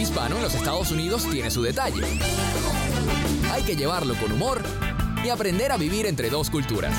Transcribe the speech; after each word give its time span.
hispano 0.00 0.36
en 0.36 0.42
los 0.42 0.54
Estados 0.54 0.90
Unidos 0.90 1.26
tiene 1.30 1.50
su 1.50 1.62
detalle. 1.62 2.02
Hay 3.52 3.62
que 3.62 3.76
llevarlo 3.76 4.14
con 4.16 4.32
humor 4.32 4.62
y 5.24 5.28
aprender 5.28 5.72
a 5.72 5.76
vivir 5.76 6.06
entre 6.06 6.30
dos 6.30 6.50
culturas. 6.50 6.94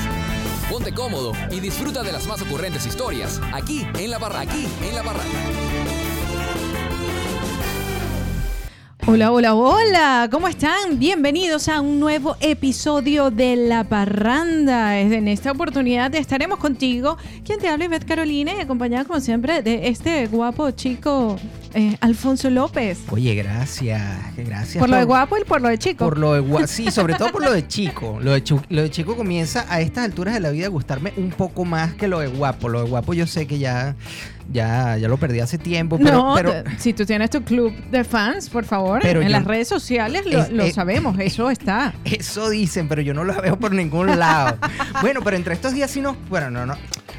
Ponte 0.70 0.92
cómodo 0.92 1.32
y 1.50 1.60
disfruta 1.60 2.02
de 2.02 2.12
las 2.12 2.26
más 2.26 2.42
ocurrentes 2.42 2.86
historias 2.86 3.40
aquí 3.52 3.86
en 3.98 4.10
la 4.10 4.18
barra, 4.18 4.40
aquí 4.40 4.66
en 4.82 4.94
la 4.94 5.02
barranca. 5.02 5.87
Hola, 9.10 9.32
hola, 9.32 9.54
hola, 9.54 10.28
¿cómo 10.30 10.48
están? 10.48 10.98
Bienvenidos 10.98 11.70
a 11.70 11.80
un 11.80 11.98
nuevo 11.98 12.36
episodio 12.40 13.30
de 13.30 13.56
La 13.56 13.84
Parranda. 13.84 15.00
En 15.00 15.28
esta 15.28 15.50
oportunidad 15.50 16.14
estaremos 16.14 16.58
contigo, 16.58 17.16
quien 17.42 17.58
te 17.58 17.68
habla 17.68 17.86
Ivette 17.86 18.04
Carolina 18.04 18.52
y 18.54 18.60
acompañada 18.60 19.06
como 19.06 19.18
siempre 19.20 19.62
de 19.62 19.88
este 19.88 20.26
guapo 20.26 20.72
chico 20.72 21.38
eh, 21.72 21.96
Alfonso 22.02 22.50
López. 22.50 22.98
Oye, 23.10 23.34
gracias, 23.34 24.02
gracias. 24.36 24.78
Por 24.78 24.90
lo 24.90 24.96
de 24.96 25.04
guapo 25.04 25.38
y 25.38 25.44
por 25.44 25.62
lo 25.62 25.68
de 25.68 25.78
chico. 25.78 26.04
Por 26.04 26.18
lo 26.18 26.34
de 26.34 26.40
guapo, 26.40 26.66
sí, 26.66 26.90
sobre 26.90 27.14
todo 27.14 27.32
por 27.32 27.42
lo 27.42 27.52
de 27.52 27.66
chico. 27.66 28.18
Lo 28.20 28.32
de, 28.32 28.44
lo 28.68 28.82
de 28.82 28.90
chico 28.90 29.16
comienza 29.16 29.64
a 29.70 29.80
estas 29.80 30.04
alturas 30.04 30.34
de 30.34 30.40
la 30.40 30.50
vida 30.50 30.66
a 30.66 30.68
gustarme 30.68 31.14
un 31.16 31.30
poco 31.30 31.64
más 31.64 31.94
que 31.94 32.08
lo 32.08 32.20
de 32.20 32.26
guapo. 32.26 32.68
Lo 32.68 32.82
de 32.82 32.90
guapo 32.90 33.14
yo 33.14 33.26
sé 33.26 33.46
que 33.46 33.58
ya 33.58 33.96
ya, 34.50 34.96
ya 34.96 35.08
lo 35.08 35.16
perdí 35.16 35.40
hace 35.40 35.58
tiempo. 35.58 35.98
Pero, 35.98 36.10
no, 36.12 36.34
pero, 36.34 36.52
si 36.78 36.92
tú 36.94 37.04
tienes 37.04 37.30
tu 37.30 37.42
club 37.42 37.72
de 37.90 38.04
fans, 38.04 38.48
por 38.48 38.64
favor, 38.64 39.00
Pero 39.02 39.20
en 39.20 39.28
yo- 39.28 39.32
las 39.32 39.44
redes 39.44 39.68
sociales 39.68 40.24
lo, 40.26 40.42
Es- 40.42 40.50
lo 40.50 40.64
eh, 40.64 40.72
sabemos, 40.72 41.18
eso 41.18 41.50
está. 41.50 41.94
Eso 42.04 42.48
dicen, 42.50 42.88
pero 42.88 43.02
yo 43.02 43.14
no 43.14 43.24
lo 43.24 43.40
veo 43.40 43.58
por 43.58 43.72
ningún 43.72 44.18
lado. 44.18 44.56
bueno, 45.02 45.20
pero 45.22 45.36
entre 45.36 45.54
estos 45.54 45.72
días 45.74 45.90
sí 45.90 46.00
nos. 46.00 46.16
Bueno, 46.28 46.50
no, 46.50 46.66
no. 46.66 46.74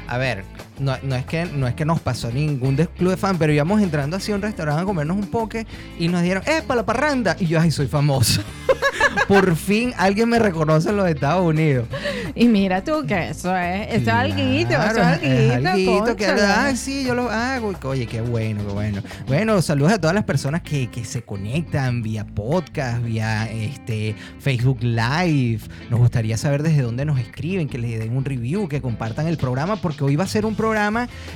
A 0.08 0.18
ver, 0.18 0.44
no, 0.80 0.96
no 1.02 1.14
es 1.14 1.24
que 1.26 1.44
no 1.44 1.68
es 1.68 1.74
que 1.74 1.84
nos 1.84 2.00
pasó 2.00 2.30
ningún 2.30 2.76
club 2.76 3.10
de 3.10 3.16
fan, 3.16 3.38
pero 3.38 3.52
íbamos 3.52 3.80
entrando 3.82 4.16
así 4.16 4.32
a 4.32 4.34
un 4.34 4.42
restaurante 4.42 4.82
a 4.82 4.84
comernos 4.84 5.16
un 5.16 5.26
poke 5.26 5.66
y 5.98 6.08
nos 6.08 6.22
dieron, 6.22 6.42
¡eh, 6.46 6.62
para 6.66 6.80
la 6.80 6.86
parranda! 6.86 7.36
Y 7.38 7.46
yo, 7.46 7.60
¡ay, 7.60 7.70
soy 7.70 7.86
famoso! 7.86 8.42
por 9.28 9.56
fin 9.56 9.92
alguien 9.96 10.28
me 10.28 10.38
reconoce 10.38 10.90
en 10.90 10.96
los 10.96 11.08
Estados 11.08 11.44
Unidos. 11.44 11.86
Y 12.34 12.48
mira 12.48 12.82
tú 12.82 13.04
que 13.06 13.30
eso 13.30 13.54
es, 13.56 13.88
eso 13.88 14.02
es 14.02 14.08
alguito, 14.08 14.72
eso 14.72 14.82
es 14.82 14.92
Claro, 14.92 15.68
alguito, 15.68 15.68
alguito 15.68 16.16
que, 16.16 16.76
sí, 16.76 17.04
yo 17.04 17.14
lo 17.14 17.30
hago. 17.30 17.72
Oye, 17.84 18.06
qué 18.06 18.20
bueno, 18.20 18.66
qué 18.66 18.72
bueno. 18.72 19.02
Bueno, 19.26 19.60
saludos 19.62 19.92
a 19.92 19.98
todas 20.00 20.14
las 20.14 20.24
personas 20.24 20.62
que, 20.62 20.88
que 20.88 21.04
se 21.04 21.22
conectan 21.22 22.02
vía 22.02 22.24
podcast, 22.24 23.02
vía 23.02 23.50
este 23.50 24.14
Facebook 24.38 24.78
Live. 24.82 25.60
Nos 25.90 26.00
gustaría 26.00 26.36
saber 26.36 26.62
desde 26.62 26.82
dónde 26.82 27.04
nos 27.04 27.18
escriben, 27.18 27.68
que 27.68 27.78
les 27.78 27.98
den 27.98 28.16
un 28.16 28.24
review, 28.24 28.68
que 28.68 28.80
compartan 28.80 29.26
el 29.26 29.36
programa, 29.36 29.76
porque 29.76 30.04
hoy 30.04 30.16
va 30.16 30.24
a 30.24 30.28
ser 30.28 30.46
un 30.46 30.54
programa 30.54 30.69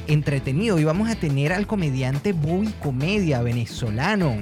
entretenido. 0.06 0.76
Hoy 0.76 0.84
vamos 0.84 1.08
a 1.08 1.14
tener 1.16 1.52
al 1.52 1.66
comediante 1.66 2.32
Bobby 2.32 2.72
Comedia, 2.82 3.42
venezolano. 3.42 4.36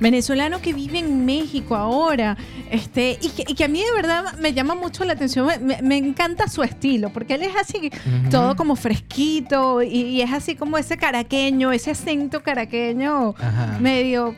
venezolano 0.00 0.60
que 0.62 0.72
vive 0.72 0.98
en 1.00 1.26
México 1.26 1.74
ahora, 1.74 2.36
este, 2.70 3.18
y 3.20 3.28
que, 3.30 3.44
y 3.48 3.54
que 3.54 3.64
a 3.64 3.68
mí 3.68 3.80
de 3.82 3.92
verdad 3.96 4.38
me 4.38 4.52
llama 4.52 4.74
mucho 4.76 5.04
la 5.04 5.14
atención, 5.14 5.48
me, 5.62 5.82
me- 5.82 5.96
encanta 5.96 6.46
su 6.48 6.62
estilo, 6.62 7.10
porque 7.12 7.34
él 7.34 7.42
es 7.42 7.56
así, 7.60 7.90
todo 8.30 8.54
como 8.54 8.76
fresquito, 8.76 9.82
y, 9.82 9.88
y 9.88 10.20
es 10.22 10.32
así 10.32 10.54
como 10.54 10.78
ese 10.78 10.96
caraqueño, 10.96 11.72
ese 11.72 11.90
acento 11.90 12.44
caraqueño, 12.44 13.34
Ajá. 13.38 13.78
medio, 13.80 14.36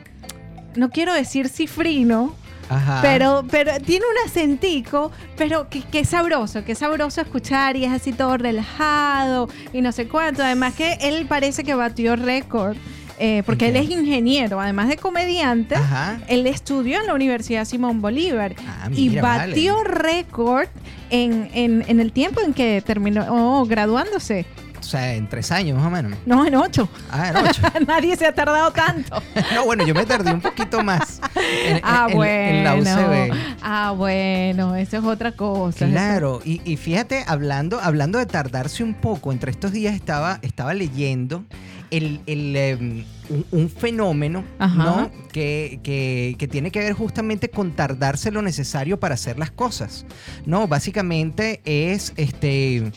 no 0.75 0.89
quiero 0.89 1.13
decir 1.13 1.47
cifrino, 1.47 2.33
Ajá. 2.71 2.99
pero, 3.01 3.43
pero 3.51 3.71
tiene 3.85 4.05
un 4.05 4.27
acentico, 4.29 5.11
pero 5.37 5.69
que, 5.69 5.81
que 5.81 5.99
es 5.99 6.09
sabroso, 6.09 6.63
que 6.63 6.71
es 6.71 6.77
sabroso 6.79 7.21
escuchar 7.21 7.75
y 7.75 7.85
es 7.85 7.91
así 7.91 8.13
todo 8.13 8.37
relajado 8.37 9.49
y 9.73 9.81
no 9.81 9.91
sé 9.91 10.07
cuánto. 10.07 10.43
Además 10.43 10.73
que 10.75 10.93
él 11.01 11.25
parece 11.27 11.63
que 11.63 11.73
batió 11.75 12.15
récord, 12.15 12.77
eh, 13.19 13.43
porque 13.45 13.67
él 13.69 13.75
es 13.75 13.89
ingeniero, 13.89 14.59
además 14.59 14.87
de 14.89 14.97
comediante. 14.97 15.75
Ajá. 15.75 16.19
Él 16.27 16.47
estudió 16.47 16.99
en 17.01 17.07
la 17.07 17.13
Universidad 17.13 17.65
Simón 17.65 18.01
Bolívar 18.01 18.55
Ah, 18.67 18.89
y 18.91 19.09
vale. 19.19 19.21
batió 19.49 19.83
récord 19.83 20.67
en, 21.09 21.49
en- 21.53 21.83
en 21.87 21.99
el 21.99 22.11
tiempo 22.11 22.41
en 22.41 22.53
que 22.53 22.81
terminó 22.85 23.25
oh, 23.29 23.65
graduándose. 23.65 24.45
O 24.81 24.83
sea, 24.83 25.13
en 25.13 25.29
tres 25.29 25.51
años 25.51 25.77
más 25.77 25.87
o 25.87 25.89
menos. 25.91 26.17
No, 26.25 26.45
en 26.45 26.55
ocho. 26.55 26.89
Ah, 27.11 27.29
en 27.29 27.37
ocho. 27.37 27.61
Nadie 27.87 28.15
se 28.17 28.25
ha 28.25 28.33
tardado 28.33 28.71
tanto. 28.71 29.21
no, 29.55 29.63
bueno, 29.65 29.85
yo 29.85 29.93
me 29.93 30.05
tardé 30.05 30.33
un 30.33 30.41
poquito 30.41 30.83
más. 30.83 31.21
en- 31.65 31.79
ah, 31.83 32.07
en- 32.09 32.15
bueno. 32.15 32.33
en 32.33 32.63
la 32.63 32.75
UCB. 32.75 33.33
Ah, 33.61 33.93
bueno, 33.95 34.75
eso 34.75 34.97
es 34.97 35.03
otra 35.03 35.31
cosa. 35.33 35.85
Claro, 35.87 36.41
y, 36.43 36.61
y 36.69 36.77
fíjate, 36.77 37.23
hablando, 37.27 37.79
hablando 37.79 38.17
de 38.19 38.25
tardarse 38.25 38.83
un 38.83 38.95
poco, 38.95 39.31
entre 39.31 39.51
estos 39.51 39.71
días 39.71 39.93
estaba, 39.95 40.39
estaba 40.41 40.73
leyendo 40.73 41.43
el, 41.91 42.21
el, 42.25 42.55
em, 42.55 43.05
un, 43.29 43.45
un 43.51 43.69
fenómeno. 43.69 44.43
¿no? 44.59 45.11
que, 45.31 45.79
que- 45.83 46.35
que 46.37 46.47
tiene 46.47 46.71
que 46.71 46.79
ver 46.79 46.93
justamente 46.93 47.49
con 47.49 47.71
tardarse 47.71 48.31
lo 48.31 48.41
necesario 48.41 48.99
para 48.99 49.13
hacer 49.13 49.37
las 49.39 49.51
cosas. 49.51 50.05
No, 50.45 50.67
básicamente 50.67 51.61
es 51.65 52.13
este. 52.17 52.91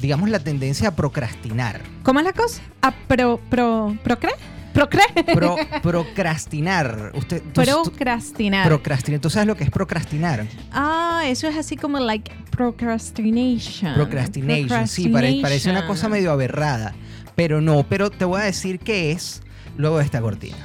Digamos 0.00 0.30
la 0.30 0.38
tendencia 0.38 0.88
a 0.88 0.96
procrastinar. 0.96 1.80
¿Cómo 2.02 2.20
es 2.20 2.24
la 2.26 2.32
cosa? 2.32 2.62
¿A 2.82 2.90
pro, 2.92 3.38
pro, 3.50 3.96
procre? 4.02 4.30
¿Procre? 4.72 5.02
Pro- 5.34 5.56
procrastinar. 5.82 7.10
Usted, 7.14 7.42
tú- 7.52 7.62
Procrastinar. 7.62 8.66
procrastinar. 8.68 9.20
¿Tú 9.20 9.28
sabes 9.28 9.46
lo 9.48 9.56
que 9.56 9.64
es 9.64 9.70
procrastinar? 9.70 10.46
ah, 10.72 11.22
eso 11.26 11.48
es 11.48 11.56
así 11.56 11.76
como 11.76 11.98
like 11.98 12.30
procrastination. 12.50 13.94
Procrastination, 13.94 14.86
sí, 14.88 15.08
pare- 15.08 15.38
parece 15.42 15.70
una 15.70 15.86
cosa 15.86 16.08
medio 16.08 16.30
aberrada. 16.30 16.94
Pero 17.34 17.60
no, 17.60 17.84
pero 17.88 18.10
te 18.10 18.24
voy 18.24 18.40
a 18.40 18.44
decir 18.44 18.78
qué 18.78 19.12
es 19.12 19.42
luego 19.76 19.98
de 19.98 20.04
esta 20.04 20.20
cortina. 20.20 20.56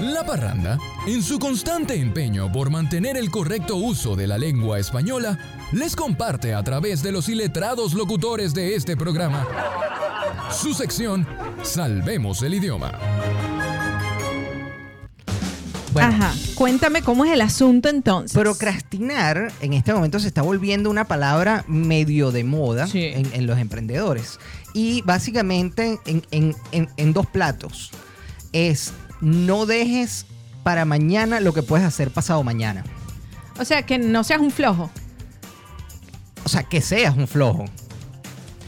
La 0.00 0.24
parranda, 0.24 0.78
en 1.06 1.22
su 1.22 1.38
constante 1.38 1.94
empeño 1.94 2.50
por 2.52 2.70
mantener 2.70 3.16
el 3.16 3.30
correcto 3.30 3.76
uso 3.76 4.14
de 4.14 4.26
la 4.26 4.38
lengua 4.38 4.78
española, 4.78 5.38
les 5.72 5.96
comparte 5.96 6.54
a 6.54 6.62
través 6.62 7.02
de 7.02 7.10
los 7.12 7.28
iletrados 7.28 7.94
locutores 7.94 8.54
de 8.54 8.74
este 8.76 8.96
programa 8.96 9.46
su 10.50 10.72
sección 10.72 11.26
Salvemos 11.62 12.42
el 12.42 12.54
idioma. 12.54 12.92
Bueno, 15.92 16.08
Ajá. 16.08 16.32
Cuéntame 16.54 17.02
cómo 17.02 17.24
es 17.24 17.32
el 17.32 17.40
asunto 17.40 17.88
entonces. 17.88 18.38
procrastinar 18.38 19.52
en 19.60 19.72
este 19.72 19.92
momento 19.92 20.20
se 20.20 20.28
está 20.28 20.42
volviendo 20.42 20.90
una 20.90 21.04
palabra 21.06 21.64
medio 21.66 22.30
de 22.30 22.44
moda 22.44 22.86
Sí. 22.86 23.02
en, 23.04 23.30
en 23.34 23.46
los 23.46 23.58
emprendedores. 23.58 24.38
Y 24.74 25.02
básicamente 25.02 25.98
en, 26.06 26.22
en- 26.30 26.54
en- 26.72 26.88
en 26.96 27.12
dos 27.12 27.26
platos. 27.26 27.90
Es 28.52 28.92
no 29.20 29.66
dejes 29.66 30.26
para 30.62 30.84
mañana 30.84 31.40
lo 31.40 31.52
que 31.52 31.62
puedes 31.62 31.86
hacer 31.86 32.10
pasado 32.10 32.42
mañana. 32.42 32.84
O 33.58 33.64
sea, 33.64 33.82
que 33.82 33.98
no 33.98 34.24
seas 34.24 34.40
un 34.40 34.50
flojo. 34.50 34.90
O 36.44 36.48
sea, 36.48 36.62
que 36.62 36.80
seas 36.80 37.16
un 37.16 37.26
flojo. 37.26 37.64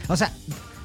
O 0.07 0.17
sea, 0.17 0.31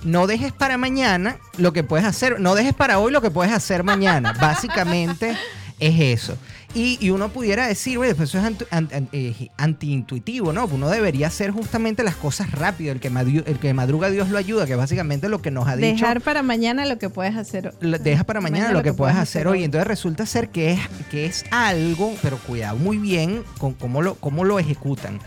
no 0.05 0.27
dejes 0.27 0.53
para 0.53 0.79
mañana 0.79 1.39
lo 1.57 1.73
que 1.73 1.83
puedes 1.83 2.07
hacer, 2.07 2.41
no 2.41 2.55
dejes 2.55 2.75
para 2.75 2.99
hoy 2.99 3.13
lo 3.13 3.21
que 3.21 3.31
puedes 3.31 3.53
hacer 3.53 3.83
mañana. 3.83 4.33
Básicamente 4.41 5.37
es 5.81 6.01
eso. 6.23 6.39
Y, 6.79 6.99
y 7.01 7.09
uno 7.09 7.31
pudiera 7.31 7.67
decir, 7.67 7.97
oye, 7.97 8.15
pues 8.15 8.29
eso 8.29 8.39
es 8.39 8.45
anti- 8.45 8.67
eh, 9.13 9.49
antiintuitivo, 9.57 10.53
¿no? 10.53 10.67
Uno 10.67 10.91
debería 10.91 11.29
hacer 11.29 11.51
justamente 11.51 12.03
las 12.05 12.17
cosas 12.17 12.51
rápido. 12.53 12.93
El 12.93 13.01
que, 13.01 13.09
el 13.09 13.59
que 13.59 13.73
madruga 13.73 14.11
Dios 14.11 14.29
lo 14.29 14.37
ayuda, 14.37 14.67
que 14.67 14.73
es 14.73 14.79
básicamente 14.79 15.31
lo 15.31 15.41
que 15.41 15.51
nos 15.51 15.67
ha 15.67 15.77
dicho. 15.77 15.87
Dejar 15.95 16.21
para 16.21 16.43
mañana 16.43 16.85
lo 16.85 16.99
que 16.99 17.09
puedes 17.09 17.35
hacer. 17.35 17.73
Lo- 17.81 17.99
Deja 17.99 18.25
para 18.25 18.43
mañana 18.43 18.73
lo 18.73 18.83
que 18.83 18.93
puedes 18.93 19.17
hacer 19.17 19.49
hoy. 19.49 19.65
Entonces 19.65 19.87
resulta 19.89 20.27
ser 20.27 20.51
que 20.51 20.73
es, 20.73 20.81
que 21.11 21.25
es 21.25 21.45
algo, 21.51 22.15
pero 22.21 22.37
cuidado 22.39 22.77
muy 22.77 22.99
bien 22.99 23.43
con 23.57 23.73
cómo 23.73 24.03
lo, 24.03 24.17
cómo 24.17 24.45
lo 24.45 24.59
ejecutan. 24.59 25.19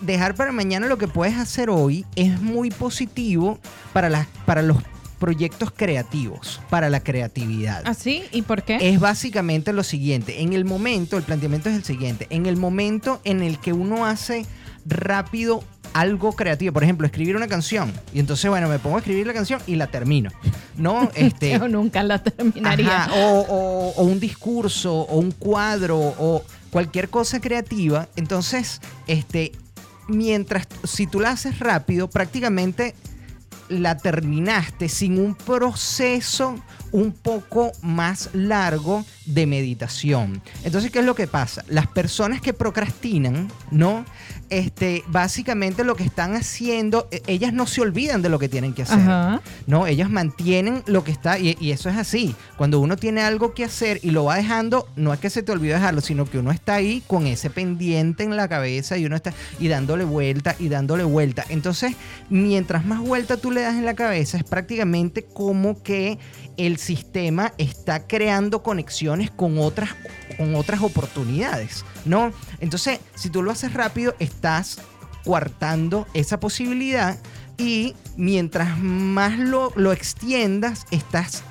Dejar 0.00 0.34
para 0.34 0.50
mañana 0.50 0.88
lo 0.88 0.98
que 0.98 1.06
puedes 1.06 1.36
hacer 1.36 1.70
hoy 1.70 2.04
es 2.16 2.40
muy 2.42 2.70
positivo 2.70 3.60
para, 3.92 4.10
las, 4.10 4.26
para 4.44 4.60
los 4.60 4.78
proyectos 5.24 5.70
creativos, 5.74 6.60
para 6.68 6.90
la 6.90 7.00
creatividad. 7.00 7.80
¿Así? 7.86 8.24
¿Y 8.30 8.42
por 8.42 8.62
qué? 8.62 8.76
Es 8.90 9.00
básicamente 9.00 9.72
lo 9.72 9.82
siguiente. 9.82 10.42
En 10.42 10.52
el 10.52 10.66
momento, 10.66 11.16
el 11.16 11.22
planteamiento 11.22 11.70
es 11.70 11.76
el 11.76 11.82
siguiente. 11.84 12.26
En 12.28 12.44
el 12.44 12.58
momento 12.58 13.22
en 13.24 13.42
el 13.42 13.58
que 13.58 13.72
uno 13.72 14.04
hace 14.04 14.44
rápido 14.84 15.64
algo 15.94 16.32
creativo, 16.34 16.74
por 16.74 16.82
ejemplo, 16.84 17.06
escribir 17.06 17.36
una 17.36 17.48
canción. 17.48 17.90
Y 18.12 18.18
entonces, 18.20 18.50
bueno, 18.50 18.68
me 18.68 18.78
pongo 18.78 18.96
a 18.96 18.98
escribir 18.98 19.26
la 19.26 19.32
canción 19.32 19.62
y 19.66 19.76
la 19.76 19.86
termino. 19.86 20.30
No, 20.76 21.10
este. 21.14 21.52
Yo 21.58 21.68
nunca 21.68 22.02
la 22.02 22.22
terminaría. 22.22 23.04
Ajá, 23.04 23.14
o, 23.14 23.40
o- 23.48 23.94
o 23.96 24.02
un 24.04 24.20
discurso, 24.20 24.92
o 24.94 25.16
un 25.16 25.30
cuadro, 25.30 25.96
o 25.98 26.42
cualquier 26.70 27.08
cosa 27.08 27.40
creativa. 27.40 28.08
Entonces, 28.16 28.82
este, 29.06 29.52
mientras, 30.06 30.66
si 30.84 31.06
tú 31.06 31.18
la 31.20 31.30
haces 31.30 31.60
rápido, 31.60 32.10
prácticamente 32.10 32.94
la 33.68 33.96
terminaste 33.96 34.88
sin 34.88 35.18
un 35.18 35.34
proceso 35.34 36.56
un 36.92 37.12
poco 37.12 37.72
más 37.82 38.30
largo 38.32 39.04
de 39.26 39.46
meditación. 39.46 40.40
Entonces, 40.62 40.90
¿qué 40.90 41.00
es 41.00 41.04
lo 41.04 41.14
que 41.14 41.26
pasa? 41.26 41.64
Las 41.68 41.88
personas 41.88 42.40
que 42.40 42.52
procrastinan, 42.52 43.50
¿no? 43.70 44.04
Este, 44.50 45.02
básicamente 45.08 45.84
lo 45.84 45.96
que 45.96 46.04
están 46.04 46.34
haciendo, 46.34 47.08
e- 47.10 47.22
ellas 47.26 47.52
no 47.52 47.66
se 47.66 47.80
olvidan 47.80 48.22
de 48.22 48.28
lo 48.28 48.38
que 48.38 48.48
tienen 48.48 48.72
que 48.74 48.82
hacer. 48.82 48.98
Ajá. 49.00 49.40
No, 49.66 49.86
ellas 49.86 50.10
mantienen 50.10 50.82
lo 50.86 51.04
que 51.04 51.12
está, 51.12 51.38
y, 51.38 51.56
y 51.60 51.72
eso 51.72 51.88
es 51.88 51.96
así. 51.96 52.34
Cuando 52.56 52.80
uno 52.80 52.96
tiene 52.96 53.22
algo 53.22 53.54
que 53.54 53.64
hacer 53.64 54.00
y 54.02 54.10
lo 54.10 54.24
va 54.24 54.36
dejando, 54.36 54.88
no 54.96 55.12
es 55.12 55.20
que 55.20 55.30
se 55.30 55.42
te 55.42 55.52
olvide 55.52 55.74
dejarlo, 55.74 56.00
sino 56.00 56.24
que 56.26 56.38
uno 56.38 56.50
está 56.50 56.74
ahí 56.74 57.02
con 57.06 57.26
ese 57.26 57.50
pendiente 57.50 58.24
en 58.24 58.36
la 58.36 58.48
cabeza 58.48 58.96
y 58.98 59.06
uno 59.06 59.16
está 59.16 59.32
y 59.58 59.68
dándole 59.68 60.04
vuelta 60.04 60.56
y 60.58 60.68
dándole 60.68 61.04
vuelta. 61.04 61.44
Entonces, 61.48 61.94
mientras 62.30 62.84
más 62.84 63.00
vuelta 63.00 63.36
tú 63.36 63.50
le 63.50 63.62
das 63.62 63.74
en 63.74 63.84
la 63.84 63.94
cabeza, 63.94 64.36
es 64.36 64.44
prácticamente 64.44 65.24
como 65.24 65.82
que 65.82 66.18
el 66.56 66.78
sistema 66.78 67.52
está 67.58 68.06
creando 68.06 68.62
conexiones 68.62 69.30
con 69.30 69.58
otras, 69.58 69.90
con 70.36 70.54
otras 70.54 70.82
oportunidades, 70.82 71.84
¿no? 72.04 72.32
Entonces, 72.60 73.00
si 73.14 73.30
tú 73.30 73.42
lo 73.42 73.50
haces 73.50 73.72
rápido, 73.74 74.14
estás 74.18 74.78
coartando 75.24 76.06
esa 76.14 76.38
posibilidad 76.40 77.18
y 77.56 77.94
mientras 78.16 78.78
más 78.78 79.38
lo, 79.38 79.72
lo 79.76 79.92
extiendas, 79.92 80.84
estás 80.90 81.42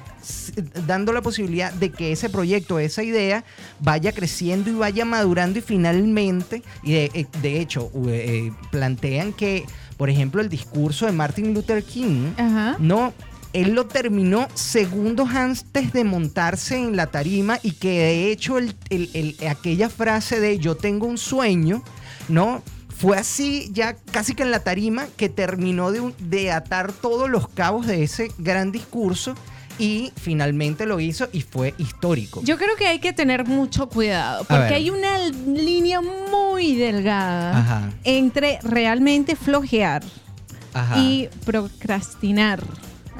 dando 0.87 1.11
la 1.11 1.21
posibilidad 1.21 1.73
de 1.73 1.89
que 1.91 2.11
ese 2.11 2.29
proyecto, 2.29 2.79
esa 2.79 3.03
idea, 3.03 3.43
vaya 3.79 4.11
creciendo 4.13 4.69
y 4.69 4.73
vaya 4.73 5.03
madurando 5.05 5.59
y 5.59 5.61
finalmente, 5.61 6.63
y 6.83 6.93
de, 6.93 7.11
eh, 7.13 7.25
de 7.41 7.59
hecho, 7.59 7.89
u- 7.93 8.07
eh, 8.09 8.51
plantean 8.71 9.33
que, 9.33 9.65
por 9.97 10.09
ejemplo, 10.09 10.41
el 10.41 10.49
discurso 10.49 11.05
de 11.07 11.11
Martin 11.11 11.53
Luther 11.53 11.83
King, 11.83 12.31
Ajá. 12.37 12.75
no, 12.79 13.13
él 13.53 13.73
lo 13.73 13.85
terminó 13.85 14.47
segundos 14.55 15.29
antes 15.29 15.93
de 15.93 16.03
montarse 16.03 16.77
en 16.77 16.95
la 16.95 17.07
tarima 17.07 17.59
y 17.63 17.71
que 17.71 17.89
de 17.99 18.31
hecho 18.31 18.57
el- 18.57 18.75
el- 18.89 19.09
el- 19.13 19.47
aquella 19.47 19.89
frase 19.89 20.39
de 20.39 20.57
yo 20.59 20.75
tengo 20.75 21.07
un 21.07 21.17
sueño, 21.17 21.83
¿no? 22.29 22.61
Fue 22.95 23.17
así 23.17 23.69
ya 23.73 23.95
casi 24.11 24.33
que 24.33 24.43
en 24.43 24.51
la 24.51 24.59
tarima 24.59 25.07
que 25.17 25.27
terminó 25.29 25.91
de, 25.91 26.13
de 26.19 26.51
atar 26.51 26.91
todos 26.93 27.29
los 27.29 27.47
cabos 27.49 27.85
de 27.87 28.03
ese 28.03 28.31
gran 28.37 28.71
discurso 28.71 29.35
y 29.79 30.11
finalmente 30.15 30.85
lo 30.85 30.99
hizo 30.99 31.27
y 31.33 31.41
fue 31.41 31.73
histórico. 31.79 32.41
Yo 32.43 32.57
creo 32.57 32.75
que 32.77 32.87
hay 32.87 32.99
que 32.99 33.11
tener 33.11 33.45
mucho 33.45 33.89
cuidado, 33.89 34.45
porque 34.45 34.75
hay 34.75 34.89
una 34.91 35.17
línea 35.47 35.99
muy 36.01 36.75
delgada 36.75 37.57
Ajá. 37.57 37.89
entre 38.03 38.59
realmente 38.61 39.35
flojear 39.35 40.03
Ajá. 40.75 40.99
y 40.99 41.27
procrastinar. 41.45 42.63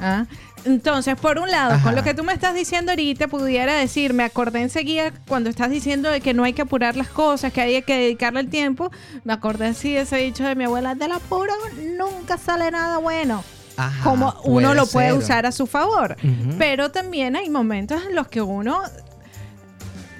¿Ah? 0.00 0.26
Entonces, 0.64 1.14
por 1.16 1.38
un 1.38 1.50
lado, 1.50 1.74
Ajá. 1.74 1.82
con 1.84 1.94
lo 1.94 2.02
que 2.02 2.14
tú 2.14 2.24
me 2.24 2.32
estás 2.32 2.54
diciendo 2.54 2.92
ahorita, 2.92 3.28
pudiera 3.28 3.74
decir, 3.74 4.14
me 4.14 4.22
acordé 4.24 4.62
enseguida 4.62 5.12
cuando 5.28 5.50
estás 5.50 5.68
diciendo 5.70 6.08
de 6.10 6.22
que 6.22 6.32
no 6.32 6.42
hay 6.44 6.54
que 6.54 6.62
apurar 6.62 6.96
las 6.96 7.08
cosas, 7.08 7.52
que 7.52 7.60
hay 7.60 7.82
que 7.82 7.94
dedicarle 7.98 8.40
el 8.40 8.48
tiempo, 8.48 8.90
me 9.24 9.34
acordé 9.34 9.66
así 9.66 9.92
de 9.92 10.00
ese 10.02 10.16
dicho 10.16 10.42
de 10.44 10.54
mi 10.54 10.64
abuela, 10.64 10.94
del 10.94 11.12
apuro 11.12 11.52
nunca 11.98 12.38
sale 12.38 12.70
nada 12.70 12.96
bueno. 12.98 13.44
Ajá, 13.76 14.04
Como 14.08 14.34
uno 14.44 14.72
lo 14.72 14.86
puede 14.86 15.08
ser. 15.10 15.18
usar 15.18 15.46
a 15.46 15.52
su 15.52 15.66
favor. 15.66 16.16
Pero 16.58 16.90
también 16.92 17.34
hay 17.36 17.50
momentos 17.50 18.02
en 18.08 18.14
los 18.14 18.28
que 18.28 18.40
uno 18.40 18.80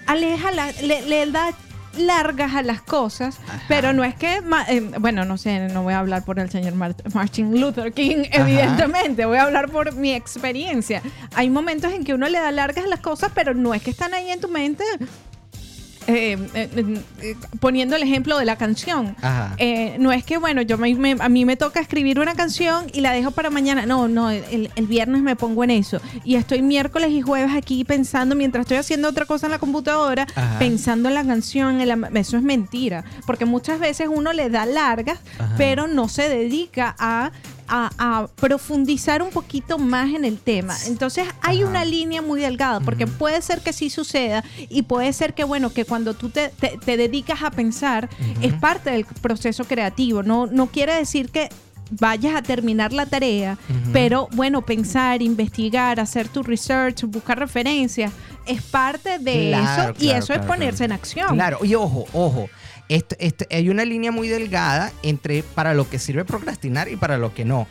aleja, 0.06 0.50
la- 0.50 0.73
le, 0.73 1.06
le 1.06 1.27
da 1.31 1.50
largas 1.99 2.55
a 2.55 2.62
las 2.62 2.81
cosas, 2.82 3.38
pero 3.69 3.93
no 3.93 4.05
es 4.05 4.14
que, 4.14 4.41
eh, 4.69 4.91
bueno, 5.00 5.25
no 5.25 5.37
sé, 5.38 5.69
no 5.69 5.82
voy 5.82 5.94
a 5.94 5.99
hablar 6.00 6.25
por 6.25 6.38
el 6.38 6.50
señor 6.50 6.75
Mar- 6.75 6.94
Martin 7.12 7.61
Luther 7.61 7.93
King, 7.93 8.25
Ajá. 8.32 8.43
evidentemente, 8.43 9.25
voy 9.26 9.38
a 9.38 9.43
hablar 9.44 9.70
por 9.70 9.94
mi 9.94 10.12
experiencia. 10.14 11.02
Hay 11.35 11.50
momentos 11.50 11.93
en 11.93 12.05
que 12.05 12.14
uno 12.14 12.29
le 12.29 12.38
da 12.38 12.50
largas 12.52 12.85
a 12.85 12.88
las 12.88 13.00
cosas, 13.00 13.31
pero 13.35 13.55
no 13.55 13.75
es 13.75 13.82
que 13.82 13.91
están 13.91 14.14
ahí 14.14 14.31
en 14.31 14.41
tu 14.41 14.49
mente. 14.49 14.85
Eh, 16.06 16.39
eh, 16.55 17.01
eh, 17.23 17.35
poniendo 17.61 17.97
el 17.97 18.03
ejemplo 18.03 18.39
de 18.39 18.45
la 18.45 18.56
canción. 18.56 19.17
Ajá. 19.23 19.56
No 19.99 20.12
es 20.12 20.25
que, 20.25 20.39
bueno, 20.39 20.62
yo 20.62 20.79
me- 20.79 20.95
me- 20.95 21.17
a 21.19 21.29
mí 21.29 21.45
me 21.45 21.56
toca 21.56 21.81
escribir 21.81 22.19
una 22.21 22.35
canción 22.35 22.87
y 22.93 23.01
la 23.01 23.12
dejo 23.12 23.31
para 23.31 23.51
mañana. 23.51 23.87
No, 23.87 24.09
no, 24.09 24.31
el, 24.31 24.71
el 24.75 24.87
viernes 24.87 25.23
me 25.23 25.37
pongo 25.37 25.65
en 25.65 25.71
eso. 25.71 26.01
Y 26.25 26.37
estoy 26.37 26.62
miércoles 26.62 27.11
y 27.11 27.21
jueves 27.23 27.53
aquí 27.55 27.85
pensando, 27.85 28.35
mientras 28.35 28.62
estoy 28.62 28.77
haciendo 28.79 29.09
otra 29.09 29.25
cosa 29.27 29.47
en 29.47 29.53
la 29.53 29.59
computadora, 29.59 30.27
Ajá. 30.35 30.59
pensando 30.59 31.09
en 31.09 31.15
la 31.15 31.25
canción. 31.25 31.81
en 31.81 31.89
la- 31.89 32.11
eso 32.15 32.37
es 32.37 32.43
mentira. 32.43 33.05
Porque 33.27 33.45
muchas 33.45 33.79
veces 33.81 34.09
uno 34.11 34.33
le 34.33 34.51
da 34.51 34.67
largas, 34.67 35.19
Ajá. 35.39 35.55
pero 35.56 35.87
no 35.87 36.09
se 36.09 36.29
dedica 36.29 36.95
a... 36.99 37.31
A, 37.66 37.90
a 37.99 38.26
profundizar 38.37 39.22
un 39.22 39.31
poquito 39.31 39.78
más 39.78 40.11
en 40.14 40.25
el 40.25 40.38
tema. 40.38 40.76
Entonces 40.87 41.26
hay 41.40 41.62
Ajá. 41.62 41.70
una 41.70 41.84
línea 41.84 42.20
muy 42.22 42.40
delgada, 42.40 42.81
porque 42.81 43.06
puede 43.06 43.40
ser 43.43 43.61
que 43.62 43.72
sí 43.72 43.88
suceda 43.90 44.44
y 44.69 44.82
puede 44.82 45.12
ser 45.12 45.32
que, 45.34 45.44
bueno, 45.44 45.72
que 45.72 45.84
cuando 45.84 46.14
tú 46.14 46.28
te, 46.28 46.50
te- 46.50 46.78
te 46.84 46.96
dedicas 46.96 47.43
a 47.43 47.50
pensar, 47.50 48.08
es 48.43 48.52
parte 48.55 48.90
del 48.90 49.05
proceso 49.06 49.64
creativo. 49.64 50.22
No, 50.22 50.46
no 50.46 50.66
quiere 50.66 50.94
decir 50.94 51.31
que 51.31 51.49
vayas 51.90 52.34
a 52.34 52.43
terminar 52.43 52.93
la 52.93 53.06
tarea, 53.06 53.56
pero 53.93 54.28
bueno, 54.32 54.62
pensar, 54.62 55.22
investigar, 55.22 56.00
hacer 56.00 56.28
tu 56.28 56.43
research, 56.43 57.05
buscar 57.05 57.38
referencias, 57.38 58.12
es 58.46 58.62
parte 58.62 59.19
de 59.19 59.49
Claro, 59.49 59.82
eso 59.93 60.02
y 60.02 60.06
claro, 60.08 60.19
eso 60.25 60.32
es 60.34 60.40
ponerse 60.40 60.84
en 60.84 60.93
acción. 60.93 61.28
Claro, 61.34 61.58
y 61.64 61.75
ojo, 61.75 62.05
ojo. 62.12 62.49
Esto- 62.88 63.16
esto- 63.19 63.44
hay 63.50 63.69
una 63.70 63.84
línea 63.84 64.12
muy 64.12 64.28
delgada 64.28 64.92
entre 65.02 65.42
para 65.42 65.75
lo 65.75 65.88
que 65.88 65.98
sirve 65.98 66.25
procrastinar 66.25 66.88
y 66.88 66.96
para 66.96 67.16
lo 67.19 67.32
que 67.34 67.44
no. 67.44 67.66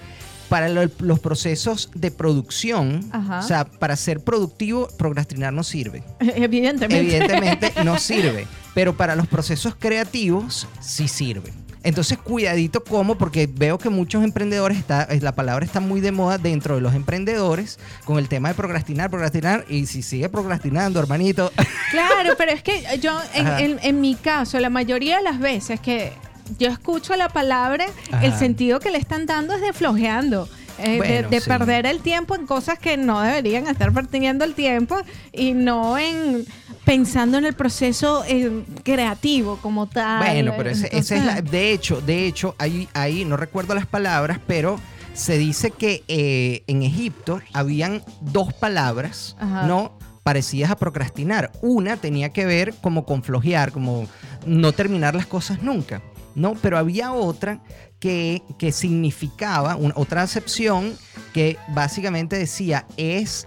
Para 0.50 0.70
lo- 0.70 0.90
los 1.00 1.20
procesos 1.20 1.90
de 1.96 2.12
producción, 2.12 3.10
Ajá. 3.12 3.40
o 3.40 3.44
sea, 3.44 3.66
para 3.66 3.96
ser 3.96 4.20
productivo, 4.20 4.88
procrastinar 4.98 5.54
no 5.54 5.64
sirve. 5.64 6.04
Evidentemente. 6.20 7.00
Evidentemente 7.18 7.74
no 7.84 7.98
sirve, 7.98 8.48
pero 8.74 8.96
para 8.96 9.16
los 9.16 9.28
procesos 9.28 9.76
creativos 9.78 10.68
sí 10.82 11.08
sirve. 11.08 11.52
Entonces, 11.84 12.18
cuidadito 12.18 12.84
como, 12.84 13.16
porque 13.18 13.48
veo 13.52 13.78
que 13.78 13.90
muchos 13.90 14.24
emprendedores, 14.24 14.78
está, 14.78 15.04
eh, 15.04 15.20
la 15.22 15.34
palabra 15.36 15.66
está 15.66 15.80
muy 15.80 16.00
de 16.02 16.12
moda 16.12 16.38
dentro 16.38 16.76
de 16.76 16.82
los 16.82 16.94
emprendedores 16.96 17.78
con 18.06 18.18
el 18.18 18.28
tema 18.30 18.50
de 18.50 18.56
procrastinar, 18.56 19.10
procrastinar, 19.10 19.66
y 19.70 19.86
si 19.86 20.02
sigue 20.02 20.30
procrastinando, 20.30 21.00
hermanito, 21.00 21.52
Claro, 21.92 22.34
pero 22.38 22.52
es 22.52 22.64
que 22.64 22.84
yo, 23.02 23.20
en, 23.34 23.48
en- 23.60 23.80
en 23.84 24.02
mi 24.02 24.16
caso, 24.16 24.60
la 24.60 24.70
mayoría 24.70 25.18
de 25.18 25.24
las 25.24 25.40
veces 25.40 25.80
que 25.80 26.12
yo 26.60 26.70
escucho 26.70 27.16
la 27.16 27.30
palabra, 27.30 27.86
el 28.22 28.34
sentido 28.34 28.80
que 28.80 28.90
le 28.92 28.98
están 28.98 29.26
dando 29.26 29.54
es 29.54 29.62
de 29.62 29.74
flojeando. 29.74 30.48
Eh, 30.80 30.92
de- 30.92 30.98
Bueno, 30.98 31.30
de 31.30 31.42
sí. 31.42 31.48
perder 31.50 31.86
el 31.86 32.00
tiempo 32.02 32.36
en 32.36 32.46
cosas 32.46 32.80
que 32.80 32.98
no 32.98 33.22
deberían 33.22 33.68
estar 33.68 33.92
perdiendo 33.94 34.44
el 34.46 34.54
tiempo 34.54 34.98
y 35.32 35.54
no 35.54 35.98
en 35.98 36.46
pensando 36.86 37.38
en 37.38 37.46
el 37.46 37.54
proceso 37.54 38.24
eh, 38.28 38.64
creativo 38.84 39.58
como 39.62 39.88
tal. 39.88 40.20
Bueno, 40.26 40.54
pero 40.58 40.70
ese, 40.72 40.90
es 40.92 41.10
la, 41.12 41.42
de 41.42 41.72
hecho, 41.72 42.02
de 42.02 42.28
hecho, 42.28 42.56
ahí, 42.58 42.90
ahí 42.94 43.24
no 43.24 43.38
recuerdo 43.38 43.74
las 43.74 43.86
palabras, 43.86 44.40
pero 44.48 44.80
se 45.14 45.38
dice 45.38 45.72
que 45.72 46.04
eh, 46.10 46.64
en 46.68 46.82
Egipto 46.84 47.40
habían 47.54 48.04
dos 48.22 48.52
palabras, 48.54 49.36
Ajá. 49.40 49.66
¿no? 49.68 49.98
parecidas 50.24 50.72
a 50.72 50.78
procrastinar. 50.78 51.52
Una 51.62 51.98
tenía 51.98 52.30
que 52.30 52.46
ver 52.46 52.74
como 52.82 53.06
con 53.06 53.24
flojear, 53.24 53.74
como 53.74 54.08
no 54.46 54.72
terminar 54.72 55.16
las 55.16 55.26
cosas 55.26 55.62
nunca, 55.62 56.02
¿no? 56.36 56.54
Pero 56.62 56.78
había 56.78 57.12
otra 57.14 57.62
que, 58.00 58.42
que 58.58 58.72
significaba, 58.72 59.76
una, 59.76 59.94
otra 59.98 60.22
acepción 60.22 60.94
que 61.34 61.58
básicamente 61.70 62.38
decía 62.38 62.86
es 62.98 63.46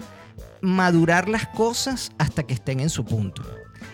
madurar 0.61 1.29
las 1.29 1.47
cosas 1.49 2.11
hasta 2.19 2.43
que 2.43 2.55
estén 2.55 2.81
en 2.81 2.89
su 2.91 3.05
punto. 3.05 3.43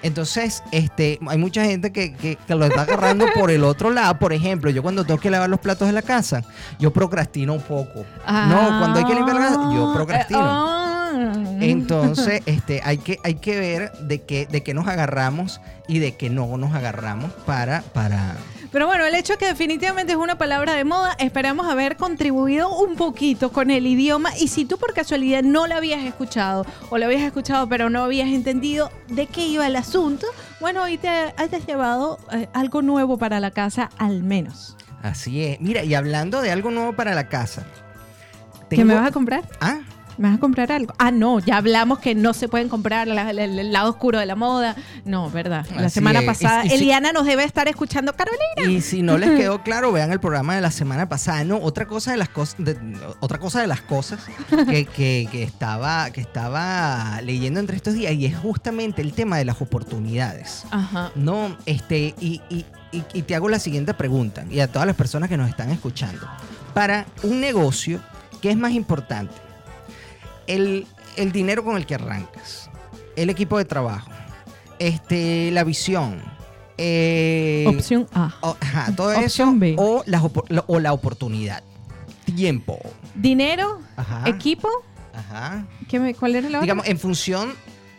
Entonces, 0.05 0.63
este, 0.73 1.21
hay 1.29 1.39
mucha 1.39 1.65
gente 1.65 1.93
que, 1.93 2.13
que- 2.15 2.35
que 2.37 2.55
lo 2.57 2.65
está 2.67 2.83
agarrando 2.83 3.27
por 3.35 3.51
el 3.53 3.63
otro 3.63 3.91
lado. 3.91 4.19
Por 4.19 4.33
ejemplo, 4.33 4.69
yo 4.71 4.83
cuando 4.83 5.05
tengo 5.05 5.21
que 5.21 5.31
lavar 5.31 5.49
los 5.49 5.61
platos 5.61 5.87
de 5.87 5.93
la 5.93 6.03
casa, 6.03 6.43
yo 6.81 6.93
procrastino 6.93 7.55
un 7.55 7.61
poco. 7.63 8.05
no, 8.27 8.79
cuando 8.81 8.99
hay 8.99 9.05
que 9.05 9.15
limpiar 9.15 9.37
la 9.37 9.43
casa, 9.49 9.61
yo 9.73 9.91
ah, 9.91 9.95
procrastino. 9.95 10.41
ah. 10.43 11.09
Entonces, 11.61 12.43
este, 12.47 12.81
hay 12.85 12.99
que, 12.99 13.19
hay 13.23 13.35
que 13.35 13.59
ver 13.61 13.93
de 13.99 14.23
qué, 14.23 14.47
de 14.47 14.63
qué 14.65 14.75
nos 14.75 14.89
agarramos 14.89 15.61
y 15.87 15.99
de 16.01 16.17
qué 16.17 16.31
no 16.31 16.57
nos 16.57 16.75
agarramos 16.75 17.31
para, 17.47 17.83
para. 17.93 18.37
Pero 18.73 18.87
bueno, 18.87 19.05
el 19.05 19.15
hecho 19.15 19.37
que 19.37 19.45
definitivamente 19.47 20.13
es 20.15 20.19
una 20.19 20.39
palabra 20.39 20.73
de 20.73 20.85
moda, 20.85 21.15
esperamos 21.19 21.67
haber 21.71 21.97
contribuido 21.99 22.71
un 22.75 22.97
poquito 22.97 23.53
con 23.53 23.71
el 23.71 23.87
idioma. 23.87 24.31
Y 24.39 24.49
si 24.49 24.65
tú 24.65 24.79
por 24.79 24.95
casualidad 24.95 25.43
no 25.43 25.67
la 25.67 25.77
habías 25.77 26.03
escuchado 26.05 26.65
o 26.89 26.97
la 26.97 27.05
habías 27.07 27.21
escuchado 27.23 27.69
pero 27.69 27.91
no 27.91 28.03
habías 28.03 28.29
entendido 28.29 28.91
de 29.09 29.27
qué 29.27 29.47
iba 29.47 29.67
el 29.67 29.77
asunto, 29.77 30.27
bueno, 30.59 30.83
hoy 30.85 30.97
te 30.97 31.09
hayas 31.09 31.67
llevado 31.67 32.19
eh, 32.33 32.49
algo 32.55 32.81
nuevo 32.81 33.19
para 33.19 33.41
la 33.41 33.51
casa 33.51 33.91
al 33.99 34.23
menos. 34.23 34.75
Así 35.03 35.45
es. 35.45 35.61
Mira, 35.61 35.85
y 35.85 35.95
hablando 35.95 36.41
de 36.41 36.51
algo 36.51 36.71
nuevo 36.71 36.95
para 36.95 37.15
la 37.15 37.29
casa. 37.29 37.67
¿Qué 38.71 38.77
tengo- 38.77 38.87
me 38.87 38.95
vas 38.95 39.09
a 39.09 39.13
comprar? 39.13 39.43
Ah, 39.61 39.81
¿Me 40.19 40.29
vas 40.29 40.37
a 40.37 40.41
comprar 40.41 40.71
algo? 40.73 40.93
Ah, 40.99 41.11
no, 41.11 41.39
ya 41.41 41.57
hablamos 41.57 41.99
que 41.99 42.15
no 42.15 42.35
se 42.35 42.49
pueden 42.49 42.69
comprar 42.69 43.09
la- 43.09 43.31
el, 43.31 43.39
el 43.39 43.73
lado 43.73 43.91
oscuro 43.91 44.19
de 44.19 44.27
la 44.27 44.35
moda. 44.37 44.77
No, 45.05 45.31
¿verdad? 45.31 45.67
La 45.77 45.87
Así 45.87 45.95
semana 45.95 46.21
es. 46.21 46.27
pasada, 46.27 46.65
Y- 46.65 46.67
y 46.67 46.71
si- 46.71 46.75
Eliana 46.77 47.13
nos 47.13 47.25
debe 47.27 47.45
estar 47.45 47.67
escuchando. 47.69 48.13
Carolina. 48.15 48.71
Y 48.71 48.81
si 48.83 49.03
no 49.03 49.17
les 49.19 49.31
quedó 49.31 49.63
claro, 49.65 49.91
vean 49.93 50.13
el 50.13 50.21
programa 50.21 50.55
de 50.55 50.61
la 50.61 50.71
semana 50.71 51.09
pasada. 51.09 51.45
No, 51.45 51.57
otra 51.59 51.87
cosa 51.87 52.11
de 52.13 52.19
las 52.19 52.29
cosas, 52.29 52.57
otra 53.21 53.39
cosa 53.39 53.61
de 53.61 53.67
las 53.67 53.81
cosas 53.83 54.21
que, 54.69 54.85
que- 54.87 55.29
que 55.31 55.43
estaba, 55.43 56.11
que 56.11 56.21
estaba 56.21 57.21
leyendo 57.23 57.61
entre 57.61 57.77
estos 57.77 57.95
días 57.95 58.13
y 58.13 58.27
es 58.27 58.37
justamente 58.37 59.03
el 59.03 59.13
tema 59.13 59.39
de 59.39 59.45
las 59.45 59.61
oportunidades. 59.63 60.65
Ajá. 60.71 61.11
No, 61.15 61.57
este, 61.67 62.15
y, 62.21 62.41
y 62.51 62.65
y, 62.95 63.03
y 63.15 63.23
te 63.23 63.35
hago 63.35 63.49
la 63.49 63.59
siguiente 63.59 63.95
pregunta, 63.95 64.45
y 64.51 64.61
a 64.61 64.69
todas 64.69 64.87
las 64.87 64.95
personas 64.95 65.31
que 65.31 65.39
nos 65.39 65.49
están 65.49 65.71
escuchando. 65.71 66.27
Para 66.75 67.07
un 67.23 67.41
negocio, 67.41 68.01
¿qué 68.43 68.51
es 68.51 68.57
más 68.59 68.73
importante? 68.73 69.33
El, 70.47 70.87
el 71.17 71.33
dinero 71.33 71.65
con 71.65 71.77
el 71.77 71.87
que 71.87 71.95
arrancas, 71.95 72.71
el 73.17 73.31
equipo 73.31 73.59
de 73.59 73.65
trabajo, 73.65 74.11
este, 74.79 75.51
la 75.53 75.65
visión, 75.65 76.23
eh, 76.79 77.65
Opción 77.69 78.09
A. 78.13 78.35
o- 78.41 78.57
ajá, 78.61 78.95
todo 78.97 79.09
Opción 79.19 79.25
eso, 79.25 79.55
B. 79.57 79.75
o, 79.79 80.03
lo- 80.49 80.65
o 80.67 80.81
la 80.81 80.93
oportunidad. 80.93 81.63
Tiempo. 82.25 82.79
Dinero, 83.15 83.81
Ajá. 83.97 84.29
equipo. 84.29 84.69
Ajá. 85.15 85.67
¿qué 85.89 86.01
me- 86.01 86.15
¿Cuál 86.15 86.37
era 86.37 86.49
la 86.49 86.59
otra? 86.59 86.63
digamos, 86.63 86.87
en 86.89 86.99
función 86.99 87.53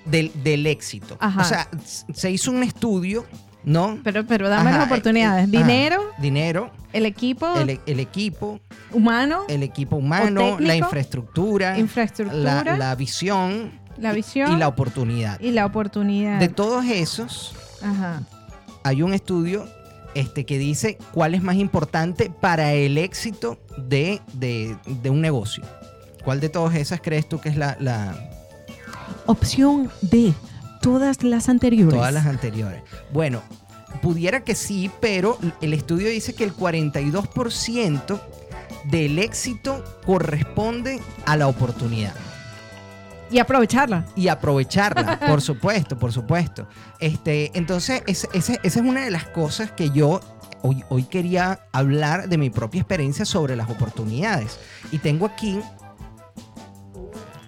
del, 0.06 0.32
del 0.44 0.66
éxito. 0.66 1.16
Ajá. 1.20 1.42
O 1.42 1.44
sea, 1.44 1.70
se 2.14 2.32
hizo 2.32 2.50
un 2.52 2.64
estudio, 2.64 3.26
¿no? 3.64 4.00
Pero, 4.04 4.26
pero 4.26 4.50
dame 4.50 4.70
Ajá, 4.70 4.80
las 4.80 4.88
oportunidades. 4.88 5.46
eh, 5.46 5.50
eh, 5.54 5.58
Dinero, 5.58 6.02
ajá, 6.12 6.22
dinero, 6.22 6.72
el 6.92 7.06
equipo 7.06 7.56
el, 7.60 7.70
e- 7.72 7.82
el 7.86 8.00
equipo, 8.00 8.60
humano, 8.92 9.44
el 9.48 9.64
equipo 9.64 9.96
humano, 9.96 10.40
técnico, 10.42 10.62
la 10.62 10.76
infraestructura, 10.76 11.78
infraestructura, 11.80 12.64
la, 12.64 12.78
la 12.78 12.96
visión, 12.96 13.72
la 13.98 14.12
y- 14.12 14.16
visión 14.18 14.52
y 14.54 14.58
la 14.58 14.68
oportunidad. 14.68 15.40
y 15.40 15.52
la 15.52 15.66
oportunidad. 15.66 16.40
De 16.40 16.50
todos 16.50 16.86
esos, 16.86 17.56
Ajá. 17.82 18.22
hay 18.84 19.02
un 19.02 19.14
estudio 19.14 19.66
este, 20.16 20.46
que 20.46 20.58
dice 20.60 20.98
cuál 21.12 21.34
es 21.34 21.42
más 21.42 21.56
importante 21.56 22.30
para 22.30 22.74
el 22.74 22.98
éxito 22.98 23.60
de, 23.78 24.22
de- 24.34 24.78
de 24.86 25.10
un 25.10 25.22
negocio. 25.22 25.64
¿Cuál 26.24 26.40
de 26.40 26.50
todas 26.50 26.76
esas 26.76 27.02
crees 27.02 27.28
tú 27.28 27.40
que 27.42 27.50
es 27.50 27.58
la, 27.58 27.76
la- 27.80 28.16
Opción 29.26 29.90
D. 30.02 30.34
Todas 30.84 31.24
las 31.24 31.48
anteriores. 31.48 31.96
Todas 31.96 32.14
las 32.14 32.26
anteriores. 32.26 32.84
Bueno, 33.14 33.42
pudiera 34.02 34.44
que 34.44 34.54
sí, 34.54 34.92
pero 35.00 35.40
el 35.62 35.74
estudio 35.74 36.10
dice 36.10 36.36
que 36.36 36.44
el 36.44 36.54
42% 36.54 38.22
del 38.84 39.18
éxito 39.18 39.82
corresponde 40.06 41.00
a 41.26 41.38
la 41.38 41.48
oportunidad. 41.48 42.14
Y 43.32 43.40
aprovecharla. 43.40 44.06
Y 44.18 44.28
aprovecharla, 44.28 45.20
por 45.28 45.42
supuesto, 45.42 45.98
por 45.98 46.12
supuesto. 46.12 46.68
Este, 47.00 47.58
entonces, 47.58 48.04
esa 48.06 48.54
es 48.62 48.76
una 48.76 49.06
de 49.06 49.12
las 49.12 49.24
cosas 49.24 49.72
que 49.72 49.90
yo 49.90 50.20
hoy, 50.64 50.84
hoy 50.90 51.04
quería 51.06 51.62
hablar 51.72 52.28
de 52.28 52.38
mi 52.38 52.50
propia 52.50 52.82
experiencia 52.82 53.24
sobre 53.24 53.56
las 53.56 53.70
oportunidades. 53.70 54.60
Y 54.92 54.98
tengo 54.98 55.28
aquí 55.28 55.62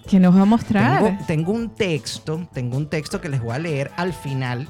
Que 0.10 0.20
nos 0.20 0.36
va 0.36 0.42
a 0.42 0.46
mostrar. 0.46 1.04
Tengo, 1.04 1.18
tengo 1.28 1.52
un 1.52 1.70
texto, 1.70 2.48
tengo 2.54 2.78
un 2.78 2.90
texto 2.90 3.20
que 3.22 3.30
les 3.30 3.42
voy 3.42 3.56
a 3.56 3.60
leer 3.60 3.92
al 3.98 4.14
final 4.14 4.68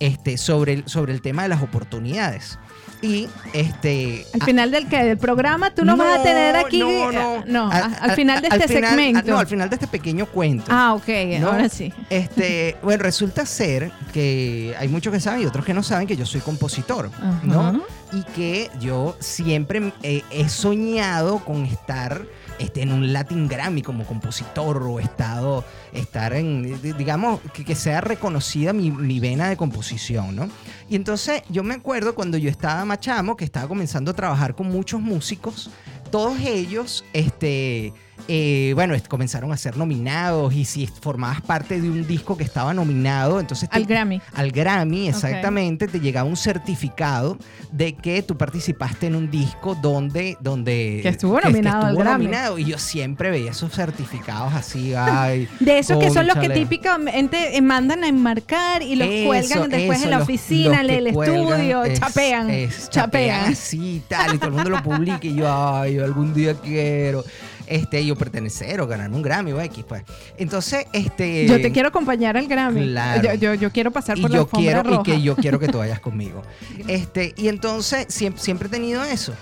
este, 0.00 0.36
sobre, 0.38 0.72
el, 0.74 0.88
sobre 0.88 1.12
el 1.12 1.22
tema 1.22 1.42
de 1.42 1.48
las 1.48 1.62
oportunidades. 1.62 2.58
Y 3.00 3.28
este. 3.52 4.24
Al 4.32 4.42
final 4.44 4.70
del, 4.70 4.86
que 4.88 5.02
del 5.02 5.18
programa 5.18 5.74
tú 5.74 5.84
nos 5.84 5.98
vas 5.98 6.14
a 6.14 6.16
no, 6.18 6.22
tener 6.22 6.54
aquí. 6.56 6.78
No, 6.78 7.10
no. 7.10 7.44
no, 7.46 7.66
A- 7.72 7.78
al 8.00 8.12
final 8.12 8.40
de 8.40 8.46
al 8.48 8.60
este 8.60 8.74
final- 8.76 8.90
segmento. 8.90 9.18
a- 9.18 9.22
no, 9.34 9.38
al 9.40 9.46
final 9.48 9.68
de 9.68 9.74
este 9.74 9.88
pequeño 9.88 10.26
cuento. 10.26 10.66
Ah, 10.68 10.94
ok, 10.94 11.08
¿no? 11.40 11.48
ahora 11.48 11.68
sí. 11.68 11.92
Este, 12.10 12.76
bueno, 12.82 13.02
resulta 13.02 13.44
ser 13.44 13.90
que 14.12 14.74
hay 14.78 14.86
muchos 14.86 15.12
que 15.12 15.18
saben 15.18 15.42
y 15.42 15.46
otros 15.46 15.64
que 15.64 15.74
no 15.74 15.82
saben 15.82 16.06
que 16.06 16.16
yo 16.16 16.24
soy 16.26 16.40
compositor. 16.42 17.10
¿no? 17.42 17.82
Y 18.12 18.22
que 18.34 18.70
yo 18.78 19.16
siempre 19.20 19.92
eh, 20.02 20.22
he 20.30 20.48
soñado 20.48 21.38
con 21.44 21.64
estar 21.64 22.26
este, 22.58 22.82
en 22.82 22.92
un 22.92 23.12
Latin 23.12 23.48
Grammy 23.48 23.80
como 23.82 24.04
compositor 24.04 24.82
o 24.82 25.00
estado, 25.00 25.64
estar 25.94 26.34
en, 26.34 26.80
di- 26.82 26.92
digamos, 26.92 27.40
que, 27.54 27.64
que 27.64 27.74
sea 27.74 28.02
reconocida 28.02 28.72
mi, 28.74 28.90
mi 28.90 29.18
vena 29.18 29.48
de 29.48 29.56
composición, 29.56 30.36
¿no? 30.36 30.48
Y 30.90 30.96
entonces 30.96 31.42
yo 31.48 31.62
me 31.62 31.74
acuerdo 31.74 32.14
cuando 32.14 32.36
yo 32.36 32.50
estaba 32.50 32.84
machamo, 32.84 33.34
que 33.36 33.46
estaba 33.46 33.66
comenzando 33.66 34.10
a 34.10 34.14
trabajar 34.14 34.54
con 34.54 34.66
muchos 34.68 35.00
músicos, 35.00 35.70
todos 36.10 36.38
ellos, 36.40 37.06
este, 37.14 37.94
eh, 38.28 38.72
bueno, 38.74 38.94
comenzaron 39.08 39.52
a 39.52 39.56
ser 39.56 39.76
nominados 39.76 40.54
y 40.54 40.64
si 40.64 40.86
formabas 40.86 41.40
parte 41.40 41.80
de 41.80 41.88
un 41.88 42.06
disco 42.06 42.36
que 42.36 42.44
estaba 42.44 42.72
nominado, 42.74 43.40
entonces... 43.40 43.68
te- 43.68 43.76
Al 43.76 43.84
Grammy. 43.86 44.20
al 44.34 44.50
Grammy, 44.52 45.08
exactamente, 45.08 45.88
te 45.88 46.00
llegaba 46.00 46.28
un 46.28 46.36
certificado 46.36 47.36
de 47.70 47.94
que 47.94 48.22
tú 48.22 48.36
participaste 48.36 49.06
en 49.06 49.16
un 49.16 49.30
disco 49.30 49.74
donde... 49.74 50.36
donde 50.40 51.00
Que 51.02 51.08
estuvo 51.08 51.40
nominado 51.40 51.82
al 51.82 51.88
estuvo 51.92 52.04
Grammy. 52.04 52.24
nominado. 52.26 52.58
Y 52.58 52.64
yo 52.64 52.78
siempre 52.78 53.30
veía 53.30 53.50
esos 53.50 53.72
certificados 53.72 54.52
así, 54.54 54.94
ay... 54.94 55.48
De 55.60 55.78
esos 55.78 55.98
que 55.98 56.10
son 56.10 56.26
los 56.26 56.36
que 56.36 56.48
típicamente 56.50 57.56
eh, 57.56 57.60
mandan 57.62 58.04
a 58.04 58.08
enmarcar 58.08 58.82
y 58.82 58.96
los 58.96 59.08
Eso, 59.08 59.26
cuelgan 59.26 59.70
después 59.70 59.98
eso, 59.98 60.04
en 60.06 60.10
la 60.10 60.18
los- 60.18 60.24
oficina, 60.28 60.80
en 60.80 60.90
el 60.90 61.06
estudio, 61.08 61.84
es- 61.84 61.98
chapean, 62.00 62.50
es- 62.50 62.88
chapean. 62.90 63.52
así 63.52 63.96
y 63.96 64.00
tal, 64.08 64.34
y 64.34 64.38
todo 64.38 64.48
el 64.48 64.54
mundo 64.54 64.70
lo 64.70 64.82
publica 64.82 65.26
y 65.26 65.34
yo, 65.34 65.52
ay, 65.52 65.94
yo 65.94 66.04
algún 66.04 66.32
día 66.34 66.54
quiero 66.54 67.24
este, 67.66 68.04
yo 68.04 68.16
pertenecer 68.16 68.80
o 68.80 68.86
ganar 68.86 69.10
un 69.10 69.22
Grammy 69.22 69.52
o 69.52 69.60
X, 69.60 69.84
pues. 69.88 70.02
Entonces, 70.38 70.86
este... 70.92 71.46
Yo 71.46 71.60
te 71.60 71.72
quiero 71.72 71.88
acompañar 71.88 72.36
al 72.36 72.46
Grammy. 72.46 72.88
Claro. 72.88 73.22
Yo, 73.22 73.34
yo, 73.34 73.54
yo 73.54 73.70
quiero 73.70 73.90
pasar 73.90 74.18
y 74.18 74.22
por 74.22 74.30
la 74.30 74.36
yo 74.36 74.46
quiero 74.46 74.94
y 74.94 75.02
que 75.02 75.22
yo 75.22 75.36
quiero 75.36 75.58
que 75.58 75.68
tú 75.68 75.78
vayas 75.78 76.00
conmigo 76.00 76.42
este 76.88 77.34
y 77.36 77.48
entonces 77.48 78.06
siempre, 78.08 78.42
siempre 78.42 78.68
he 78.68 78.70
tenido 78.70 79.02
eso 79.04 79.32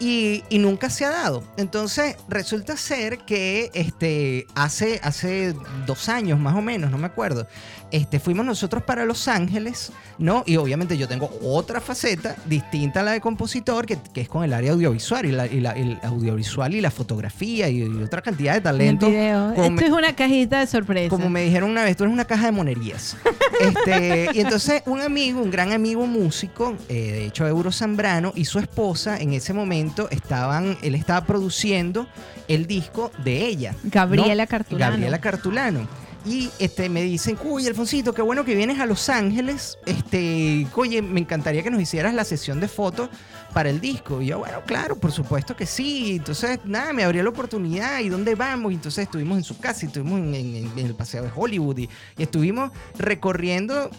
y, 0.00 0.42
y 0.48 0.58
nunca 0.58 0.90
se 0.90 1.04
ha 1.04 1.10
dado 1.10 1.44
entonces 1.56 2.16
resulta 2.28 2.76
ser 2.76 3.18
que 3.18 3.70
este 3.74 4.46
hace 4.54 4.98
hace 5.02 5.54
dos 5.86 6.08
años 6.08 6.38
más 6.40 6.56
o 6.56 6.62
menos 6.62 6.90
no 6.90 6.98
me 6.98 7.06
acuerdo 7.06 7.46
este 7.92 8.18
fuimos 8.20 8.46
nosotros 8.46 8.82
para 8.84 9.04
Los 9.04 9.28
Ángeles 9.28 9.92
no 10.18 10.42
y 10.46 10.56
obviamente 10.56 10.96
yo 10.96 11.06
tengo 11.08 11.30
otra 11.42 11.80
faceta 11.80 12.36
distinta 12.46 13.00
a 13.00 13.02
la 13.02 13.12
de 13.12 13.20
compositor 13.20 13.84
que, 13.84 13.98
que 14.14 14.20
es 14.22 14.28
con 14.28 14.42
el 14.44 14.52
área 14.54 14.72
audiovisual 14.72 15.26
y 15.26 15.32
la, 15.32 15.46
y 15.46 15.60
la- 15.60 15.72
el 15.72 15.98
audiovisual 16.02 16.74
y 16.74 16.80
la 16.80 16.90
fotografía 16.90 17.68
y, 17.68 17.82
y 17.82 18.02
otra 18.02 18.22
cantidad 18.22 18.54
de 18.54 18.60
talentos 18.60 19.08
Esto 19.10 19.70
me- 19.70 19.84
es 19.84 19.90
una 19.90 20.14
cajita 20.14 20.60
de 20.60 20.66
sorpresa. 20.66 21.08
como 21.10 21.28
me 21.28 21.42
dijeron 21.42 21.68
una 21.70 21.82
vez, 21.84 21.96
tú 21.96 22.04
eres 22.04 22.12
una 22.14 22.24
caja 22.24 22.46
de 22.46 22.52
monerías. 22.52 23.16
Este, 23.60 24.30
y 24.32 24.40
entonces 24.40 24.82
un 24.86 25.02
amigo, 25.02 25.42
un 25.42 25.50
gran 25.50 25.72
amigo 25.72 26.06
músico, 26.06 26.76
eh, 26.88 26.94
de 27.12 27.26
hecho 27.26 27.46
Euro 27.46 27.70
Zambrano, 27.70 28.32
y 28.34 28.46
su 28.46 28.58
esposa 28.58 29.18
en 29.18 29.34
ese 29.34 29.52
momento 29.52 29.89
estaban, 30.10 30.78
él 30.82 30.94
estaba 30.94 31.26
produciendo 31.26 32.06
el 32.48 32.66
disco 32.66 33.10
de 33.24 33.46
ella. 33.46 33.72
¿no? 33.82 33.90
Gabriela 33.90 34.46
Cartulano. 34.46 34.92
Gabriela 34.92 35.20
Cartulano. 35.20 35.88
Y 36.26 36.50
este, 36.58 36.88
me 36.90 37.02
dicen, 37.02 37.38
oye, 37.48 37.68
Alfonsito, 37.68 38.12
qué 38.12 38.20
bueno 38.20 38.44
que 38.44 38.54
vienes 38.54 38.78
a 38.78 38.86
Los 38.86 39.08
Ángeles. 39.08 39.78
Este, 39.86 40.66
oye, 40.74 41.00
me 41.00 41.20
encantaría 41.20 41.62
que 41.62 41.70
nos 41.70 41.80
hicieras 41.80 42.12
la 42.12 42.24
sesión 42.24 42.60
de 42.60 42.68
fotos 42.68 43.08
para 43.52 43.70
el 43.70 43.80
disco. 43.80 44.20
Y 44.22 44.26
yo, 44.26 44.38
bueno, 44.38 44.58
claro, 44.66 44.96
por 44.96 45.12
supuesto 45.12 45.54
que 45.56 45.66
sí. 45.66 46.16
Entonces, 46.16 46.58
nada, 46.64 46.92
me 46.92 47.04
abrió 47.04 47.22
la 47.22 47.30
oportunidad. 47.30 48.00
¿Y 48.00 48.08
dónde 48.08 48.34
vamos? 48.34 48.72
Y 48.72 48.76
entonces 48.76 49.04
estuvimos 49.04 49.38
en 49.38 49.44
su 49.44 49.58
casa 49.58 49.84
y 49.84 49.88
estuvimos 49.88 50.18
en, 50.20 50.34
en- 50.34 50.70
en 50.78 50.86
el 50.86 50.94
Paseo 50.94 51.22
de 51.22 51.30
Hollywood 51.34 51.78
y, 51.78 51.88
y 52.16 52.22
estuvimos 52.22 52.70
recorriendo 52.98 53.90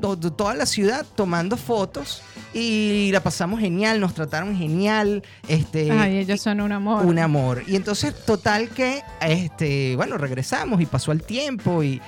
to- 0.00 0.16
to- 0.18 0.32
toda 0.32 0.54
la 0.54 0.66
ciudad 0.66 1.06
tomando 1.14 1.56
fotos 1.56 2.22
y 2.52 3.10
la 3.12 3.20
pasamos 3.22 3.60
genial, 3.60 4.00
nos 4.00 4.14
trataron 4.14 4.56
genial. 4.56 5.22
Este, 5.48 5.90
Ay, 5.92 6.18
ellos 6.18 6.40
son 6.40 6.60
un 6.60 6.72
amor. 6.72 7.04
un 7.06 7.18
amor. 7.18 7.62
Y 7.66 7.76
entonces, 7.76 8.14
total 8.24 8.68
que, 8.70 9.02
este, 9.20 9.94
bueno, 9.96 10.18
regresamos 10.18 10.80
y 10.80 10.86
pasó 10.86 11.12
el 11.12 11.22
tiempo 11.22 11.82
y, 11.82 12.00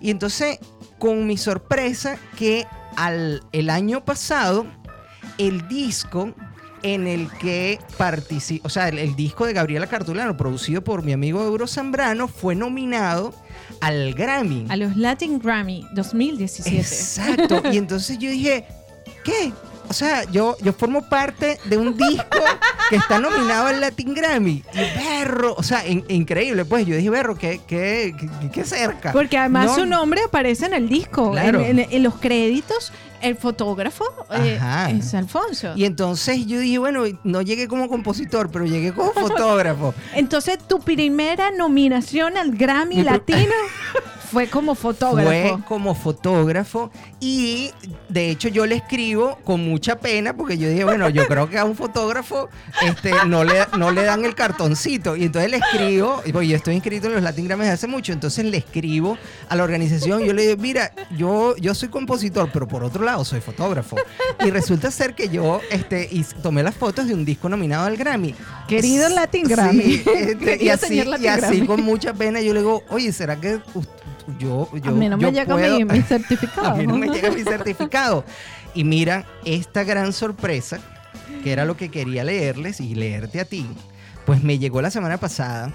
y 0.00 0.10
entonces, 0.10 0.58
con 0.98 1.26
mi 1.26 1.36
sorpresa, 1.36 2.16
que 2.38 2.66
al, 2.96 3.42
el 3.52 3.68
año 3.70 4.04
pasado, 4.04 4.66
el 5.38 5.68
disco 5.68 6.32
en 6.94 7.06
el 7.06 7.28
que 7.38 7.78
participó, 7.98 8.66
o 8.66 8.70
sea, 8.70 8.88
el, 8.88 8.98
el 8.98 9.16
disco 9.16 9.44
de 9.44 9.52
Gabriela 9.52 9.88
Cartulano, 9.88 10.36
producido 10.36 10.82
por 10.82 11.02
mi 11.02 11.12
amigo 11.12 11.42
Euro 11.42 11.66
Zambrano, 11.66 12.28
fue 12.28 12.54
nominado 12.54 13.34
al 13.80 14.14
Grammy. 14.14 14.66
A 14.68 14.76
los 14.76 14.96
Latin 14.96 15.38
Grammy 15.38 15.86
2017. 15.92 16.78
Exacto. 16.78 17.62
Y 17.72 17.78
entonces 17.78 18.18
yo 18.18 18.30
dije, 18.30 18.64
¿qué? 19.24 19.52
O 19.88 19.92
sea, 19.92 20.24
yo, 20.30 20.56
yo 20.62 20.72
formo 20.72 21.08
parte 21.08 21.58
de 21.64 21.76
un 21.76 21.96
disco 21.96 22.38
que 22.90 22.96
está 22.96 23.18
nominado 23.18 23.66
al 23.66 23.80
Latin 23.80 24.14
Grammy. 24.14 24.62
Y 24.72 24.78
berro, 24.98 25.54
o 25.56 25.62
sea, 25.62 25.86
in- 25.86 26.04
increíble, 26.08 26.64
pues. 26.64 26.86
Yo 26.86 26.96
dije, 26.96 27.10
berro, 27.10 27.36
qué, 27.36 27.60
qué, 27.66 28.14
qué, 28.18 28.50
qué 28.50 28.64
cerca. 28.64 29.12
Porque 29.12 29.36
además 29.38 29.66
No, 29.66 29.74
su 29.74 29.86
nombre 29.86 30.20
aparece 30.26 30.66
en 30.66 30.74
el 30.74 30.88
disco. 30.88 31.32
Claro. 31.32 31.60
En, 31.60 31.78
en- 31.78 31.88
en 31.90 32.02
los 32.02 32.14
créditos, 32.16 32.92
el 33.22 33.36
fotógrafo 33.36 34.04
eh, 34.30 34.58
es 34.98 35.14
Alfonso. 35.14 35.72
Y 35.74 35.84
entonces 35.84 36.46
yo 36.46 36.58
dije, 36.60 36.78
bueno, 36.78 37.04
no 37.24 37.42
llegué 37.42 37.66
como 37.66 37.88
compositor, 37.88 38.50
pero 38.50 38.66
llegué 38.66 38.92
como 38.92 39.12
fotógrafo. 39.14 39.94
Entonces, 40.14 40.58
tu 40.66 40.80
primera 40.80 41.50
nominación 41.50 42.36
al 42.36 42.52
Grammy 42.52 43.02
Latino 43.02 43.38
Fue 44.30 44.48
como 44.48 44.74
fotógrafo. 44.74 45.28
Fue 45.30 45.56
como 45.66 45.94
fotógrafo 45.94 46.90
y 47.20 47.70
de 48.08 48.30
hecho 48.30 48.48
yo 48.48 48.66
le 48.66 48.76
escribo 48.76 49.38
con 49.44 49.64
mucha 49.64 49.98
pena 49.98 50.36
porque 50.36 50.58
yo 50.58 50.68
dije, 50.68 50.84
bueno, 50.84 51.08
yo 51.08 51.26
creo 51.26 51.48
que 51.48 51.58
a 51.58 51.64
un 51.64 51.76
fotógrafo 51.76 52.48
este, 52.82 53.12
no, 53.26 53.44
le, 53.44 53.54
no 53.78 53.90
le 53.90 54.02
dan 54.04 54.24
el 54.24 54.34
cartoncito. 54.34 55.16
Y 55.16 55.24
entonces 55.24 55.50
le 55.50 55.58
escribo, 55.58 56.22
y 56.24 56.32
pues 56.32 56.48
yo 56.48 56.56
estoy 56.56 56.74
inscrito 56.74 57.06
en 57.06 57.14
los 57.14 57.22
Latin 57.22 57.46
Grammys 57.46 57.68
hace 57.68 57.86
mucho, 57.86 58.12
entonces 58.12 58.44
le 58.44 58.58
escribo 58.58 59.16
a 59.48 59.56
la 59.56 59.64
organización, 59.64 60.22
yo 60.24 60.32
le 60.32 60.46
digo, 60.46 60.56
mira, 60.60 60.92
yo, 61.16 61.56
yo 61.56 61.74
soy 61.74 61.88
compositor, 61.88 62.50
pero 62.52 62.66
por 62.68 62.84
otro 62.84 63.04
lado 63.04 63.24
soy 63.24 63.40
fotógrafo. 63.40 63.96
Y 64.44 64.50
resulta 64.50 64.90
ser 64.90 65.14
que 65.14 65.28
yo 65.28 65.60
este, 65.70 66.08
y 66.10 66.24
tomé 66.42 66.62
las 66.62 66.74
fotos 66.74 67.06
de 67.06 67.14
un 67.14 67.24
disco 67.24 67.48
nominado 67.48 67.86
al 67.86 67.96
Grammy. 67.96 68.34
Querido 68.68 69.08
Latin 69.08 69.44
Grammy. 69.44 69.82
Sí, 69.82 70.02
este, 70.06 70.58
y 70.64 70.68
así, 70.68 71.02
y 71.20 71.26
así 71.26 71.60
con 71.66 71.82
mucha 71.82 72.12
pena 72.14 72.40
yo 72.40 72.52
le 72.52 72.60
digo, 72.60 72.82
oye, 72.88 73.12
¿será 73.12 73.36
que 73.36 73.60
us- 73.74 73.88
yo, 74.38 74.68
yo, 74.82 74.90
a 74.90 74.94
mí 74.94 75.08
no 75.08 75.16
me 75.16 75.30
llega 75.32 75.54
puedo- 75.54 75.76
mi, 75.78 75.84
mi 75.84 76.02
certificado. 76.02 76.68
a 76.68 76.74
mí 76.74 76.86
no 76.86 76.96
me 76.96 77.08
llega 77.08 77.30
mi 77.30 77.42
certificado. 77.42 78.24
Y 78.74 78.84
mira, 78.84 79.24
esta 79.44 79.84
gran 79.84 80.12
sorpresa, 80.12 80.78
que 81.42 81.52
era 81.52 81.64
lo 81.64 81.76
que 81.76 81.90
quería 81.90 82.24
leerles 82.24 82.80
y 82.80 82.94
leerte 82.94 83.40
a 83.40 83.44
ti, 83.44 83.66
pues 84.26 84.42
me 84.42 84.58
llegó 84.58 84.82
la 84.82 84.90
semana 84.90 85.16
pasada. 85.18 85.72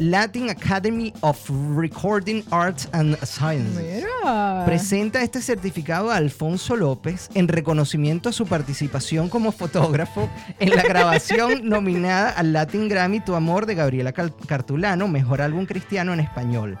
Latin 0.00 0.48
Academy 0.48 1.12
of 1.22 1.50
Recording 1.76 2.44
Arts 2.52 2.88
and 2.92 3.16
Sciences 3.24 4.04
Mira. 4.22 4.62
presenta 4.64 5.20
este 5.22 5.42
certificado 5.42 6.12
a 6.12 6.16
Alfonso 6.16 6.76
López 6.76 7.28
en 7.34 7.48
reconocimiento 7.48 8.28
a 8.28 8.32
su 8.32 8.46
participación 8.46 9.28
como 9.28 9.50
fotógrafo 9.50 10.30
en 10.60 10.70
la 10.70 10.84
grabación 10.84 11.62
nominada 11.68 12.30
al 12.30 12.52
Latin 12.52 12.88
Grammy 12.88 13.18
Tu 13.18 13.34
Amor 13.34 13.66
de 13.66 13.74
Gabriela 13.74 14.12
Cartulano, 14.12 15.08
mejor 15.08 15.42
álbum 15.42 15.66
cristiano 15.66 16.12
en 16.12 16.20
español. 16.20 16.78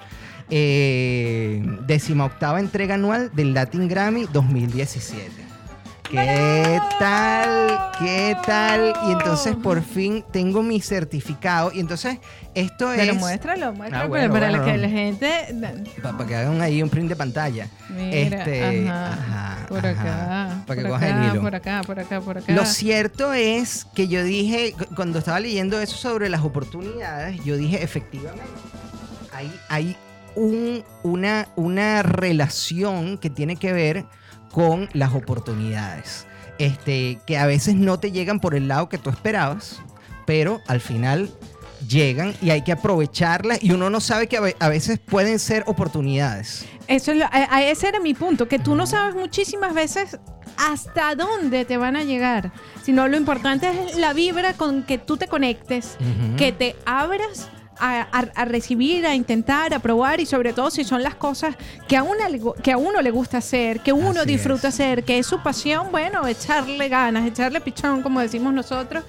Eh, 0.50 1.62
décima 1.86 2.24
octava 2.24 2.58
entrega 2.60 2.94
anual 2.94 3.30
del 3.34 3.52
Latin 3.54 3.86
Grammy 3.88 4.26
2017. 4.32 5.46
¿Qué 6.10 6.80
tal? 6.98 7.90
¿Qué 7.98 8.34
tal? 8.46 8.94
Y 9.06 9.12
entonces 9.12 9.54
por 9.56 9.82
fin 9.82 10.24
tengo 10.32 10.62
mi 10.62 10.80
certificado. 10.80 11.70
Y 11.70 11.80
entonces 11.80 12.16
esto 12.54 12.92
Pero 12.96 13.12
es... 13.12 13.18
muéstralo, 13.18 13.74
muéstralo 13.74 14.04
Ah, 14.04 14.08
bueno, 14.08 14.32
para 14.32 14.48
bueno, 14.48 14.64
que 14.64 14.72
no. 14.72 14.78
la 14.78 14.88
gente. 14.88 15.30
Para 16.02 16.26
que 16.26 16.34
hagan 16.34 16.62
ahí 16.62 16.82
un 16.82 16.88
print 16.88 17.10
de 17.10 17.16
pantalla. 17.16 17.68
Mira, 17.90 18.38
Este, 18.38 18.86
ajá, 18.88 19.12
ajá, 19.12 19.66
por 19.68 19.86
ajá, 19.86 19.90
acá, 20.46 20.62
para 20.66 20.82
que 20.82 20.88
cojan 20.88 21.24
el 21.24 21.30
hilo. 21.32 21.42
por 21.42 21.54
acá, 21.54 21.82
por 21.86 22.00
acá, 22.00 22.20
por 22.22 22.38
acá. 22.38 22.52
Lo 22.54 22.64
cierto 22.64 23.34
es 23.34 23.86
que 23.94 24.08
yo 24.08 24.24
dije, 24.24 24.72
cu- 24.72 24.94
cuando 24.96 25.18
estaba 25.18 25.40
leyendo 25.40 25.78
eso 25.78 25.98
sobre 25.98 26.30
las 26.30 26.40
oportunidades, 26.40 27.44
yo 27.44 27.58
dije, 27.58 27.82
efectivamente, 27.82 28.46
hay, 29.34 29.52
hay 29.68 29.96
un- 30.34 30.84
una, 31.02 31.48
una 31.56 32.02
relación 32.02 33.18
que 33.18 33.30
tiene 33.30 33.56
que 33.56 33.72
ver 33.72 34.04
con 34.52 34.88
las 34.92 35.14
oportunidades. 35.14 36.26
Este, 36.58 37.20
que 37.26 37.38
a 37.38 37.46
veces 37.46 37.76
no 37.76 38.00
te 38.00 38.10
llegan 38.10 38.40
por 38.40 38.54
el 38.54 38.66
lado 38.68 38.88
que 38.88 38.98
tú 38.98 39.10
esperabas, 39.10 39.80
pero 40.26 40.60
al 40.66 40.80
final 40.80 41.30
llegan 41.88 42.34
y 42.42 42.50
hay 42.50 42.62
que 42.62 42.72
aprovecharlas 42.72 43.62
y 43.62 43.70
uno 43.70 43.88
no 43.90 44.00
sabe 44.00 44.26
que 44.26 44.36
a 44.36 44.40
ve- 44.40 44.56
a 44.58 44.68
veces 44.68 44.98
pueden 44.98 45.38
ser 45.38 45.62
oportunidades. 45.66 46.66
Eso 46.88 47.12
es 47.12 47.18
lo- 47.18 47.26
a, 47.26 47.30
a 47.54 47.62
ese 47.62 47.86
era 47.88 48.00
mi 48.00 48.14
punto, 48.14 48.48
que 48.48 48.58
tú 48.58 48.74
no 48.74 48.86
sabes 48.86 49.14
muchísimas 49.14 49.72
veces 49.74 50.18
hasta 50.56 51.14
dónde 51.14 51.64
te 51.64 51.76
van 51.76 51.94
a 51.94 52.02
llegar, 52.02 52.50
sino 52.82 53.06
lo 53.06 53.16
importante 53.16 53.68
es 53.70 53.96
la 53.96 54.12
vibra 54.12 54.54
con 54.54 54.82
que 54.82 54.98
tú 54.98 55.16
te 55.16 55.28
conectes, 55.28 55.96
que 56.36 56.50
te 56.50 56.74
abras 56.84 57.48
a, 57.80 58.00
a- 58.12 58.28
a 58.34 58.44
recibir, 58.44 59.06
a 59.06 59.14
intentar, 59.14 59.72
a 59.74 59.78
probar 59.78 60.20
y 60.20 60.26
sobre 60.26 60.52
todo 60.52 60.70
si 60.70 60.84
son 60.84 61.02
las 61.02 61.14
cosas 61.14 61.54
que 61.86 61.96
a, 61.96 62.02
una 62.02 62.26
que 62.62 62.72
a 62.72 62.76
uno 62.76 63.00
le 63.02 63.10
gusta 63.10 63.38
hacer, 63.38 63.80
que 63.80 63.92
uno 63.92 64.20
Así 64.20 64.28
disfruta 64.28 64.68
es. 64.68 64.74
hacer, 64.74 65.04
que 65.04 65.18
es 65.18 65.26
su 65.26 65.42
pasión, 65.42 65.88
bueno, 65.90 66.26
echarle 66.26 66.88
ganas, 66.88 67.26
echarle 67.26 67.60
pichón, 67.60 68.02
como 68.02 68.20
decimos 68.20 68.52
nosotros. 68.52 69.04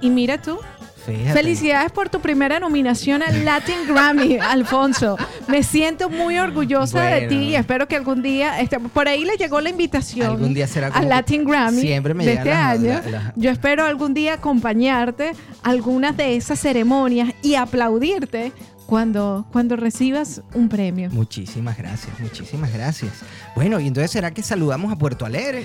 Y 0.00 0.10
mira 0.10 0.36
tú, 0.40 0.58
Fíjate. 1.06 1.32
Felicidades 1.32 1.90
por 1.90 2.08
tu 2.08 2.20
primera 2.20 2.60
nominación 2.60 3.22
al 3.22 3.44
Latin 3.44 3.86
Grammy, 3.88 4.38
Alfonso. 4.40 5.16
Me 5.48 5.62
siento 5.64 6.08
muy 6.08 6.38
orgullosa 6.38 7.02
de 7.02 7.26
ti 7.28 7.36
y 7.36 7.54
espero 7.56 7.88
que 7.88 7.96
algún 7.96 8.22
día, 8.22 8.60
este, 8.60 8.78
por 8.78 9.08
ahí 9.08 9.24
le 9.24 9.36
llegó 9.36 9.60
la 9.60 9.68
invitación 9.70 10.26
Algún 10.30 10.54
día 10.54 10.66
será 10.68 10.88
al 10.88 11.08
Latin 11.08 11.44
Grammy 11.44 11.80
Siempre 11.80 12.14
me 12.14 12.24
de 12.24 12.34
este 12.34 12.48
las- 12.50 12.78
año. 12.78 13.00
la- 13.04 13.10
la- 13.10 13.32
Yo 13.36 13.50
espero 13.50 13.84
algún 13.84 14.14
día 14.14 14.34
acompañarte 14.34 15.32
a 15.62 15.70
algunas 15.70 16.16
de 16.16 16.36
esas 16.36 16.60
ceremonias 16.60 17.30
y 17.42 17.56
aplaudirte 17.56 18.52
cuando, 18.86 19.46
cuando 19.50 19.74
recibas 19.76 20.42
un 20.54 20.68
premio. 20.68 21.08
Muchísimas 21.10 21.76
gracias, 21.78 22.18
muchísimas 22.20 22.72
gracias. 22.72 23.12
Bueno, 23.56 23.80
y 23.80 23.86
entonces 23.88 24.10
será 24.10 24.30
que 24.32 24.42
saludamos 24.42 24.92
a 24.92 24.96
Puerto 24.96 25.24
Alegre. 25.24 25.64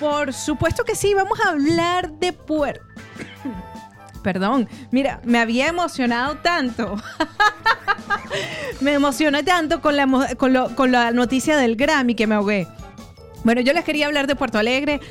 Por 0.00 0.32
supuesto 0.32 0.82
que 0.84 0.94
sí, 0.96 1.14
vamos 1.14 1.38
a 1.40 1.50
hablar 1.50 2.10
de 2.18 2.32
Puerto. 2.32 2.82
Perdón, 4.24 4.68
mira, 4.90 5.20
me 5.24 5.38
había 5.38 5.68
emocionado 5.68 6.36
tanto. 6.38 6.96
me 8.80 8.94
emocioné 8.94 9.42
tanto 9.42 9.80
con 9.80 9.96
la, 9.96 10.08
con, 10.36 10.52
lo- 10.52 10.74
con 10.74 10.90
la 10.90 11.12
noticia 11.12 11.56
del 11.58 11.76
Grammy 11.76 12.14
que 12.14 12.26
me 12.26 12.34
ahogué. 12.34 12.66
Bueno, 13.44 13.60
yo 13.60 13.74
les 13.74 13.84
quería 13.84 14.06
hablar 14.06 14.26
de 14.26 14.36
Puerto 14.36 14.56
Alegre, 14.56 15.02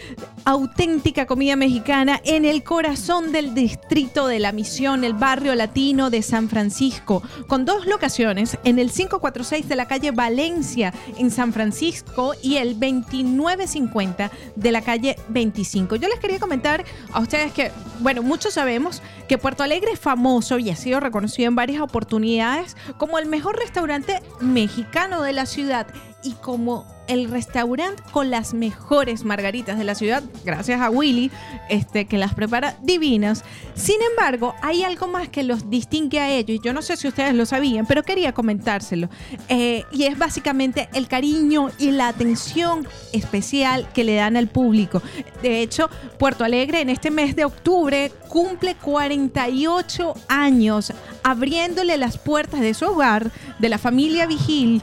auténtica 0.43 1.28
comida 1.28 1.56
mexicana 1.56 2.19
en 2.26 2.46
el 2.46 2.63
corazón 2.63 3.32
del 3.32 3.54
distrito 3.54 4.26
de 4.26 4.39
la 4.39 4.52
Misión, 4.52 5.04
el 5.04 5.13
barrio 5.13 5.54
latino 5.54 6.10
de 6.10 6.24
San 6.24 6.50
Francisco, 6.50 7.22
con 7.48 7.63
dos 7.63 7.86
locaciones, 7.86 8.58
en 8.63 8.80
el 8.80 8.89
546 8.89 9.69
de 9.69 9.76
la 9.76 9.88
calle 9.88 10.10
Valencia 10.10 10.91
en 11.19 11.30
San 11.30 11.54
Francisco 11.54 12.34
y 12.41 12.56
el 12.58 12.80
2950 12.80 14.32
de 14.56 14.72
la 14.72 14.82
calle 14.82 15.15
25. 15.30 15.96
Yo 15.98 16.08
les 16.08 16.19
quería 16.19 16.39
comentar 16.39 16.84
a 17.12 17.19
ustedes 17.19 17.54
que, 17.54 17.69
bueno, 18.00 18.24
muchos 18.24 18.56
sabemos 18.56 19.04
que 19.28 19.38
Puerto 19.38 19.62
Alegre 19.62 19.91
es 19.91 20.00
famoso 20.00 20.58
y 20.58 20.72
ha 20.72 20.76
sido 20.76 21.00
reconocido 21.00 21.50
en 21.50 21.56
varias 21.56 21.84
oportunidades 21.84 22.76
como 22.98 23.19
el 23.19 23.28
mejor 23.28 23.60
restaurante 23.60 24.24
mexicano 24.41 25.22
de 25.22 25.34
la 25.34 25.46
ciudad 25.46 25.86
y 26.24 26.32
como 26.34 26.86
el 27.08 27.30
restaurante 27.30 28.02
con 28.12 28.30
las 28.30 28.54
mejores 28.54 29.26
margaritas 29.26 29.78
de 29.78 29.84
la 29.84 29.96
ciudad, 29.96 30.24
gracias 30.46 30.82
a 30.82 30.90
Willy, 30.90 31.32
este, 31.70 32.06
que 32.06 32.18
las 32.18 32.34
prepara 32.34 32.78
divinas. 32.82 33.44
Sin 33.76 33.98
embargo, 34.12 34.56
hay 34.62 34.84
algo 34.84 35.08
más 35.08 35.28
que 35.28 35.44
los 35.44 35.70
distingue 35.70 36.20
a 36.20 36.30
ellos, 36.30 36.58
y 36.58 36.66
yo 36.66 36.74
no 36.74 36.82
sé 36.82 36.96
si 36.96 37.08
ustedes 37.08 37.34
lo 37.34 37.46
sabían, 37.46 37.86
pero 37.86 38.04
quería 38.04 38.34
comentárselo. 38.34 39.10
Eh, 39.50 39.84
y 39.92 40.04
es 40.04 40.18
básicamente 40.18 40.90
el 40.94 41.08
cariño 41.08 41.70
y 41.78 41.92
la 41.92 42.08
atención 42.08 42.88
especial 43.12 43.90
que 43.94 44.04
le 44.04 44.16
dan 44.16 44.38
al 44.38 44.48
público. 44.48 45.02
De 45.42 45.62
hecho, 45.62 45.90
Puerto 46.18 46.44
Alegre 46.44 46.82
en 46.82 46.90
este 46.90 47.12
mes 47.12 47.36
de 47.36 47.46
octubre 47.46 48.12
cumple 48.30 48.76
48 48.76 50.14
años 50.28 50.94
abriéndole 51.24 51.98
las 51.98 52.18
puertas 52.18 52.62
de 52.62 52.74
su 52.74 52.86
hogar, 52.86 53.32
de 53.60 53.70
la 53.70 53.78
familia 53.78 54.26
Vigil, 54.26 54.82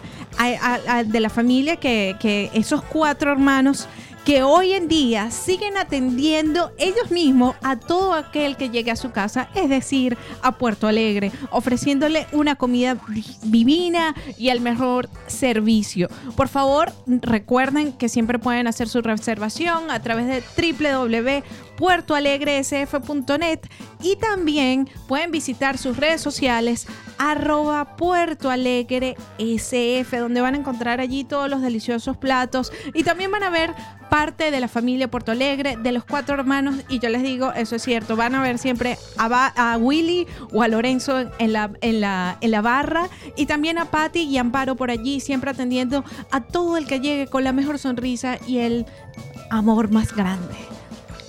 de 1.07 1.21
la 1.21 1.31
familia 1.31 1.77
que, 1.77 2.51
esos 2.55 2.83
cuatro 2.83 3.33
hermanos 3.33 3.87
que 4.25 4.43
hoy 4.43 4.73
en 4.75 4.87
día 4.87 5.31
siguen 5.31 5.79
atendiendo 5.79 6.73
ellos 6.77 7.11
mismos 7.11 7.57
a 7.63 7.77
todo 7.77 8.13
aquel 8.13 8.57
que 8.59 8.69
llegue 8.69 8.91
a 8.91 8.97
su 8.97 9.13
casa, 9.13 9.49
es 9.55 9.71
decir, 9.71 10.19
a 10.43 10.53
Puerto 10.59 10.87
Alegre, 10.87 11.33
ofreciéndole 11.51 12.27
una 12.33 12.55
comida 12.55 12.97
di- 13.09 13.25
divina 13.45 14.15
y 14.37 14.51
el 14.51 14.61
mejor 14.61 15.09
servicio. 15.27 16.09
Por 16.37 16.49
favor, 16.49 16.93
recuerden 17.07 17.93
que 17.95 18.11
siempre 18.11 18.39
pueden 18.39 18.67
hacer 18.67 18.89
su 18.91 19.01
reservación 19.01 19.91
a 19.91 20.03
través 20.03 20.27
de 20.27 20.43
www.puertoalegresf.net 21.81 23.61
y 24.03 24.17
también 24.17 24.89
pueden 25.09 25.31
visitar 25.31 25.79
sus 25.79 25.97
redes 25.97 26.21
sociales 26.21 26.87
arroba 27.19 27.97
Puerto 27.97 28.51
Alegre 28.51 29.17
SF, 29.39 30.19
donde 30.19 30.41
van 30.41 30.55
a 30.55 30.59
encontrar 30.59 31.01
allí 31.01 31.25
todos 31.25 31.51
los 31.51 31.61
deliciosos 31.61 32.17
platos. 32.17 32.73
Y 32.95 33.03
también 33.03 33.31
van 33.31 33.43
a 33.43 33.51
ver 33.51 33.75
parte 34.09 34.51
de 34.51 34.61
la 34.61 34.69
familia 34.69 35.11
Puerto 35.11 35.33
Alegre, 35.33 35.77
de 35.77 35.93
los 35.93 36.05
cuatro 36.05 36.35
hermanos, 36.35 36.77
y 36.89 36.99
yo 36.99 37.09
les 37.11 37.23
digo, 37.23 37.53
eso 37.53 37.77
es 37.77 37.83
cierto, 37.83 38.17
van 38.17 38.35
a 38.35 38.43
ver 38.43 38.59
siempre 38.59 38.99
a, 39.19 39.73
a 39.73 39.77
Willy 39.77 40.27
o 40.53 40.63
a 40.63 40.69
Lorenzo 40.69 41.21
en, 41.21 41.31
en 41.39 41.53
la, 41.53 41.71
en, 41.81 42.01
la, 42.01 42.39
en 42.41 42.51
la 42.51 42.61
barra. 42.61 43.09
Y 43.37 43.47
también 43.47 43.79
a 43.79 43.87
Patty 43.87 44.21
y 44.21 44.39
Amparo 44.39 44.77
por 44.77 44.91
allí, 44.91 45.21
siempre 45.21 45.51
atendiendo 45.51 46.05
a 46.31 46.41
todo 46.41 46.77
el 46.77 46.87
que 46.87 47.01
llegue 47.01 47.27
con 47.27 47.45
la 47.45 47.53
mejor 47.53 47.79
sonrisa 47.79 48.39
y 48.47 48.59
el 48.59 48.87
amor 49.51 49.91
más 49.91 50.15
grande. 50.15 50.57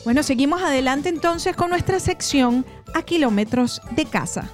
Bueno, 0.03 0.23
seguimos 0.23 0.61
adelante 0.61 1.09
entonces 1.09 1.55
con 1.55 1.69
nuestra 1.69 1.99
sección 1.99 2.65
a 2.93 3.03
kilómetros 3.03 3.81
de 3.91 4.05
casa. 4.05 4.49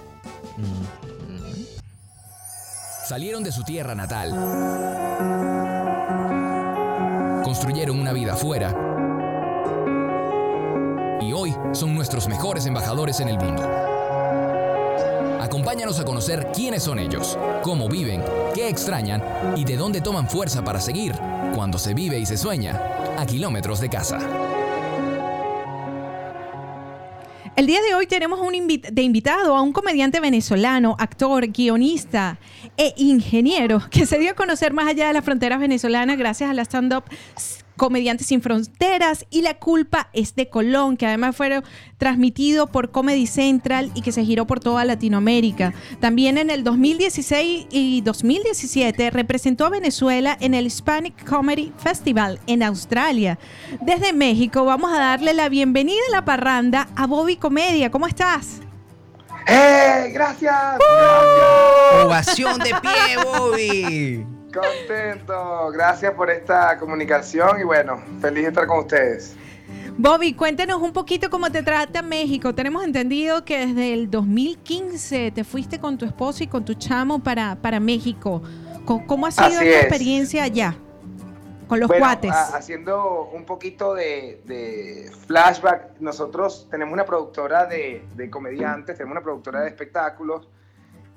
Salieron 3.08 3.44
de 3.44 3.54
su 3.54 3.64
tierra 3.64 3.96
natal. 3.96 4.32
Construyeron 7.44 7.98
una 7.98 8.12
vida 8.12 8.34
afuera. 8.34 8.76
Y 11.22 11.32
hoy 11.32 11.56
son 11.72 11.96
nuestros 11.96 12.28
mejores 12.28 12.66
embajadores 12.66 13.22
en 13.22 13.30
el 13.30 13.38
mundo. 13.38 13.64
Acompáñanos 15.40 15.98
a 16.02 16.04
conocer 16.04 16.52
quiénes 16.54 16.84
son 16.84 17.00
ellos, 17.00 17.40
cómo 17.64 17.88
viven, 17.88 18.22
qué 18.54 18.68
extrañan 18.68 19.24
y 19.56 19.64
de 19.64 19.78
dónde 19.78 20.02
toman 20.02 20.28
fuerza 20.28 20.62
para 20.62 20.82
seguir 20.82 21.16
cuando 21.56 21.78
se 21.78 21.94
vive 21.94 22.20
y 22.20 22.26
se 22.26 22.36
sueña 22.36 22.82
a 23.18 23.26
kilómetros 23.26 23.80
de 23.80 23.88
casa. 23.90 24.20
El 27.58 27.66
día 27.66 27.82
de 27.82 27.96
hoy 27.96 28.06
tenemos 28.06 28.40
un 28.40 28.54
de 28.68 29.02
invitado 29.02 29.56
a 29.56 29.64
un 29.64 29.74
comediante 29.74 30.20
venezolano, 30.20 30.96
actor, 31.00 31.48
guionista 31.48 32.38
e 32.78 32.94
ingeniero 32.98 33.82
que 33.90 34.06
se 34.06 34.20
dio 34.20 34.30
a 34.30 34.36
conocer 34.36 34.74
más 34.74 34.88
allá 34.88 35.08
de 35.08 35.14
las 35.14 35.26
fronteras 35.26 35.60
venezolanas 35.60 36.20
gracias 36.20 36.52
a 36.52 36.54
la 36.54 36.62
stand-up 36.62 37.06
Comediantes 37.78 38.28
Sin 38.28 38.42
Fronteras 38.42 39.26
y 39.30 39.42
La 39.42 39.60
Culpa 39.60 40.10
es 40.12 40.36
de 40.36 40.50
Colón, 40.50 40.98
que 40.98 41.06
además 41.06 41.36
fue 41.36 41.62
transmitido 41.98 42.68
por 42.68 42.92
Comedy 42.92 43.28
Central 43.28 43.92
y 43.94 44.02
que 44.02 44.12
se 44.12 44.26
giró 44.26 44.46
por 44.46 44.60
toda 44.60 44.84
Latinoamérica. 44.84 45.74
También 46.00 46.38
en 46.38 46.50
el 46.50 46.64
2016 46.64 47.68
y 47.72 48.02
2017 48.02 49.12
representó 49.12 49.66
a 49.66 49.70
Venezuela 49.70 50.38
en 50.40 50.54
el 50.54 50.68
Hispanic 50.68 51.24
Comedy 51.26 51.72
Festival 51.78 52.40
en 52.48 52.64
Australia. 52.64 53.40
Desde 53.82 54.14
México 54.14 54.66
vamos 54.66 54.92
a 54.92 55.00
darle 55.00 55.34
la 55.34 55.48
bienvenida 55.48 56.02
a 56.10 56.12
la 56.12 56.26
parranda 56.26 56.90
a 56.96 57.08
Bobby 57.08 57.38
Comedia. 57.38 57.92
¿Cómo 57.92 58.08
estás? 58.08 58.60
¡Eh! 59.48 60.10
¡Gracias! 60.14 60.54
¡Uh! 60.80 62.06
Ovación 62.06 62.60
de 62.60 62.76
pie, 62.82 63.24
Bobby. 63.24 64.37
Contento, 64.58 65.72
gracias 65.72 66.14
por 66.14 66.30
esta 66.30 66.78
comunicación 66.80 67.60
y 67.60 67.64
bueno, 67.64 68.02
feliz 68.20 68.44
de 68.44 68.50
estar 68.50 68.66
con 68.66 68.80
ustedes. 68.80 69.36
Bobby, 69.98 70.34
cuéntanos 70.34 70.82
un 70.82 70.94
poquito 70.94 71.30
cómo 71.30 71.52
te 71.52 71.64
trata 71.64 72.02
México. 72.02 72.54
Tenemos 72.56 72.84
entendido 72.84 73.46
que 73.46 73.66
desde 73.66 73.94
el 73.94 74.10
2015 74.10 75.32
te 75.32 75.44
fuiste 75.44 75.80
con 75.80 75.98
tu 75.98 76.06
esposo 76.06 76.44
y 76.44 76.48
con 76.48 76.66
tu 76.66 76.74
chamo 76.76 77.20
para, 77.20 77.56
para 77.56 77.80
México. 77.80 78.42
¿Cómo 78.86 79.28
ha 79.28 79.32
sido 79.32 79.60
tu 79.60 79.66
experiencia 79.66 80.44
allá? 80.44 80.76
Con 81.68 81.80
los 81.80 81.92
cuates. 81.92 82.32
haciendo 82.32 83.30
un 83.34 83.44
poquito 83.44 83.94
de, 83.94 85.12
flashback, 85.28 86.00
nosotros 86.00 86.68
tenemos 86.72 86.94
una 86.94 87.06
productora 87.06 87.66
de, 87.66 88.06
de 88.16 88.30
comediantes, 88.30 88.96
tenemos 88.96 89.12
una 89.12 89.24
productora 89.24 89.62
de 89.62 89.68
espectáculos 89.68 90.48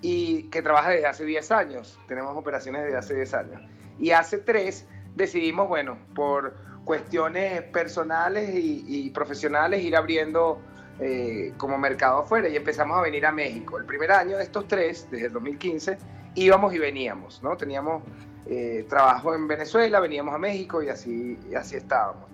y 0.03 0.45
que 0.45 0.63
trabaja 0.63 0.91
desde 0.91 1.07
hace 1.07 1.25
10 1.25 1.51
años. 1.51 1.99
Tenemos 2.09 2.37
operaciones 2.37 2.85
desde 2.85 2.97
hace 2.97 3.15
10 3.15 3.35
años. 3.35 3.63
Y 3.99 4.13
hace 4.13 4.39
3 4.39 4.87
decidimos, 5.15 5.69
bueno, 5.69 5.99
por 6.15 6.55
cuestiones 6.85 7.63
personales 7.63 8.51
y, 8.53 9.11
profesionales, 9.11 9.83
ir 9.83 9.97
abriendo 9.97 10.61
eh, 10.99 11.53
como 11.57 11.79
mercado 11.79 12.21
afuera 12.21 12.49
y 12.49 12.57
empezamos 12.57 12.99
a 12.99 13.03
venir 13.03 13.27
a 13.27 13.33
México. 13.33 13.79
El 13.79 13.85
primer 13.85 14.11
año 14.13 14.37
de 14.37 14.43
estos 14.43 14.67
tres, 14.67 15.07
desde 15.11 15.27
el 15.27 15.33
2015, 15.33 15.99
íbamos 16.35 16.75
y 16.75 16.79
veníamos, 16.79 17.43
¿no? 17.43 17.57
Teníamos 17.57 18.03
eh, 18.47 18.87
trabajo 18.89 19.35
en 19.35 19.47
Venezuela, 19.47 20.01
veníamos 20.01 20.35
a 20.35 20.39
México 20.39 20.83
y 20.83 20.89
así, 20.89 21.39
y 21.51 21.55
así 21.55 21.77
estábamos. 21.77 22.29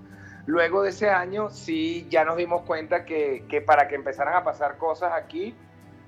Luego 0.47 0.83
de 0.83 0.91
ese 0.91 1.11
año, 1.11 1.51
sí, 1.51 2.07
ya 2.09 2.25
nos 2.25 2.37
dimos 2.37 2.63
cuenta 2.63 3.05
que, 3.05 3.45
que 3.49 3.61
para 3.61 3.89
que 3.89 3.97
empezaran 3.97 4.35
a 4.35 4.45
pasar 4.45 4.79
cosas 4.79 5.13
aquí, 5.13 5.55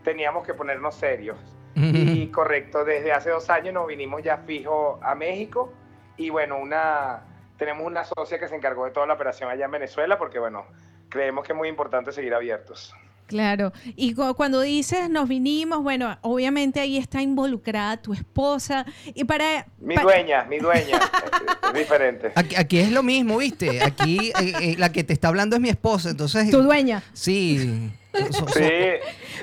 teníamos 0.09 0.47
que 0.47 0.55
ponernos 0.55 0.94
serios. 0.94 1.37
Y 1.77 2.27
correcto, 2.29 2.85
desde 2.85 3.12
hace 3.12 3.31
dos 3.31 3.49
años 3.51 3.73
nos 3.73 3.87
vinimos 3.87 4.21
ya 4.23 4.38
fijo 4.38 4.99
a 5.01 5.14
México 5.14 5.73
y 6.16 6.29
bueno, 6.31 6.59
una, 6.59 7.23
tenemos 7.57 7.87
una 7.87 8.03
socia 8.03 8.40
que 8.40 8.49
se 8.49 8.57
encargó 8.57 8.87
de 8.87 8.90
toda 8.90 9.07
la 9.07 9.14
operación 9.14 9.49
allá 9.49 9.66
en 9.66 9.71
Venezuela 9.71 10.18
porque 10.18 10.40
bueno, 10.40 10.64
creemos 11.09 11.47
que 11.47 11.53
es 11.53 11.57
muy 11.57 11.68
importante 11.68 12.11
seguir 12.11 12.35
abiertos. 12.35 12.92
Claro, 13.27 13.73
y 13.94 14.14
cuando 14.14 14.62
dices 14.62 15.09
nos 15.09 15.29
vinimos, 15.29 15.83
bueno, 15.83 16.18
obviamente 16.23 16.81
ahí 16.81 16.97
está 16.97 17.21
involucrada 17.23 17.99
tu 17.99 18.14
esposa 18.14 18.87
y 19.14 19.23
para... 19.25 19.66
Mi 19.79 19.94
dueña, 19.94 20.44
mi 20.44 20.59
dueña, 20.59 20.99
es, 21.66 21.79
diferente. 21.79 22.33
Aquí, 22.35 22.79
es 22.79 22.90
lo 22.90 23.05
mismo, 23.05 23.37
¿viste? 23.37 23.85
Aquí 23.85 24.33
eh, 24.40 24.55
eh, 24.62 24.75
la 24.79 24.90
que 24.90 25.05
te 25.05 25.12
está 25.12 25.29
hablando 25.29 25.55
es 25.55 25.62
mi 25.62 25.68
esposa, 25.68 26.11
entonces... 26.11 26.51
Tu 26.51 26.62
dueña. 26.62 27.05
Sí. 27.12 27.92
sí, 28.54 28.70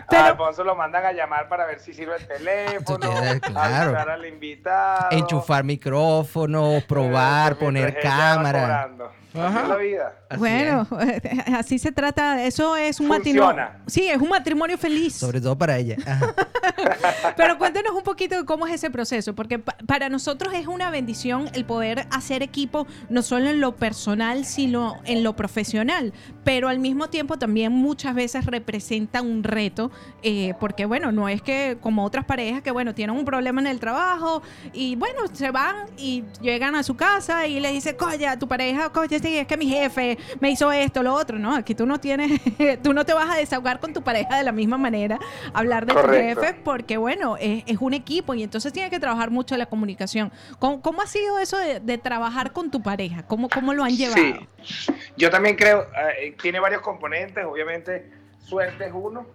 a 0.07 0.27
Alfonso 0.27 0.63
lo 0.63 0.75
mandan 0.75 1.05
a 1.05 1.11
llamar 1.11 1.47
para 1.47 1.65
ver 1.65 1.79
si 1.79 1.93
sirve 1.93 2.15
el 2.17 2.27
teléfono, 2.27 3.11
claro. 3.41 4.11
al 4.11 4.25
invitado. 4.25 5.09
Enchufar 5.11 5.63
micrófonos, 5.63 6.83
probar, 6.83 7.57
poner 7.57 7.99
cámara. 7.99 8.89
La 9.35 9.75
vida. 9.77 10.13
bueno, 10.37 10.87
así 11.57 11.79
se 11.79 11.91
trata. 11.91 12.43
Eso 12.43 12.75
es 12.75 12.99
un 12.99 13.07
matrimonio. 13.07 13.67
Sí, 13.87 14.07
es 14.07 14.17
un 14.17 14.29
matrimonio 14.29 14.77
feliz. 14.77 15.15
Sobre 15.15 15.41
todo 15.41 15.57
para 15.57 15.77
ella. 15.77 15.97
Pero 17.37 17.57
cuéntenos 17.57 17.93
un 17.93 18.03
poquito 18.03 18.37
de 18.37 18.45
cómo 18.45 18.67
es 18.67 18.73
ese 18.73 18.89
proceso, 18.89 19.35
porque 19.35 19.59
para 19.59 20.09
nosotros 20.09 20.53
es 20.53 20.67
una 20.67 20.89
bendición 20.89 21.49
el 21.53 21.65
poder 21.65 22.07
hacer 22.11 22.43
equipo, 22.43 22.87
no 23.09 23.21
solo 23.21 23.49
en 23.49 23.61
lo 23.61 23.75
personal, 23.75 24.45
sino 24.45 24.97
en 25.05 25.23
lo 25.23 25.35
profesional. 25.35 26.13
Pero 26.43 26.69
al 26.69 26.79
mismo 26.79 27.09
tiempo 27.09 27.37
también 27.37 27.71
muchas 27.71 28.15
veces 28.15 28.45
representa 28.45 29.21
un 29.21 29.43
reto, 29.43 29.91
eh, 30.23 30.53
porque 30.59 30.85
bueno, 30.85 31.11
no 31.11 31.29
es 31.29 31.41
que 31.41 31.77
como 31.81 32.03
otras 32.05 32.25
parejas 32.25 32.61
que 32.61 32.71
bueno, 32.71 32.93
tienen 32.93 33.15
un 33.15 33.25
problema 33.25 33.61
en 33.61 33.67
el 33.67 33.79
trabajo 33.79 34.41
y 34.73 34.95
bueno, 34.95 35.21
se 35.33 35.51
van 35.51 35.87
y 35.97 36.23
llegan 36.41 36.75
a 36.75 36.83
su 36.83 36.95
casa 36.95 37.47
y 37.47 37.59
le 37.59 37.71
dicen, 37.71 37.95
coño, 37.95 38.37
tu 38.39 38.47
pareja, 38.47 38.91
es 39.33 39.47
que 39.47 39.57
mi 39.57 39.67
jefe 39.67 40.17
me 40.39 40.51
hizo 40.51 40.71
esto, 40.71 41.03
lo 41.03 41.13
otro, 41.13 41.39
¿no? 41.39 41.55
Aquí 41.55 41.75
tú 41.75 41.85
no 41.85 41.99
tienes, 41.99 42.39
tú 42.83 42.93
no 42.93 43.05
te 43.05 43.13
vas 43.13 43.29
a 43.29 43.37
desahogar 43.37 43.79
con 43.79 43.93
tu 43.93 44.03
pareja 44.03 44.37
de 44.37 44.43
la 44.43 44.51
misma 44.51 44.77
manera, 44.77 45.19
hablar 45.53 45.85
de 45.85 45.93
tu 45.93 46.07
jefe, 46.07 46.53
porque 46.63 46.97
bueno, 46.97 47.37
es, 47.39 47.63
un 47.79 47.93
equipo 47.93 48.33
y 48.33 48.43
entonces 48.43 48.73
tienes 48.73 48.89
que 48.89 48.99
trabajar 48.99 49.29
mucho 49.31 49.55
la 49.57 49.65
comunicación. 49.65 50.31
¿Cómo, 50.59 51.01
ha 51.01 51.07
sido 51.07 51.39
eso 51.39 51.57
de, 51.57 51.97
trabajar 51.97 52.51
con 52.51 52.71
tu 52.71 52.81
pareja? 52.81 53.23
¿Cómo, 53.23 53.49
cómo 53.49 53.73
lo 53.73 53.83
han 53.83 53.95
llevado? 53.95 54.17
Sí. 54.61 54.93
Yo 55.17 55.29
también 55.29 55.55
creo, 55.55 55.87
eh, 56.19 56.35
tiene 56.41 56.59
varios 56.59 56.81
componentes, 56.81 57.45
obviamente 57.45 58.09
suerte 58.45 58.85
es 58.85 58.91
uno, 58.93 59.25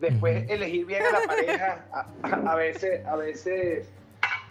después 0.00 0.48
elegir 0.48 0.86
bien 0.86 1.02
a 1.02 1.20
la 1.20 1.26
pareja, 1.26 1.84
a, 2.22 2.54
veces, 2.54 3.06
a 3.06 3.16
veces, 3.16 3.88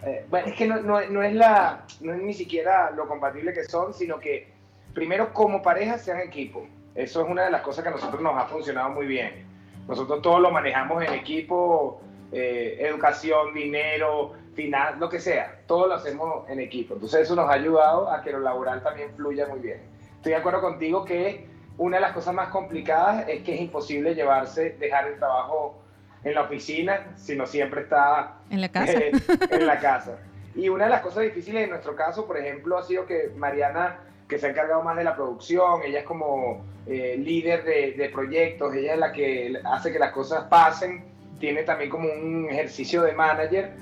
eh, 0.06 0.26
bueno, 0.30 0.48
es 0.48 0.54
que 0.56 0.68
no, 0.68 0.82
no, 0.82 1.02
no, 1.10 1.24
es 1.24 1.34
la, 1.34 1.86
no 2.02 2.14
es 2.14 2.22
ni 2.22 2.34
siquiera 2.34 2.92
lo 2.92 3.08
compatible 3.08 3.54
que 3.54 3.64
son, 3.64 3.94
sino 3.94 4.20
que 4.20 4.53
primero 4.94 5.34
como 5.34 5.62
pareja 5.62 5.98
sean 5.98 6.20
equipo. 6.20 6.68
Eso 6.96 7.24
es 7.24 7.30
una 7.30 7.44
de 7.44 7.52
las 7.52 7.62
cosas 7.62 7.84
que 7.84 7.90
a 7.90 7.94
nosotros 7.94 8.22
nos 8.22 8.36
ha 8.38 8.46
funcionado 8.46 8.90
muy 8.90 9.08
bien. 9.08 9.46
Nosotros 9.88 10.22
todo 10.22 10.40
lo 10.40 10.52
manejamos 10.52 11.04
en 11.04 11.14
equipo, 11.14 12.02
eh, 12.32 12.78
educación, 12.80 13.54
dinero, 13.54 14.34
final, 14.54 15.00
lo 15.00 15.10
que 15.10 15.20
sea, 15.20 15.62
todo 15.68 15.88
lo 15.88 15.96
hacemos 15.96 16.48
en 16.50 16.60
equipo. 16.60 16.94
Entonces 16.94 17.22
eso 17.22 17.36
nos 17.36 17.50
ha 17.50 17.54
ayudado 17.54 18.10
a 18.10 18.22
que 18.22 18.32
lo 18.32 18.40
laboral 18.40 18.82
también 18.84 19.14
fluya 19.16 19.48
muy 19.48 19.60
bien. 19.60 19.82
Estoy 20.16 20.34
de 20.34 20.38
acuerdo 20.38 20.62
contigo 20.62 21.04
que 21.04 21.48
una 21.78 21.98
de 21.98 22.02
las 22.02 22.14
cosas 22.14 22.34
más 22.34 22.50
complicadas 22.50 23.28
es 23.28 23.44
que 23.44 23.56
es 23.56 23.62
imposible 23.62 24.16
llevarse, 24.16 24.78
dejar 24.80 25.08
el 25.08 25.18
trabajo 25.18 25.82
en 26.24 26.36
la 26.36 26.44
oficina, 26.44 27.14
sino 27.16 27.46
siempre 27.46 27.82
está 27.82 28.36
en 28.50 28.62
la 28.62 28.70
casa. 28.70 28.94
Eh, 28.94 29.12
en 29.50 29.66
la 29.66 29.80
casa. 29.80 30.20
Y 30.56 30.70
una 30.70 30.86
de 30.86 30.92
las 30.92 31.02
cosas 31.02 31.24
difíciles 31.24 31.64
en 31.64 31.72
nuestro 31.72 31.96
caso, 31.96 32.28
por 32.28 32.38
ejemplo, 32.38 32.78
ha 32.78 32.84
sido 32.84 33.06
que 33.06 33.32
Mariana 33.36 34.00
que 34.34 34.40
se 34.40 34.48
ha 34.48 34.50
encargado 34.50 34.82
más 34.82 34.98
de 34.98 35.04
la 35.04 35.16
producción, 35.16 35.84
ella 35.86 36.00
es 36.00 36.06
como 36.06 36.66
eh, 36.88 37.16
líder 37.20 37.64
de, 37.64 38.10
proyectos, 38.12 38.74
ella 38.74 38.94
es 38.94 39.00
la 39.00 39.12
que 39.12 39.62
hace 39.64 39.92
que 39.92 40.00
las 40.00 40.12
cosas 40.12 40.46
pasen, 40.46 41.06
tiene 41.40 41.62
también 41.62 41.92
como 41.92 42.12
un 42.12 42.50
ejercicio 42.50 43.04
de 43.04 43.14
manager 43.14 43.74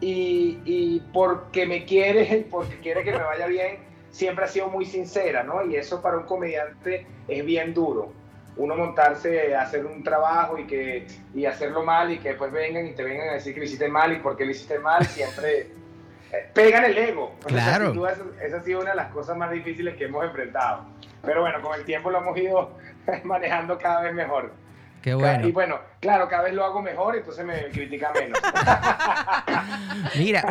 y, 0.00 0.60
y 0.64 1.00
porque 1.12 1.66
me 1.66 1.84
quiere, 1.84 2.46
porque 2.50 2.80
quiere 2.80 3.04
que 3.04 3.12
me 3.12 3.18
vaya 3.18 3.46
bien, 3.48 3.80
siempre 4.10 4.46
ha 4.46 4.48
sido 4.48 4.68
muy 4.68 4.86
sincera, 4.86 5.42
¿no? 5.42 5.62
Y 5.66 5.76
eso 5.76 6.00
para 6.00 6.16
un 6.16 6.24
comediante 6.24 7.06
es 7.28 7.44
bien 7.44 7.74
duro. 7.74 8.10
Uno 8.56 8.76
montarse, 8.76 9.54
hacer 9.54 9.84
un 9.84 10.02
trabajo 10.02 10.56
y, 10.56 10.66
que, 10.66 11.06
y 11.34 11.44
hacerlo 11.44 11.84
mal 11.84 12.10
y 12.12 12.18
que 12.18 12.30
después 12.30 12.50
vengan 12.50 12.86
y 12.86 12.94
te 12.94 13.02
vengan 13.02 13.28
a 13.28 13.32
decir 13.34 13.52
que 13.52 13.60
lo 13.60 13.66
hiciste 13.66 13.88
mal 13.88 14.10
y 14.10 14.20
por 14.20 14.38
qué 14.38 14.46
lo 14.46 14.52
hiciste 14.52 14.78
mal, 14.78 15.04
siempre 15.04 15.68
pegan 16.54 16.84
el 16.84 16.98
ego. 16.98 17.34
Claro. 17.46 17.92
esa 18.42 18.56
ha 18.56 18.62
sido 18.62 18.80
una 18.80 18.90
de 18.90 18.96
las 18.96 19.12
cosas 19.12 19.36
más 19.36 19.50
difíciles 19.50 19.96
que 19.96 20.04
hemos 20.04 20.24
enfrentado. 20.24 20.84
Pero 21.22 21.42
bueno, 21.42 21.60
con 21.62 21.78
el 21.78 21.84
tiempo 21.84 22.10
lo 22.10 22.18
hemos 22.18 22.36
ido 22.38 22.78
manejando 23.24 23.78
cada 23.78 24.02
vez 24.02 24.14
mejor. 24.14 24.52
Qué 25.02 25.14
bueno. 25.14 25.46
Y 25.46 25.52
bueno, 25.52 25.78
claro, 26.00 26.28
cada 26.28 26.44
vez 26.44 26.54
lo 26.54 26.64
hago 26.64 26.80
mejor, 26.80 27.16
entonces 27.16 27.44
me 27.44 27.68
critica 27.70 28.12
menos. 28.14 28.38
Mira, 30.16 30.46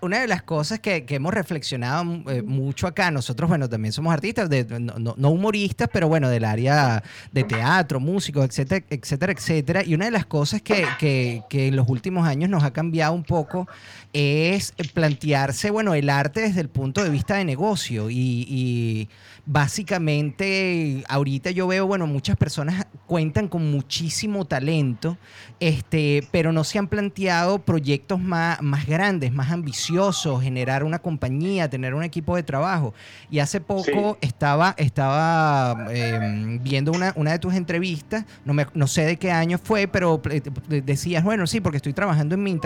una, 0.00 0.20
de 0.20 0.26
las 0.26 0.42
cosas 0.42 0.80
que, 0.80 1.04
hemos 1.08 1.34
reflexionado 1.34 2.04
eh, 2.30 2.42
mucho 2.42 2.86
acá, 2.86 3.10
nosotros, 3.10 3.48
bueno, 3.48 3.68
también 3.68 3.92
somos 3.92 4.12
artistas, 4.12 4.48
no, 4.80 5.30
humoristas, 5.30 5.88
pero 5.92 6.08
bueno, 6.08 6.28
del 6.28 6.44
área 6.44 7.02
de 7.30 7.44
teatro, 7.44 8.00
músicos, 8.00 8.44
etcétera, 8.46 8.84
etcétera, 8.88 9.32
etcétera. 9.32 9.82
Y 9.84 9.94
una 9.94 10.06
de 10.06 10.10
las 10.10 10.26
cosas 10.26 10.62
que, 10.62 10.86
que, 10.98 11.68
en 11.68 11.76
los 11.76 11.88
últimos 11.88 12.26
años 12.26 12.48
nos 12.48 12.64
ha 12.64 12.72
cambiado 12.72 13.12
un 13.12 13.24
poco 13.24 13.68
es 14.12 14.72
plantearse, 14.94 15.70
bueno, 15.70 15.94
el 15.94 16.10
arte 16.10 16.40
desde 16.40 16.60
el 16.60 16.68
punto 16.68 17.02
de 17.02 17.10
vista 17.10 17.36
de 17.36 17.44
negocio 17.44 18.08
y, 18.10 19.08
básicamente 19.44 21.02
ahorita 21.08 21.50
yo 21.50 21.66
veo, 21.66 21.84
bueno, 21.84 22.06
muchas 22.06 22.36
personas 22.36 22.86
cuentan 23.06 23.48
con 23.48 23.72
muchísimo 23.72 24.44
talento 24.44 24.61
talento, 24.62 25.18
este, 25.58 26.26
pero 26.30 26.52
no 26.52 26.62
se 26.62 26.78
han 26.78 26.86
planteado 26.86 27.58
proyectos 27.58 28.20
más, 28.20 28.62
más 28.62 28.86
grandes, 28.86 29.32
más 29.32 29.50
ambiciosos, 29.50 30.40
generar 30.40 30.84
una 30.84 31.00
compañía, 31.00 31.68
tener 31.68 31.94
un 31.94 32.04
equipo 32.04 32.36
de 32.36 32.44
trabajo. 32.44 32.94
Y 33.28 33.40
hace 33.40 33.60
poco 33.60 34.18
estaba, 34.20 34.74
estaba 34.78 35.88
em, 35.90 36.62
viendo 36.62 36.92
una, 36.92 37.12
una, 37.16 37.32
de 37.32 37.40
tus 37.40 37.54
entrevistas, 37.54 38.24
no, 38.44 38.54
me, 38.54 38.66
no 38.74 38.86
sé 38.86 39.04
de 39.04 39.16
qué 39.16 39.32
año 39.32 39.58
fue, 39.58 39.88
pero 39.88 40.22
eh, 40.30 40.40
decías, 40.84 41.24
bueno, 41.24 41.48
sí, 41.48 41.60
porque 41.60 41.78
estoy 41.78 41.92
trabajando 41.92 42.36
en 42.36 42.42
mi 42.44 42.56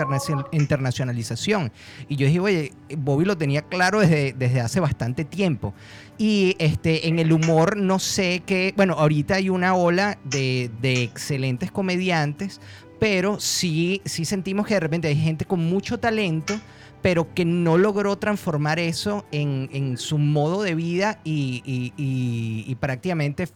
internacionalización. 0.51 1.71
Y 2.07 2.15
yo 2.15 2.27
dije, 2.27 2.39
oye, 2.39 2.73
Bobby 2.95 3.25
lo 3.25 3.35
tenía 3.37 3.63
claro 3.63 4.01
desde, 4.01 4.33
desde 4.33 4.61
hace 4.61 4.79
bastante 4.79 5.25
tiempo. 5.25 5.73
Y 6.17 6.55
este, 6.59 7.07
en 7.07 7.19
el 7.19 7.31
humor 7.31 7.77
no 7.77 7.99
sé 7.99 8.41
qué, 8.45 8.73
bueno, 8.75 8.93
ahorita 8.93 9.35
hay 9.35 9.49
una 9.49 9.75
ola 9.75 10.17
de, 10.23 10.71
de 10.81 11.03
excelentes 11.03 11.71
comediantes, 11.71 12.59
pero 12.99 13.39
sí, 13.39 14.01
sí 14.05 14.25
sentimos 14.25 14.65
que 14.65 14.73
de 14.73 14.79
repente 14.79 15.07
hay 15.07 15.15
gente 15.15 15.45
con 15.45 15.63
mucho 15.63 15.99
talento, 15.99 16.59
pero 17.01 17.33
que 17.33 17.45
no 17.45 17.77
logró 17.77 18.17
transformar 18.17 18.79
eso 18.79 19.25
en, 19.31 19.69
en 19.71 19.97
su 19.97 20.17
modo 20.17 20.63
de 20.63 20.75
vida 20.75 21.19
y, 21.23 21.61
y, 21.65 22.75
prácticamente 22.75 23.47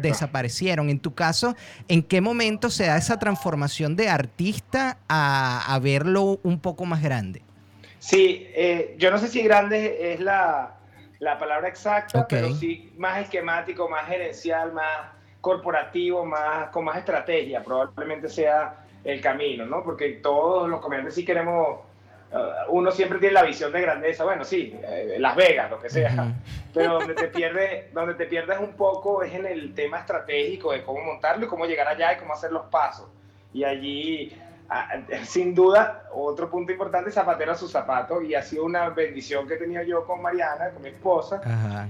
desaparecieron. 0.00 0.90
En 0.90 1.00
tu 1.00 1.14
caso, 1.14 1.56
¿en 1.88 2.02
qué 2.02 2.20
momento 2.20 2.70
se 2.70 2.86
da 2.86 2.96
esa 2.96 3.18
transformación 3.18 3.96
de 3.96 4.08
artista 4.08 4.98
a, 5.08 5.74
a 5.74 5.78
verlo 5.78 6.40
un 6.42 6.60
poco 6.60 6.84
más 6.84 7.02
grande? 7.02 7.42
Sí, 7.98 8.46
eh, 8.54 8.94
yo 8.98 9.10
no 9.10 9.18
sé 9.18 9.28
si 9.28 9.42
grande 9.42 10.14
es 10.14 10.20
la, 10.20 10.79
la 11.20 11.38
palabra 11.38 11.68
exacta, 11.68 12.26
pero 12.26 12.50
sí 12.54 12.92
más 12.96 13.18
esquemático, 13.18 13.88
más 13.88 14.06
gerencial, 14.08 14.72
más 14.72 15.10
corporativo, 15.40 16.24
más 16.24 16.70
con 16.70 16.84
más 16.84 16.96
estrategia, 16.96 17.62
probablemente 17.62 18.28
sea 18.28 18.86
el 19.04 19.20
camino, 19.20 19.64
¿no? 19.66 19.82
Porque 19.84 20.08
todos 20.22 20.68
los 20.68 20.80
comediantes 20.80 21.14
sí 21.14 21.24
queremos, 21.24 21.80
uh, 22.32 22.70
uno 22.70 22.90
siempre 22.90 23.18
tiene 23.18 23.34
la 23.34 23.42
visión 23.42 23.70
de 23.70 23.82
grandeza, 23.82 24.24
bueno, 24.24 24.44
sí, 24.44 24.78
eh, 24.82 25.16
Las 25.18 25.36
Vegas, 25.36 25.70
lo 25.70 25.78
que 25.78 25.90
sea, 25.90 26.34
pero 26.74 26.94
donde 26.94 27.14
te, 27.14 27.28
pierde, 27.28 27.90
donde 27.92 28.14
te 28.14 28.24
pierdes 28.24 28.58
un 28.58 28.72
poco 28.72 29.22
es 29.22 29.34
en 29.34 29.46
el 29.46 29.74
tema 29.74 29.98
estratégico 30.00 30.72
de 30.72 30.82
cómo 30.82 31.04
montarlo 31.04 31.44
y 31.44 31.48
cómo 31.48 31.66
llegar 31.66 31.88
allá 31.88 32.14
y 32.14 32.16
cómo 32.16 32.32
hacer 32.32 32.50
los 32.50 32.66
pasos. 32.66 33.08
Y 33.52 33.64
allí 33.64 34.32
sin 35.24 35.54
duda, 35.54 36.04
otro 36.12 36.48
punto 36.48 36.72
importante, 36.72 37.10
zapatero 37.10 37.52
a 37.52 37.54
su 37.54 37.68
zapato, 37.68 38.22
y 38.22 38.34
ha 38.34 38.42
sido 38.42 38.64
una 38.64 38.88
bendición 38.90 39.46
que 39.46 39.54
he 39.54 39.56
tenido 39.56 39.82
yo 39.82 40.04
con 40.06 40.22
Mariana, 40.22 40.70
con 40.70 40.82
mi 40.82 40.90
esposa, 40.90 41.40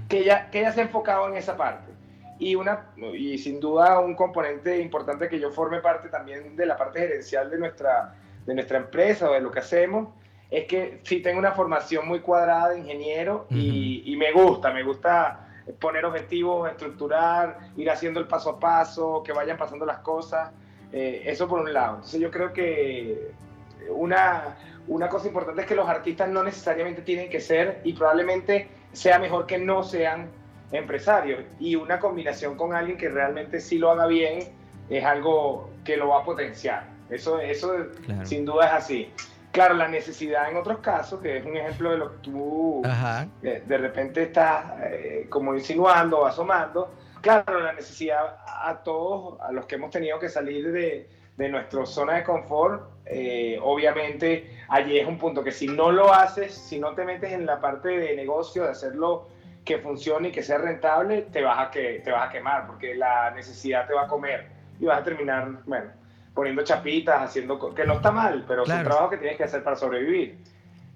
que 0.09 0.21
ella, 0.21 0.51
que 0.51 0.61
ella 0.61 0.73
se 0.73 0.81
ha 0.81 0.85
enfocado 0.85 1.29
en 1.29 1.37
esa 1.37 1.57
parte. 1.57 1.93
Y, 2.39 2.55
una, 2.55 2.87
y 2.97 3.37
sin 3.37 3.61
duda 3.61 4.01
un 4.01 4.15
componente 4.15 4.81
importante 4.81 5.29
que 5.29 5.39
yo 5.39 5.51
forme 5.51 5.81
parte 5.81 6.09
también 6.09 6.57
de 6.57 6.65
la 6.65 6.77
parte 6.79 7.01
gerencial 7.01 7.51
de 7.51 7.59
nuestra, 7.59 8.15
de 8.47 8.55
nuestra 8.55 8.79
empresa 8.79 9.29
o 9.31 9.35
de 9.35 9.41
lo 9.41 9.51
que 9.51 9.59
hacemos, 9.59 10.09
es 10.51 10.65
que 10.67 11.01
sí 11.05 11.21
tengo 11.21 11.39
una 11.39 11.53
formación 11.53 12.09
muy 12.09 12.21
cuadrada 12.21 12.71
de 12.71 12.79
ingeniero 12.79 13.47
y, 13.51 14.03
y 14.07 14.17
me 14.17 14.33
gusta, 14.33 14.73
me 14.73 14.83
gusta 14.83 15.49
poner 15.79 16.05
objetivos, 16.05 16.69
estructurar, 16.71 17.59
ir 17.77 17.91
haciendo 17.91 18.19
el 18.21 18.27
paso 18.27 18.51
a 18.51 18.59
paso, 18.59 19.23
que 19.23 19.33
vayan 19.33 19.57
pasando 19.57 19.85
las 19.85 19.99
cosas. 19.99 20.51
Eh, 20.93 21.23
eso 21.27 21.49
por 21.49 21.61
un 21.61 21.73
lado. 21.73 21.97
Entonces 21.97 22.21
yo 22.21 22.31
creo 22.31 22.53
que 22.53 23.33
una, 23.91 24.57
una 24.89 25.09
cosa 25.09 25.29
importante 25.29 25.63
es 25.63 25.67
que 25.67 25.75
los 25.75 25.89
artistas 25.89 26.29
no 26.29 26.43
necesariamente 26.43 27.03
tienen 27.03 27.31
que 27.31 27.41
ser 27.41 27.81
y 27.85 27.93
probablemente 27.93 28.69
sea 28.93 29.19
mejor 29.19 29.47
que 29.47 29.59
no 29.59 29.83
sean 29.83 30.29
empresarios. 30.73 31.45
Y 31.59 31.77
una 31.77 31.99
combinación 31.99 32.57
con 32.57 32.75
alguien 32.75 32.99
que 32.99 33.09
realmente 33.09 33.61
sí 33.61 33.79
lo 33.79 33.91
haga 33.91 34.07
bien 34.07 34.41
es 34.89 35.05
algo 35.05 35.71
que 35.85 35.97
lo 35.97 36.09
va 36.09 36.21
a 36.21 36.25
potenciar. 36.25 36.89
Eso, 37.09 37.41
eso 37.41 37.73
sin 38.25 38.45
duda 38.45 38.67
es 38.67 38.73
así. 38.73 39.13
Claro, 39.53 39.75
la 39.75 39.89
necesidad 39.89 40.49
en 40.49 40.57
otros 40.57 40.79
casos, 40.79 41.21
que 41.21 41.39
es 41.39 41.45
un 41.45 41.57
ejemplo 41.57 41.91
de 41.91 41.99
lo 41.99 42.13
que 42.13 42.19
tú 42.19 42.83
eh, 43.43 43.63
de 43.67 43.79
repente 43.79 44.23
estás 44.23 44.65
eh, 44.85 45.27
como 45.29 45.55
insinuando 45.55 46.21
o 46.21 46.27
asomando, 46.27 46.95
claro, 47.21 47.61
la 47.61 47.73
necesidad 47.73 48.39
a 48.47 48.83
todos, 48.83 49.41
a 49.41 49.53
los 49.53 49.67
que 49.67 49.77
hemos 49.77 49.91
tenido 49.91 50.19
que 50.19 50.29
salir 50.29 50.71
de, 50.73 51.09
de 51.37 51.49
nuestra 51.49 51.87
zona 51.87 52.15
de 52.15 52.25
confort, 52.25 52.83
eh, 53.07 53.59
obviamente 53.63 54.59
allí 54.69 54.99
es 54.99 55.07
un 55.07 55.19
punto 55.19 55.43
que 55.43 55.53
si 55.53 55.67
no 55.67 55.91
lo 55.91 56.13
haces, 56.13 56.55
si 56.55 56.79
no 56.79 56.95
te 56.95 57.05
metes 57.05 57.33
en 57.33 57.47
la 57.47 57.61
parte 57.61 57.89
de 57.89 58.15
negocio, 58.15 58.65
de 58.65 58.71
hacerlo 58.71 59.29
que 59.65 59.79
funcione 59.79 60.29
y 60.29 60.33
que 60.33 60.43
sea 60.43 60.59
rentable, 60.59 61.23
te 61.23 61.43
vas 61.43 61.59
a, 61.59 61.71
que, 61.71 62.01
te 62.05 62.11
vas 62.11 62.29
a 62.29 62.33
quemar, 62.33 62.67
porque 62.67 62.95
la 62.95 63.31
necesidad 63.31 63.87
te 63.87 63.95
va 63.95 64.03
a 64.03 64.07
comer 64.07 64.49
y 64.79 64.85
vas 64.87 65.01
a 65.01 65.05
terminar, 65.05 65.49
bueno, 65.67 65.91
poniendo 66.35 66.63
chapitas, 66.63 67.23
haciendo, 67.23 67.75
que 67.75 67.85
no 67.85 67.95
está 67.95 68.11
mal, 68.11 68.45
pero 68.47 68.65
es 68.65 68.69
un 68.69 68.85
trabajo 68.85 69.11
que 69.11 69.19
tienes 69.19 69.37
que 69.37 69.45
hacer 69.45 69.63
para 69.63 69.77
sobrevivir. 69.77 70.39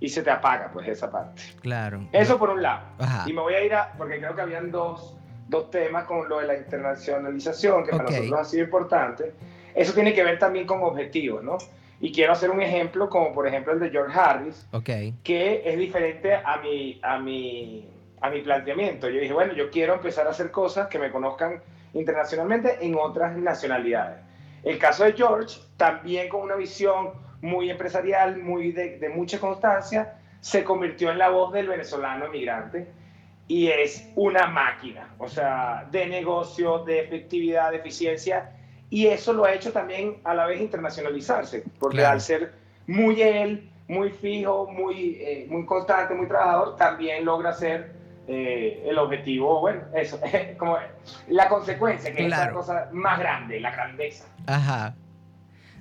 Y 0.00 0.08
se 0.08 0.22
te 0.22 0.30
apaga, 0.30 0.70
pues, 0.72 0.88
esa 0.88 1.10
parte. 1.10 1.40
Claro. 1.62 2.06
Eso 2.12 2.38
por 2.38 2.50
un 2.50 2.60
lado. 2.60 2.82
Y 3.26 3.32
me 3.32 3.40
voy 3.40 3.54
a 3.54 3.64
ir 3.64 3.74
a, 3.74 3.92
porque 3.96 4.18
creo 4.18 4.34
que 4.34 4.40
habían 4.42 4.70
dos, 4.70 5.16
dos 5.48 5.70
temas 5.70 6.04
con 6.04 6.28
lo 6.28 6.40
de 6.40 6.46
la 6.46 6.56
internacionalización, 6.56 7.84
que 7.84 7.90
para 7.90 8.04
nosotros 8.04 8.40
ha 8.40 8.44
sido 8.44 8.64
importante. 8.64 9.32
Eso 9.74 9.92
tiene 9.92 10.14
que 10.14 10.24
ver 10.24 10.38
también 10.38 10.66
con 10.66 10.82
objetivos, 10.82 11.42
¿no? 11.42 11.58
Y 12.00 12.12
quiero 12.12 12.32
hacer 12.32 12.50
un 12.50 12.60
ejemplo, 12.60 13.08
como 13.08 13.32
por 13.32 13.46
ejemplo 13.46 13.72
el 13.72 13.80
de 13.80 13.90
George 13.90 14.18
Harris, 14.18 14.66
que 15.22 15.62
es 15.64 15.78
diferente 15.78 16.34
a 16.34 16.58
mi, 16.58 17.00
a, 17.02 17.18
mi, 17.18 17.88
a 18.20 18.30
mi 18.30 18.42
planteamiento. 18.42 19.08
Yo 19.08 19.20
dije, 19.20 19.32
bueno, 19.32 19.52
yo 19.54 19.70
quiero 19.70 19.94
empezar 19.94 20.26
a 20.26 20.30
hacer 20.30 20.50
cosas 20.50 20.88
que 20.88 20.98
me 20.98 21.10
conozcan 21.10 21.62
internacionalmente 21.94 22.78
en 22.80 22.96
otras 22.96 23.36
nacionalidades. 23.36 24.18
El 24.64 24.78
caso 24.78 25.04
de 25.04 25.12
George, 25.12 25.60
también 25.76 26.28
con 26.28 26.42
una 26.42 26.56
visión 26.56 27.12
muy 27.40 27.70
empresarial, 27.70 28.38
muy 28.38 28.72
de, 28.72 28.98
de 28.98 29.08
mucha 29.08 29.38
constancia, 29.38 30.14
se 30.40 30.64
convirtió 30.64 31.10
en 31.10 31.18
la 31.18 31.28
voz 31.28 31.52
del 31.52 31.68
venezolano 31.68 32.26
emigrante 32.26 32.86
y 33.46 33.68
es 33.68 34.08
una 34.16 34.46
máquina, 34.46 35.08
o 35.18 35.28
sea, 35.28 35.86
de 35.90 36.06
negocio, 36.06 36.78
de 36.80 37.00
efectividad, 37.00 37.70
de 37.70 37.78
eficiencia, 37.78 38.52
y 38.90 39.06
eso 39.06 39.32
lo 39.32 39.44
ha 39.44 39.52
hecho 39.52 39.72
también 39.72 40.18
a 40.24 40.34
la 40.34 40.46
vez 40.46 40.60
internacionalizarse, 40.60 41.64
porque 41.78 42.04
al 42.04 42.20
ser 42.20 42.54
muy 42.86 43.20
él, 43.20 43.70
muy 43.88 44.10
fijo, 44.10 44.66
muy, 44.70 45.16
eh, 45.20 45.46
muy 45.50 45.66
constante, 45.66 46.14
muy 46.14 46.26
trabajador, 46.26 46.76
también 46.76 47.24
logra 47.24 47.52
ser 47.52 47.94
eh, 48.26 48.82
el 48.86 48.98
objetivo, 48.98 49.60
bueno, 49.60 49.82
eso, 49.94 50.18
como 50.58 50.78
la 51.28 51.48
consecuencia, 51.48 52.14
que 52.14 52.24
es 52.24 52.30
la 52.30 52.50
cosa 52.50 52.88
más 52.92 53.18
grande, 53.18 53.60
la 53.60 53.70
grandeza. 53.70 54.26
Ajá. 54.46 54.94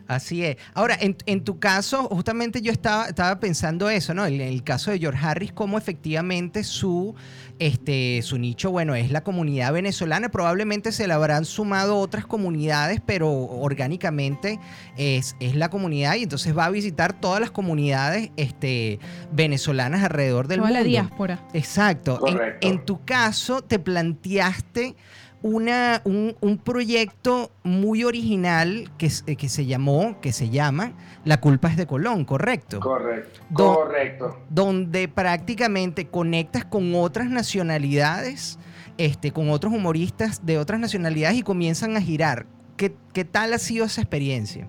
Así 0.08 0.44
es. 0.44 0.58
Ahora, 0.74 0.98
en, 1.00 1.44
tu 1.44 1.60
caso, 1.60 2.04
justamente 2.10 2.62
yo 2.62 2.72
estaba, 2.72 3.06
estaba 3.06 3.39
pensando 3.39 3.89
eso, 3.89 4.13
¿no? 4.13 4.26
En 4.26 4.42
el, 4.42 4.63
caso 4.63 4.92
de 4.92 5.00
George 5.00 5.26
Harris, 5.26 5.54
cómo 5.54 5.78
efectivamente 5.78 6.63
su, 6.63 7.16
este, 7.60 8.22
su 8.22 8.38
nicho, 8.38 8.72
bueno, 8.72 8.96
es 8.96 9.12
la 9.12 9.24
comunidad 9.24 9.72
venezolana. 9.74 10.30
Probablemente 10.30 10.92
se 10.92 11.08
le 11.08 11.13
habrán 11.13 11.46
sumado 11.46 11.98
otras 11.98 12.26
comunidades, 12.26 13.02
pero 13.06 13.32
orgánicamente 13.32 14.60
es, 14.98 15.36
es 15.39 15.56
la 15.56 15.70
comunidad 15.70 16.16
y 16.16 16.24
entonces 16.24 16.56
va 16.58 16.66
a 16.66 16.70
visitar 16.70 17.13
todas 17.13 17.39
las 17.39 17.52
comunidades 17.52 18.32
este, 18.36 19.00
venezolanas 19.32 20.04
alrededor 20.04 20.48
del 20.48 20.60
mundo. 20.60 20.74
la 20.74 20.84
diáspora. 20.84 21.48
Exacto. 21.54 22.20
en 22.62 22.86
tu 22.86 23.04
caso, 23.06 23.62
te 23.62 23.80
planteaste 23.80 24.96
una, 25.44 26.02
un, 26.06 26.58
proyecto 26.64 27.52
muy 27.64 28.06
original 28.06 28.90
que, 28.98 29.10
eh, 29.28 29.36
que, 29.36 29.50
se 29.50 29.66
llamó, 29.66 30.20
que 30.22 30.32
se 30.32 30.50
llama 30.50 30.94
La 31.26 31.42
culpa 31.42 31.68
es 31.68 31.76
de 31.76 31.86
Colón, 31.86 32.24
¿correcto? 32.24 32.80
Correcto. 32.80 33.42
correcto. 33.54 34.40
Donde 34.50 35.10
prácticamente 35.10 36.08
conectas 36.08 36.64
con 36.64 36.96
otras 36.96 37.30
nacionalidades, 37.30 38.58
este, 38.98 39.32
con 39.32 39.50
otros 39.50 39.74
humoristas 39.74 40.46
de 40.46 40.58
otras 40.58 40.80
nacionalidades 40.80 41.38
y 41.38 41.44
comienzan 41.44 41.98
a 41.98 42.02
girar. 42.02 42.46
¿Qué, 42.78 42.96
qué 43.12 43.26
tal 43.26 43.54
ha 43.54 43.60
sido 43.60 43.86
esa 43.86 44.02
experiencia? 44.02 44.68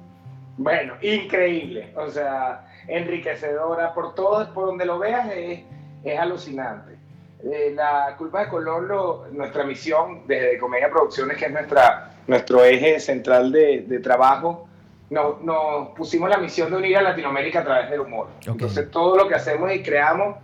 Bueno, 0.56 0.94
increíble. 1.02 1.92
O 1.96 2.10
sea, 2.10 2.66
enriquecedora. 2.88 3.94
Por 3.94 4.16
todo, 4.16 4.52
por 4.52 4.66
donde 4.66 4.84
lo 4.84 4.98
veas, 4.98 5.30
es, 5.32 5.60
es 6.02 6.18
alucinante. 6.18 7.03
Eh, 7.44 7.72
la 7.74 8.14
culpa 8.16 8.40
de 8.40 8.48
Colón, 8.48 8.88
nuestra 9.32 9.64
misión 9.64 10.22
desde 10.26 10.56
Comedia 10.58 10.88
Producciones, 10.88 11.36
que 11.36 11.46
es 11.46 11.52
nuestra, 11.52 12.12
nuestro 12.26 12.64
eje 12.64 12.98
central 12.98 13.52
de, 13.52 13.82
de 13.82 13.98
trabajo, 13.98 14.66
nos, 15.10 15.42
nos, 15.42 15.88
pusimos 15.90 16.30
la 16.30 16.38
misión 16.38 16.70
de 16.70 16.78
unir 16.78 16.96
a 16.96 17.02
Latinoamérica 17.02 17.60
a 17.60 17.64
través 17.64 17.90
del 17.90 18.00
humor. 18.00 18.28
Entonces 18.46 18.90
todo 18.90 19.16
lo 19.16 19.28
que 19.28 19.34
hacemos 19.34 19.70
y 19.74 19.82
creamos 19.82 20.36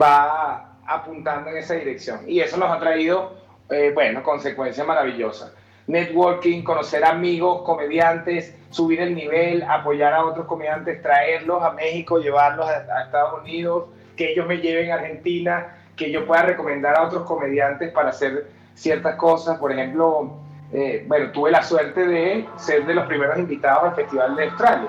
va 0.00 0.76
apuntando 0.86 1.48
en 1.48 1.56
esa 1.56 1.74
dirección. 1.74 2.20
Y 2.26 2.40
eso 2.40 2.58
nos 2.58 2.70
ha 2.70 2.78
traído, 2.78 3.34
eh, 3.70 3.90
bueno, 3.94 4.22
consecuencias 4.22 4.86
maravillosas. 4.86 5.54
Networking, 5.86 6.62
conocer 6.62 7.02
amigos, 7.02 7.62
comediantes, 7.62 8.54
subir 8.68 9.00
el 9.00 9.14
nivel, 9.14 9.62
apoyar 9.62 10.12
a 10.12 10.24
otros 10.24 10.46
comediantes, 10.46 11.00
traerlos 11.00 11.62
a 11.62 11.72
México, 11.72 12.18
llevarlos 12.18 12.66
a, 12.66 12.86
a 12.94 13.04
Estados 13.04 13.40
Unidos, 13.40 13.86
que 14.16 14.32
ellos 14.32 14.46
me 14.46 14.58
lleven 14.58 14.90
a 14.90 14.96
Argentina, 14.96 15.78
que 15.96 16.10
yo 16.10 16.26
pueda 16.26 16.42
recomendar 16.42 16.96
a 16.96 17.02
otros 17.02 17.24
comediantes 17.24 17.92
para 17.92 18.10
hacer 18.10 18.46
ciertas 18.74 19.16
cosas. 19.16 19.58
Por 19.58 19.72
ejemplo, 19.72 20.32
eh, 20.72 21.04
bueno, 21.06 21.30
tuve 21.32 21.50
la 21.50 21.62
suerte 21.62 22.06
de 22.06 22.46
ser 22.56 22.86
de 22.86 22.94
los 22.94 23.06
primeros 23.06 23.38
invitados 23.38 23.84
al 23.84 23.94
Festival 23.94 24.36
de 24.36 24.44
Australia. 24.44 24.88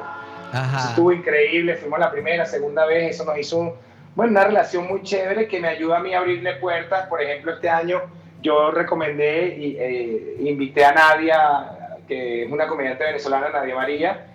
Estuvo 0.89 1.12
increíble, 1.12 1.76
fuimos 1.76 2.00
la 2.00 2.12
primera, 2.12 2.46
segunda 2.46 2.86
vez, 2.86 3.16
eso 3.16 3.26
nos 3.26 3.38
hizo 3.39 3.76
bueno, 4.16 4.32
una 4.34 4.44
relación 4.44 4.88
muy 4.88 5.02
chévere 5.02 5.48
que 5.48 5.60
me 5.60 5.68
ayuda 5.68 5.98
a 5.98 6.00
mí 6.00 6.13
a 6.13 6.20
abrirle 6.20 6.54
puertas. 6.58 7.08
Por 7.08 7.22
ejemplo, 7.22 7.54
este 7.54 7.70
año 7.70 8.02
yo 8.42 8.72
recomendé 8.72 9.56
y 9.58 9.76
eh, 9.80 10.36
invité 10.42 10.86
a 10.86 10.94
Nadia, 10.94 11.98
que 12.08 12.44
es 12.44 12.52
una 12.52 12.68
comediante 12.68 13.04
venezolana, 13.04 13.50
Nadia 13.50 13.76
María, 13.76 14.28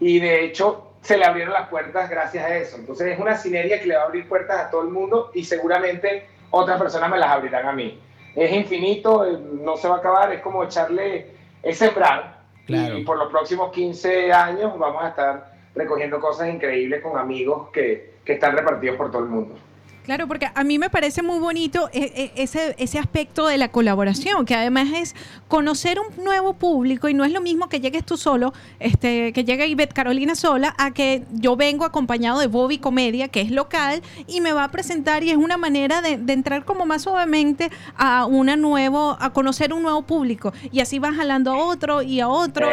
y 0.00 0.20
de 0.20 0.44
hecho 0.44 0.83
se 1.04 1.18
le 1.18 1.24
abrieron 1.24 1.52
las 1.52 1.68
puertas 1.68 2.08
gracias 2.08 2.44
a 2.44 2.56
eso. 2.56 2.76
Entonces 2.76 3.12
es 3.12 3.18
una 3.20 3.36
sinergia 3.36 3.78
que 3.78 3.86
le 3.86 3.94
va 3.94 4.02
a 4.02 4.06
abrir 4.06 4.26
puertas 4.26 4.58
a 4.58 4.70
todo 4.70 4.82
el 4.82 4.88
mundo 4.88 5.30
y 5.34 5.44
seguramente 5.44 6.26
otras 6.50 6.80
personas 6.80 7.10
me 7.10 7.18
las 7.18 7.30
abrirán 7.30 7.68
a 7.68 7.72
mí. 7.72 8.00
Es 8.34 8.50
infinito, 8.50 9.24
eh, 9.26 9.38
no 9.38 9.76
se 9.76 9.86
va 9.86 9.96
a 9.96 9.98
acabar, 9.98 10.32
es 10.32 10.40
como 10.40 10.64
echarle, 10.64 11.26
es 11.62 11.78
sembrar. 11.78 12.42
Y 12.66 13.04
por 13.04 13.18
los 13.18 13.30
próximos 13.30 13.70
15 13.72 14.32
años 14.32 14.78
vamos 14.78 15.04
a 15.04 15.08
estar 15.08 15.52
recogiendo 15.74 16.18
cosas 16.18 16.48
increíbles 16.48 17.02
con 17.02 17.18
amigos 17.18 17.68
que, 17.70 18.14
que 18.24 18.32
están 18.32 18.56
repartidos 18.56 18.96
por 18.96 19.10
todo 19.10 19.22
el 19.22 19.28
mundo. 19.28 19.56
Claro, 20.04 20.28
porque 20.28 20.48
a 20.54 20.64
mí 20.64 20.78
me 20.78 20.90
parece 20.90 21.22
muy 21.22 21.38
bonito 21.38 21.88
eh, 21.94 22.12
eh, 22.14 22.32
ese, 22.36 22.74
ese 22.78 22.98
aspecto 22.98 23.46
de 23.46 23.56
la 23.56 23.68
colaboración, 23.68 24.44
que 24.44 24.54
además 24.54 24.88
es 24.94 25.16
conocer 25.48 25.98
un 25.98 26.22
nuevo 26.22 26.52
público 26.52 27.08
y 27.08 27.14
no 27.14 27.24
es 27.24 27.32
lo 27.32 27.40
mismo 27.40 27.70
que 27.70 27.80
llegues 27.80 28.04
tú 28.04 28.18
solo, 28.18 28.52
este, 28.80 29.32
que 29.32 29.44
llegue 29.44 29.66
Ivette 29.66 29.94
Carolina 29.94 30.34
sola, 30.34 30.74
a 30.76 30.90
que 30.90 31.22
yo 31.32 31.56
vengo 31.56 31.86
acompañado 31.86 32.38
de 32.38 32.48
Bobby 32.48 32.76
Comedia, 32.76 33.28
que 33.28 33.40
es 33.40 33.50
local, 33.50 34.02
y 34.26 34.42
me 34.42 34.52
va 34.52 34.64
a 34.64 34.70
presentar 34.70 35.22
y 35.22 35.30
es 35.30 35.38
una 35.38 35.56
manera 35.56 36.02
de, 36.02 36.20
entrar 36.34 36.66
como 36.66 36.84
más 36.84 37.02
suavemente 37.02 37.70
a 37.96 38.26
una 38.26 38.56
nuevo, 38.56 39.16
a 39.18 39.32
conocer 39.32 39.72
un 39.72 39.82
nuevo 39.82 40.02
público. 40.02 40.52
Y 40.70 40.80
así 40.80 40.98
vas 40.98 41.14
jalando 41.14 41.52
a 41.52 41.56
otro 41.56 42.02
y 42.02 42.20
a 42.20 42.28
otro. 42.28 42.68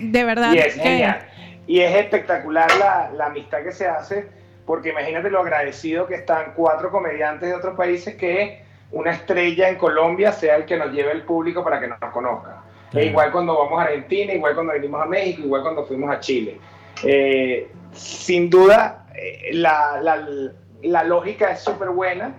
de 0.00 0.24
verdad. 0.24 0.52
Y 0.52 0.58
es, 0.58 0.76
y 1.68 1.80
es 1.80 1.94
espectacular 1.94 2.68
la, 2.78 3.12
la 3.16 3.26
amistad 3.26 3.62
que 3.62 3.70
se 3.70 3.86
hace 3.86 4.43
porque 4.66 4.90
imagínate 4.90 5.30
lo 5.30 5.40
agradecido 5.40 6.06
que 6.06 6.14
están 6.14 6.52
cuatro 6.54 6.90
comediantes 6.90 7.48
de 7.48 7.54
otros 7.54 7.76
países 7.76 8.14
que 8.16 8.62
una 8.92 9.10
estrella 9.10 9.68
en 9.68 9.76
Colombia 9.76 10.32
sea 10.32 10.56
el 10.56 10.64
que 10.64 10.76
nos 10.76 10.92
lleve 10.92 11.12
el 11.12 11.22
público 11.22 11.62
para 11.62 11.80
que 11.80 11.88
nos 11.88 11.98
conozca. 12.12 12.62
E 12.92 13.06
igual 13.06 13.32
cuando 13.32 13.58
vamos 13.58 13.80
a 13.80 13.84
Argentina, 13.84 14.32
igual 14.32 14.54
cuando 14.54 14.72
venimos 14.72 15.02
a 15.02 15.06
México, 15.06 15.42
igual 15.42 15.62
cuando 15.62 15.84
fuimos 15.84 16.10
a 16.10 16.20
Chile. 16.20 16.58
Eh, 17.02 17.68
sin 17.92 18.48
duda, 18.48 19.06
eh, 19.14 19.50
la, 19.52 20.00
la, 20.00 20.28
la, 20.82 21.04
lógica 21.04 21.50
es 21.50 21.60
súper 21.60 21.88
buena 21.88 22.34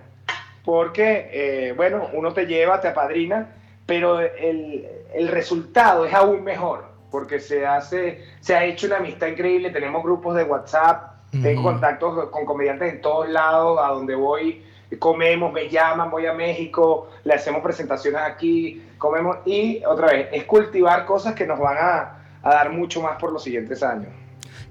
porque, 0.64 1.28
eh, 1.30 1.72
bueno, 1.76 2.08
uno 2.14 2.32
te 2.32 2.46
lleva, 2.46 2.80
te 2.80 2.88
apadrina, 2.88 3.54
pero 3.84 4.20
el, 4.20 4.88
el 5.14 5.28
resultado 5.28 6.06
es 6.06 6.14
aún 6.14 6.42
mejor 6.42 6.86
porque 7.10 7.38
se, 7.38 7.66
hace, 7.66 8.24
se 8.40 8.54
ha 8.54 8.64
hecho 8.64 8.86
una 8.86 8.96
amistad 8.96 9.28
increíble, 9.28 9.70
tenemos 9.70 10.02
grupos 10.02 10.36
de 10.36 10.44
WhatsApp, 10.44 11.15
tengo 11.30 11.62
contactos 11.62 12.30
con 12.30 12.46
comediantes 12.46 12.92
en 12.92 13.00
todos 13.00 13.28
lados, 13.28 13.78
a 13.82 13.88
donde 13.88 14.14
voy, 14.14 14.62
comemos, 14.98 15.52
me 15.52 15.68
llaman, 15.68 16.10
voy 16.10 16.26
a 16.26 16.32
México, 16.32 17.08
le 17.24 17.34
hacemos 17.34 17.62
presentaciones 17.62 18.20
aquí, 18.22 18.82
comemos 18.98 19.38
y 19.44 19.82
otra 19.84 20.08
vez, 20.08 20.28
es 20.32 20.44
cultivar 20.44 21.04
cosas 21.04 21.34
que 21.34 21.46
nos 21.46 21.58
van 21.58 21.76
a, 21.78 22.18
a 22.42 22.50
dar 22.50 22.70
mucho 22.70 23.02
más 23.02 23.18
por 23.18 23.32
los 23.32 23.42
siguientes 23.42 23.82
años. 23.82 24.08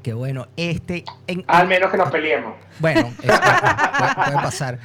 Qué 0.06 0.14
bueno, 0.14 0.48
este... 0.56 1.04
Al 1.48 1.68
menos 1.68 1.90
que 1.90 1.98
nos 1.98 2.12
peleemos. 2.12 2.54
Bueno, 2.78 3.12
puede, 3.18 4.36
pasar. 4.36 4.80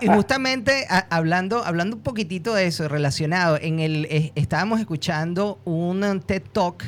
y, 0.00 0.06
justamente 0.06 0.86
hablando, 1.10 1.62
hablando 1.62 1.96
un 1.96 2.02
poquitito 2.02 2.54
de 2.54 2.66
eso, 2.66 2.88
relacionado, 2.88 3.58
en 3.60 3.80
el 3.80 4.32
estábamos 4.34 4.80
escuchando 4.80 5.58
un 5.66 6.22
TED 6.24 6.44
Talk 6.50 6.82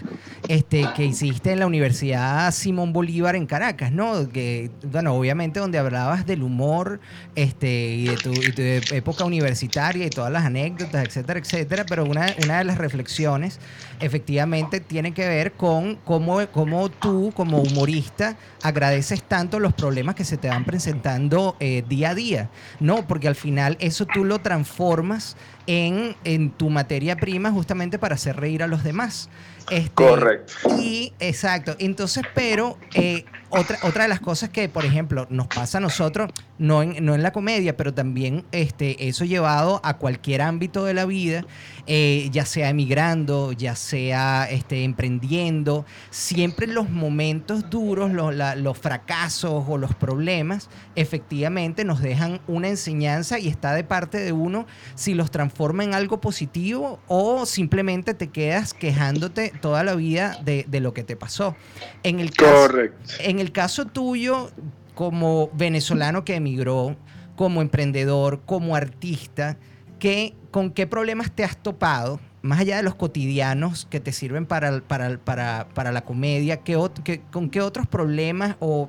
este, 0.48 0.88
que 0.96 1.04
hiciste 1.04 1.52
en 1.52 1.58
la 1.58 1.66
Universidad 1.66 2.50
Simón 2.52 2.94
Bolívar 2.94 3.36
en 3.36 3.44
Caracas, 3.44 3.92
¿no? 3.92 4.26
Que, 4.30 4.70
bueno, 4.84 5.14
obviamente 5.14 5.60
donde 5.60 5.78
hablabas 5.78 6.24
del 6.24 6.44
humor 6.44 7.00
este, 7.34 7.68
y, 7.68 8.06
de 8.06 8.16
tu, 8.16 8.94
época 8.94 9.24
universitaria 9.24 10.06
y 10.06 10.10
todas 10.10 10.32
las 10.32 10.46
anécdotas, 10.46 11.04
etcétera, 11.04 11.40
etcétera, 11.40 11.84
pero 11.86 12.04
una, 12.04 12.26
una 12.42 12.58
de 12.58 12.64
las 12.64 12.78
reflexiones 12.78 13.58
efectivamente 14.00 14.80
tiene 14.80 15.12
que 15.12 15.28
ver 15.28 15.52
con 15.52 15.96
cómo, 16.04 16.46
cómo 16.48 16.88
tú, 16.88 17.32
como 17.34 17.60
humorista, 17.60 18.36
agradeces 18.62 19.22
tanto 19.22 19.60
los 19.60 19.74
problemas 19.74 20.14
que 20.14 20.24
se 20.24 20.36
te 20.36 20.48
van 20.48 20.64
presentando 20.64 21.56
eh, 21.60 21.84
día 21.88 22.10
a 22.10 22.14
día, 22.14 22.50
¿no? 22.80 23.06
Porque 23.06 23.28
al 23.28 23.34
final 23.34 23.76
eso 23.80 24.06
tú 24.06 24.24
lo 24.24 24.38
transformas 24.40 25.36
en, 25.66 26.16
en 26.24 26.50
tu 26.50 26.70
materia 26.70 27.16
prima 27.16 27.50
justamente 27.50 27.98
para 27.98 28.14
hacer 28.14 28.36
reír 28.36 28.62
a 28.62 28.66
los 28.66 28.84
demás. 28.84 29.28
Este, 29.70 29.90
Correcto. 29.94 30.52
Y 30.78 31.12
exacto. 31.20 31.74
Entonces, 31.78 32.24
pero 32.34 32.78
eh, 32.92 33.24
otra, 33.48 33.78
otra 33.82 34.02
de 34.02 34.08
las 34.08 34.20
cosas 34.20 34.50
que, 34.50 34.68
por 34.68 34.84
ejemplo, 34.84 35.26
nos 35.30 35.46
pasa 35.46 35.78
a 35.78 35.80
nosotros, 35.80 36.30
no 36.58 36.82
en, 36.82 37.04
no 37.04 37.14
en 37.14 37.22
la 37.22 37.32
comedia, 37.32 37.76
pero 37.76 37.92
también 37.92 38.44
este, 38.52 39.08
eso 39.08 39.24
llevado 39.24 39.80
a 39.82 39.98
cualquier 39.98 40.42
ámbito 40.42 40.84
de 40.84 40.94
la 40.94 41.04
vida, 41.04 41.44
eh, 41.86 42.28
ya 42.32 42.46
sea 42.46 42.70
emigrando, 42.70 43.52
ya 43.52 43.74
sea 43.76 44.48
este, 44.50 44.84
emprendiendo, 44.84 45.84
siempre 46.10 46.66
los 46.66 46.90
momentos 46.90 47.70
duros, 47.70 48.12
los, 48.12 48.34
los 48.34 48.78
fracasos 48.78 49.64
o 49.68 49.78
los 49.78 49.94
problemas, 49.94 50.68
efectivamente 50.94 51.84
nos 51.84 52.00
dejan 52.00 52.40
una 52.46 52.68
enseñanza 52.68 53.38
y 53.38 53.48
está 53.48 53.74
de 53.74 53.84
parte 53.84 54.18
de 54.18 54.32
uno 54.32 54.66
si 54.94 55.14
los 55.14 55.30
transforma 55.30 55.84
en 55.84 55.94
algo 55.94 56.20
positivo 56.20 57.00
o 57.08 57.46
simplemente 57.46 58.14
te 58.14 58.28
quedas 58.28 58.74
quejándote 58.74 59.52
toda 59.60 59.82
la 59.82 59.94
vida 59.94 60.38
de, 60.44 60.64
de 60.68 60.80
lo 60.80 60.94
que 60.94 61.02
te 61.04 61.16
pasó. 61.16 61.56
En 62.02 62.20
el 62.20 62.30
caso, 62.32 62.68
En 63.20 63.38
el 63.40 63.52
caso 63.52 63.86
tuyo, 63.86 64.50
como 64.94 65.50
venezolano 65.54 66.24
que 66.24 66.36
emigró, 66.36 66.96
como 67.36 67.62
emprendedor, 67.62 68.42
como 68.46 68.76
artista, 68.76 69.56
¿qué, 69.98 70.34
¿con 70.50 70.70
qué 70.70 70.86
problemas 70.86 71.32
te 71.32 71.44
has 71.44 71.56
topado? 71.56 72.20
Más 72.42 72.60
allá 72.60 72.76
de 72.76 72.82
los 72.82 72.94
cotidianos 72.94 73.86
que 73.90 74.00
te 74.00 74.12
sirven 74.12 74.46
para, 74.46 74.80
para, 74.80 75.18
para, 75.18 75.68
para 75.74 75.92
la 75.92 76.04
comedia, 76.04 76.58
¿qué, 76.58 76.78
¿con 77.30 77.50
qué 77.50 77.60
otros 77.60 77.86
problemas 77.86 78.56
o 78.60 78.88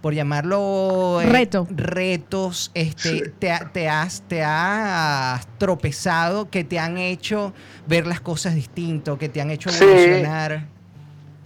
por 0.00 0.14
llamarlo 0.14 1.20
eh, 1.20 1.48
retos 1.70 2.70
este, 2.74 3.30
te, 3.38 3.52
te, 3.72 3.88
has, 3.88 4.22
te 4.28 4.42
has 4.42 5.46
tropezado, 5.58 6.50
que 6.50 6.64
te 6.64 6.78
han 6.78 6.98
hecho 6.98 7.52
ver 7.88 8.06
las 8.06 8.20
cosas 8.20 8.54
distinto, 8.54 9.18
que 9.18 9.28
te 9.28 9.40
han 9.40 9.50
hecho 9.50 9.70
evolucionar. 9.70 10.75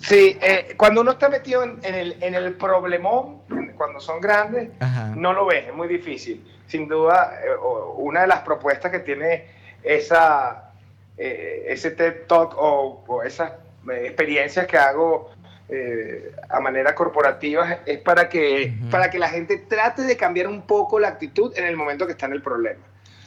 Sí, 0.02 0.38
eh, 0.40 0.74
cuando 0.76 1.02
uno 1.02 1.12
está 1.12 1.28
metido 1.28 1.62
en, 1.62 1.78
el, 1.82 2.16
en 2.22 2.34
el 2.34 2.54
problemón, 2.54 3.42
cuando 3.76 4.00
son 4.00 4.20
grandes, 4.20 4.70
no 5.16 5.32
lo 5.32 5.46
ves, 5.46 5.68
es 5.68 5.74
muy 5.74 5.88
difícil. 5.88 6.44
Sin 6.66 6.88
duda, 6.88 7.38
eh, 7.44 7.48
una 7.96 8.22
de 8.22 8.26
las 8.26 8.40
propuestas 8.40 8.90
que 8.90 9.00
tiene 9.00 9.46
esa, 9.82 10.72
ese 11.16 11.90
TED 11.90 12.26
Talk 12.26 12.54
o, 12.56 13.04
o 13.06 13.22
esas 13.22 13.52
experiencias 13.88 14.66
que 14.66 14.78
hago 14.78 15.30
eh, 15.72 16.34
a 16.48 16.58
manera 16.58 16.96
corporativa 16.96 17.78
es 17.86 17.98
para 17.98 18.28
que, 18.28 18.74
para 18.90 19.08
que 19.08 19.20
la 19.20 19.28
gente 19.28 19.56
trate 19.56 20.02
de 20.02 20.16
cambiar 20.16 20.48
un 20.48 20.62
poco 20.62 20.98
la 20.98 21.06
actitud 21.06 21.56
en 21.56 21.64
el 21.64 21.76
momento 21.76 22.06
que 22.06 22.12
está 22.12 22.26
en 22.26 22.32
el 22.32 22.42
problema. 22.42 22.80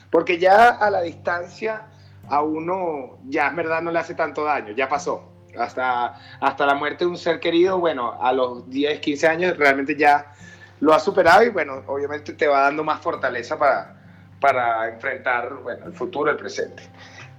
Porque 0.10 0.38
ya 0.38 0.72
a 0.72 0.90
la 0.90 1.02
distancia 1.02 1.84
a 2.28 2.42
uno 2.42 3.18
ya 3.30 3.48
es 3.48 3.56
verdad 3.56 3.82
no 3.82 3.92
le 3.92 4.00
hace 4.00 4.14
tanto 4.14 4.44
daño, 4.44 4.74
ya 4.74 4.90
pasó. 4.90 5.33
Hasta, 5.58 6.20
hasta 6.40 6.66
la 6.66 6.76
muerte 6.76 7.06
de 7.06 7.12
un 7.12 7.18
ser 7.18 7.40
querido, 7.40 7.80
bueno, 7.80 8.18
a 8.22 8.32
los 8.34 8.70
10, 8.70 9.00
15 9.00 9.28
años 9.28 9.58
realmente 9.58 9.96
ya 9.96 10.34
lo 10.80 10.94
ha 10.94 11.00
superado 11.00 11.44
y 11.44 11.50
bueno, 11.50 11.84
obviamente 11.88 12.34
te 12.34 12.48
va 12.48 12.62
dando 12.62 12.84
más 12.84 13.02
fortaleza 13.02 13.58
para, 13.58 13.96
para 14.40 14.90
enfrentar 14.90 15.54
bueno, 15.64 15.86
el 15.86 15.94
futuro, 15.94 16.32
el 16.32 16.38
presente. 16.38 16.84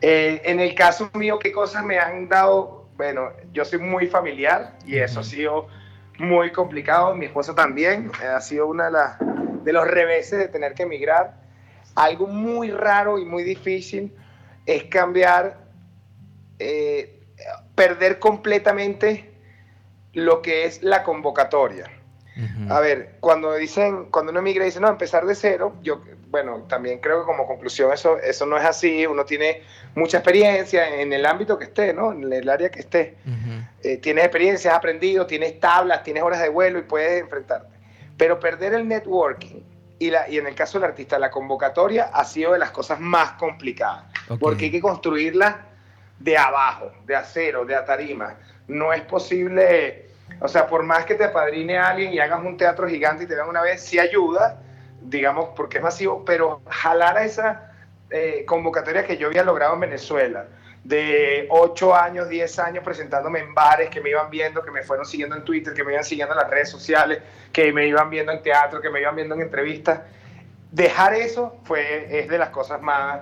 Eh, 0.01 0.43
en 0.45 0.61
el 0.61 0.75
caso 0.75 1.11
mío, 1.15 1.39
¿qué 1.39 1.53
cosas 1.53 1.85
me 1.85 1.99
han 1.99 2.29
dado 2.29 2.85
bueno, 2.97 3.33
yo 3.53 3.65
soy 3.65 3.81
muy 3.81 4.07
familiar 4.07 4.77
y 4.87 4.99
eso 4.99 5.21
ha 5.21 5.25
sido 5.25 5.67
muy 6.19 6.53
complicado. 6.53 7.15
Mi 7.15 7.27
esposa 7.27 7.55
también 7.55 8.11
eh, 8.23 8.27
ha 8.27 8.41
sido 8.41 8.67
una 8.67 8.91
de, 8.91 9.25
de 9.65 9.73
los 9.73 9.87
reveses 9.87 10.39
de 10.39 10.49
tener 10.49 10.75
que 10.75 10.85
emigrar. 10.85 11.35
Algo 11.95 12.27
muy 12.27 12.71
raro 12.71 13.19
y 13.19 13.25
muy 13.25 13.43
difícil 13.43 14.15
es 14.67 14.85
cambiar, 14.85 15.59
eh, 16.59 17.21
perder 17.75 18.19
completamente 18.19 19.33
lo 20.13 20.43
que 20.43 20.65
es 20.65 20.83
la 20.83 21.03
convocatoria. 21.03 21.91
A 22.69 22.81
ver, 22.81 23.17
cuando 23.21 23.55
dicen, 23.55 24.07
cuando 24.07 24.33
uno 24.33 24.41
emigra 24.41 24.65
dice, 24.65 24.81
no, 24.81 24.89
empezar 24.89 25.25
de 25.25 25.37
cero, 25.37 25.77
yo, 25.83 26.03
bueno, 26.31 26.65
también 26.69 26.99
creo 26.99 27.21
que 27.21 27.27
como 27.27 27.47
conclusión 27.47 27.93
eso, 27.93 28.19
eso 28.19 28.45
no 28.45 28.59
es 28.59 28.65
así, 28.65 29.07
uno 29.07 29.25
tiene 29.25 29.63
mucha 29.95 30.19
experiencia 30.19 31.01
en 31.01 31.13
el 31.13 31.27
ámbito 31.27 31.57
que 31.57 31.67
esté, 31.67 31.95
¿no? 31.95 32.11
En 32.11 32.33
el 32.33 32.49
área 32.49 32.71
que 32.71 32.81
esté. 32.81 33.17
Eh, 33.85 33.99
tienes 33.99 34.25
experiencia, 34.25 34.73
has 34.73 34.79
aprendido, 34.79 35.27
tienes 35.27 35.61
tablas, 35.61 36.03
tienes 36.03 36.25
horas 36.25 36.43
de 36.43 36.49
vuelo 36.49 36.81
y 36.81 36.83
puedes 36.83 37.23
enfrentarte. 37.23 37.73
Pero 38.17 38.41
perder 38.41 38.75
el 38.75 38.89
networking 38.89 39.61
y, 40.01 40.11
la, 40.11 40.29
y 40.29 40.39
en 40.39 40.49
el 40.49 40.57
caso 40.57 40.81
del 40.81 40.91
artista, 40.91 41.21
la 41.21 41.31
convocatoria 41.31 42.11
ha 42.13 42.25
sido 42.25 42.53
de 42.53 42.59
las 42.59 42.73
cosas 42.73 42.99
más 42.99 43.33
complicadas, 43.33 44.07
porque 44.41 44.65
hay 44.65 44.71
que 44.73 44.81
construirla 44.81 45.69
de 46.25 46.39
abajo, 46.39 46.91
de 47.05 47.15
acero, 47.15 47.67
de 47.67 47.77
atarima. 47.77 48.37
No 48.67 48.95
es 48.95 49.03
posible, 49.03 50.07
o 50.41 50.49
sea, 50.49 50.67
por 50.67 50.83
más 50.83 51.05
que 51.05 51.15
te 51.15 51.25
apadrine 51.25 51.77
alguien 51.77 52.15
y 52.15 52.19
hagas 52.19 52.43
un 52.43 52.57
teatro 52.57 52.89
gigante 52.89 53.25
y 53.25 53.27
te 53.27 53.35
vean 53.35 53.49
una 53.49 53.61
vez, 53.61 53.83
sí 53.83 53.99
ayuda, 53.99 54.59
digamos, 55.03 55.51
porque 55.55 55.77
es 55.79 55.85
masivo, 55.85 56.25
pero 56.25 56.63
jalar 56.67 57.19
a 57.19 57.25
esa 57.25 57.73
eh, 58.09 58.45
convocatoria 58.47 59.05
que 59.05 59.19
yo 59.19 59.27
había 59.27 59.45
logrado 59.45 59.75
en 59.75 59.81
Venezuela, 59.81 60.47
de 60.83 61.47
8 61.51 61.95
años, 61.95 62.29
10 62.31 62.59
años 62.59 62.85
presentándome 62.85 63.41
en 63.41 63.53
bares 63.53 63.91
que 63.91 64.01
me 64.01 64.09
iban 64.09 64.31
viendo, 64.31 64.63
que 64.63 64.71
me 64.71 64.83
fueron 64.83 65.05
siguiendo 65.05 65.37
en 65.37 65.45
Twitter, 65.45 65.75
que 65.75 65.85
me 65.85 65.93
iban 65.93 66.05
siguiendo 66.05 66.33
en 66.33 66.41
las 66.41 66.49
redes 66.49 66.71
sociales, 66.71 67.21
que 67.53 67.71
me 67.71 67.87
iban 67.87 68.09
viendo 68.09 68.33
en 68.33 68.43
teatro, 68.43 68.81
que 68.81 68.89
me 68.89 69.01
iban 69.01 69.15
viendo 69.15 69.35
en 69.35 69.43
entrevistas. 69.43 70.01
Dejar 70.71 71.15
eso 71.15 71.61
fue, 71.65 72.19
es 72.19 72.29
de 72.29 72.39
las 72.39 72.49
cosas 72.49 72.81
más, 72.81 73.21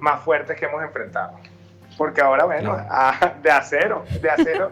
más 0.00 0.22
fuertes 0.22 0.58
que 0.58 0.66
hemos 0.66 0.82
enfrentado. 0.82 1.38
Porque 1.96 2.20
ahora, 2.20 2.44
bueno, 2.44 2.76
ah, 2.90 3.34
de 3.42 3.50
acero, 3.50 4.04
de 4.20 4.30
acero, 4.30 4.70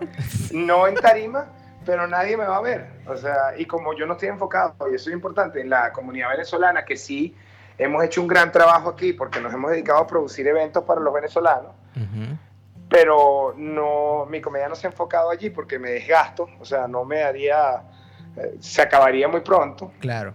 no 0.53 0.87
en 0.87 0.95
tarima, 0.95 1.47
pero 1.85 2.07
nadie 2.07 2.37
me 2.37 2.45
va 2.45 2.57
a 2.57 2.61
ver. 2.61 2.87
O 3.07 3.17
sea, 3.17 3.55
y 3.57 3.67
como 3.67 3.95
yo 3.95 4.07
no 4.07 4.15
estoy 4.15 4.29
enfocado, 4.29 4.75
y 4.91 4.95
eso 4.95 5.11
es 5.11 5.15
importante, 5.15 5.61
en 5.61 5.71
la 5.71 5.93
comunidad 5.93 6.31
venezolana, 6.31 6.85
que 6.85 6.97
sí 6.97 7.37
hemos 7.79 8.05
hecho 8.05 8.21
un 8.21 8.29
gran 8.29 8.53
trabajo 8.53 8.91
aquí, 8.91 9.13
porque 9.13 9.41
nos 9.41 9.53
hemos 9.53 9.71
dedicado 9.71 10.01
a 10.01 10.07
producir 10.07 10.47
eventos 10.47 10.85
para 10.85 11.01
los 11.01 11.13
venezolanos, 11.13 11.73
pero 12.89 13.55
no, 13.57 14.27
mi 14.29 14.41
comedia 14.41 14.69
no 14.69 14.75
se 14.75 14.87
ha 14.87 14.91
enfocado 14.91 15.31
allí 15.31 15.49
porque 15.51 15.79
me 15.79 15.91
desgasto, 15.91 16.49
o 16.59 16.65
sea, 16.65 16.89
no 16.89 17.05
me 17.05 17.21
daría, 17.21 17.83
eh, 18.37 18.57
se 18.59 18.83
acabaría 18.83 19.29
muy 19.29 19.41
pronto. 19.41 19.93
Claro. 20.01 20.35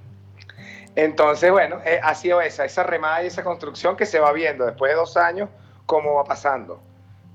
Entonces, 0.95 1.51
bueno, 1.51 1.81
eh, 1.85 1.99
ha 2.01 2.15
sido 2.15 2.39
esa, 2.41 2.63
esa 2.63 2.83
remada 2.83 3.21
y 3.23 3.27
esa 3.27 3.43
construcción 3.43 3.97
que 3.97 4.05
se 4.05 4.19
va 4.19 4.31
viendo 4.31 4.65
después 4.65 4.91
de 4.91 4.95
dos 4.95 5.17
años, 5.17 5.49
cómo 5.85 6.15
va 6.15 6.23
pasando. 6.23 6.81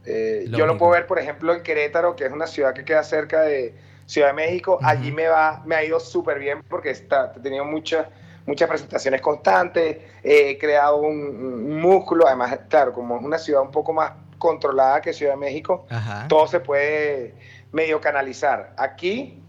Eh, 0.04 0.46
yo 0.48 0.66
lo 0.66 0.78
puedo 0.78 0.92
ver, 0.92 1.06
por 1.06 1.18
ejemplo, 1.18 1.54
en 1.54 1.62
Querétaro, 1.62 2.16
que 2.16 2.24
es 2.24 2.32
una 2.32 2.46
ciudad 2.46 2.72
que 2.72 2.84
queda 2.84 3.02
cerca 3.02 3.42
de 3.42 3.74
Ciudad 4.06 4.28
de 4.28 4.34
México. 4.34 4.78
Allí 4.82 5.12
me 5.12 5.28
va, 5.28 5.62
me 5.66 5.74
ha 5.74 5.84
ido 5.84 6.00
súper 6.00 6.38
bien 6.38 6.62
porque 6.68 6.90
está, 6.90 7.32
he 7.36 7.40
tenido 7.40 7.64
muchas 7.64 8.06
muchas 8.46 8.68
presentaciones 8.68 9.20
constantes, 9.20 9.98
he 10.22 10.58
creado 10.58 10.96
un, 10.96 11.78
músculo, 11.80 12.26
además, 12.26 12.58
claro, 12.68 12.92
como 12.92 13.16
es 13.16 13.22
una 13.22 13.38
ciudad 13.38 13.62
un 13.62 13.70
poco 13.70 13.92
más 13.92 14.12
controlada 14.38 15.00
que 15.00 15.12
Ciudad 15.12 15.34
de 15.34 15.38
México, 15.38 15.86
todo 16.28 16.46
se 16.46 16.60
puede 16.60 17.34
medio 17.72 18.00
canalizar. 18.00 18.72
Aquí, 18.76 19.40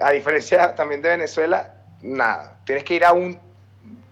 a 0.00 0.10
diferencia 0.10 0.74
también 0.74 1.02
de 1.02 1.10
Venezuela, 1.10 1.74
nada, 2.02 2.58
tienes 2.64 2.84
que 2.84 2.94
ir 2.94 3.04
a 3.04 3.12
un 3.12 3.38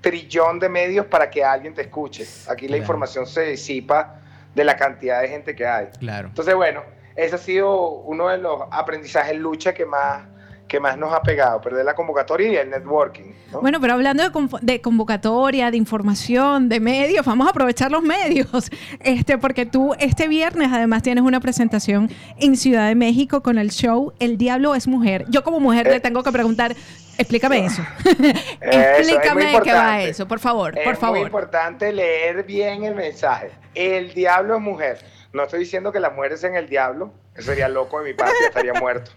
trillón 0.01 0.61
de 0.61 0.69
medios 0.69 1.07
para 1.07 1.29
que 1.31 1.43
alguien 1.43 1.75
te 1.75 1.83
escuche. 1.83 2.25
Aquí 2.49 2.69
la 2.69 2.77
información 2.77 3.27
se 3.27 3.43
disipa 3.43 4.21
de 4.59 4.65
la 4.65 4.77
cantidad 4.77 5.23
de 5.23 5.29
gente 5.29 5.55
que 5.55 5.67
hay. 5.67 5.87
Claro. 5.99 6.29
Entonces, 6.29 6.55
bueno, 6.55 6.83
ese 7.15 7.37
ha 7.37 7.39
sido 7.39 7.91
uno 7.91 8.29
de 8.29 8.39
los 8.39 8.61
aprendizajes 8.71 9.37
lucha 9.37 9.73
que 9.73 9.87
más 9.87 10.27
que 10.69 10.79
más 10.79 10.97
nos 10.99 11.13
ha 11.13 11.23
pegado, 11.23 11.61
perder 11.61 11.85
la 11.85 11.95
convocatoria 11.95 12.53
y 12.53 12.57
el 12.57 12.71
networking. 12.71 13.33
Bueno, 13.61 13.81
pero 13.81 13.95
hablando 13.95 14.23
de, 14.61 14.81
convocatoria, 14.81 15.71
de 15.71 15.77
información, 15.77 16.69
de 16.69 16.79
medios, 16.79 17.25
vamos 17.25 17.47
a 17.47 17.51
aprovechar 17.51 17.91
los 17.91 18.03
medios, 18.03 18.71
este, 19.01 19.39
porque 19.39 19.67
tú 19.67 19.95
este 19.99 20.29
viernes 20.29 20.71
además 20.73 21.03
tienes 21.03 21.25
una 21.25 21.41
presentación 21.41 22.11
en 22.39 22.57
Ciudad 22.57 22.87
de 22.87 22.95
México 22.95 23.43
con 23.43 23.59
el 23.59 23.71
show 23.71 24.13
El 24.21 24.37
Diablo 24.39 24.75
es 24.75 24.87
Mujer. 24.87 25.25
Yo 25.29 25.43
como 25.43 25.59
mujer 25.59 25.87
le 25.87 25.97
eh, 25.97 26.01
tengo 26.01 26.23
que 26.23 26.31
preguntar, 26.31 26.77
explícame 27.17 27.65
eso. 27.65 27.83
explícame 28.61 29.47
de 29.47 29.61
qué 29.63 29.73
va 29.73 30.03
eso, 30.03 30.29
por 30.29 30.39
favor, 30.39 30.75
por 30.85 30.97
favor. 30.97 31.17
Es 31.17 31.23
muy 31.23 31.27
importante 31.27 31.93
leer 31.93 32.45
bien 32.45 32.85
el 32.85 32.95
mensaje. 32.95 33.51
El 33.75 34.13
Diablo 34.13 34.57
es 34.57 34.61
mujer. 34.61 34.99
No 35.33 35.45
estoy 35.45 35.61
diciendo 35.61 35.93
que 35.93 36.01
las 36.01 36.15
mujeres 36.15 36.41
sean 36.41 36.57
el 36.57 36.69
diablo, 36.69 37.13
sería 37.37 37.69
loco 37.69 37.99
de 38.01 38.07
mi 38.07 38.15
parte, 38.15 38.35
estaría 38.47 38.73
muerto. 38.81 39.11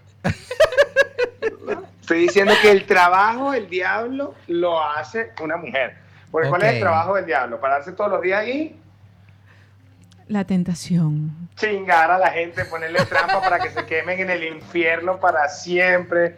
Estoy 2.02 2.24
diciendo 2.24 2.54
que 2.62 2.72
el 2.72 2.86
trabajo 2.86 3.52
del 3.52 3.70
diablo 3.70 4.36
lo 4.48 4.84
hace 4.84 5.32
una 5.42 5.56
mujer. 5.56 5.96
Porque 6.30 6.50
¿cuál 6.50 6.64
es 6.64 6.74
el 6.74 6.80
trabajo 6.80 7.16
del 7.16 7.26
diablo? 7.26 7.60
Pararse 7.60 7.94
todos 7.94 8.12
los 8.12 8.22
días 8.22 8.46
y... 8.48 8.76
La 10.28 10.46
tentación. 10.46 11.50
Chingar 11.56 12.12
a 12.12 12.18
la 12.18 12.32
gente, 12.32 12.66
ponerle 12.66 13.06
trampa 13.06 13.42
para 13.42 13.60
que 13.60 13.70
se 13.70 13.86
quemen 13.86 14.20
en 14.20 14.30
el 14.30 14.44
infierno 14.44 15.20
para 15.20 15.48
siempre. 15.50 16.38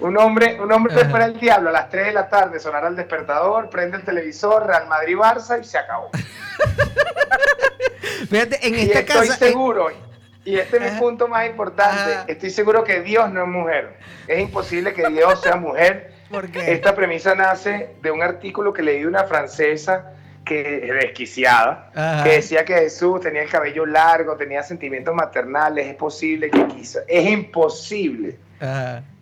Un 0.00 0.18
hombre, 0.18 0.60
un 0.60 0.72
hombre 0.72 0.94
espera 0.94 1.26
el 1.26 1.38
diablo 1.38 1.68
a 1.68 1.72
las 1.72 1.88
3 1.88 2.06
de 2.06 2.12
la 2.12 2.28
tarde, 2.28 2.58
sonará 2.58 2.88
el 2.88 2.96
despertador, 2.96 3.70
prende 3.70 3.98
el 3.98 4.04
televisor, 4.04 4.66
Real 4.66 4.88
Madrid-Barça 4.88 5.60
y 5.60 5.64
se 5.64 5.78
acabó. 5.78 6.10
Fíjate, 8.30 8.66
en 8.66 8.74
esta 8.74 9.00
estoy 9.00 9.28
seguro, 9.28 9.90
y 10.44 10.56
este 10.56 10.76
es 10.76 10.92
mi 10.92 10.98
punto 10.98 11.28
más 11.28 11.46
importante. 11.46 12.32
Estoy 12.32 12.50
seguro 12.50 12.84
que 12.84 13.00
Dios 13.00 13.30
no 13.30 13.42
es 13.42 13.48
mujer. 13.48 13.94
Es 14.28 14.40
imposible 14.40 14.92
que 14.92 15.08
Dios 15.08 15.40
sea 15.40 15.56
mujer. 15.56 16.12
¿Por 16.30 16.50
qué? 16.50 16.72
Esta 16.72 16.94
premisa 16.94 17.34
nace 17.34 17.90
de 18.02 18.10
un 18.10 18.22
artículo 18.22 18.72
que 18.72 18.82
leí 18.82 19.00
de 19.00 19.06
una 19.06 19.24
francesa 19.24 20.12
que 20.44 20.92
desquiciada, 21.02 21.90
que 22.22 22.32
decía 22.32 22.64
que 22.64 22.74
Jesús 22.74 23.20
tenía 23.22 23.42
el 23.42 23.48
cabello 23.48 23.86
largo, 23.86 24.36
tenía 24.36 24.62
sentimientos 24.62 25.14
maternales, 25.14 25.86
es 25.86 25.94
posible 25.94 26.50
que 26.50 26.66
quiso, 26.66 27.00
es 27.08 27.30
imposible 27.30 28.36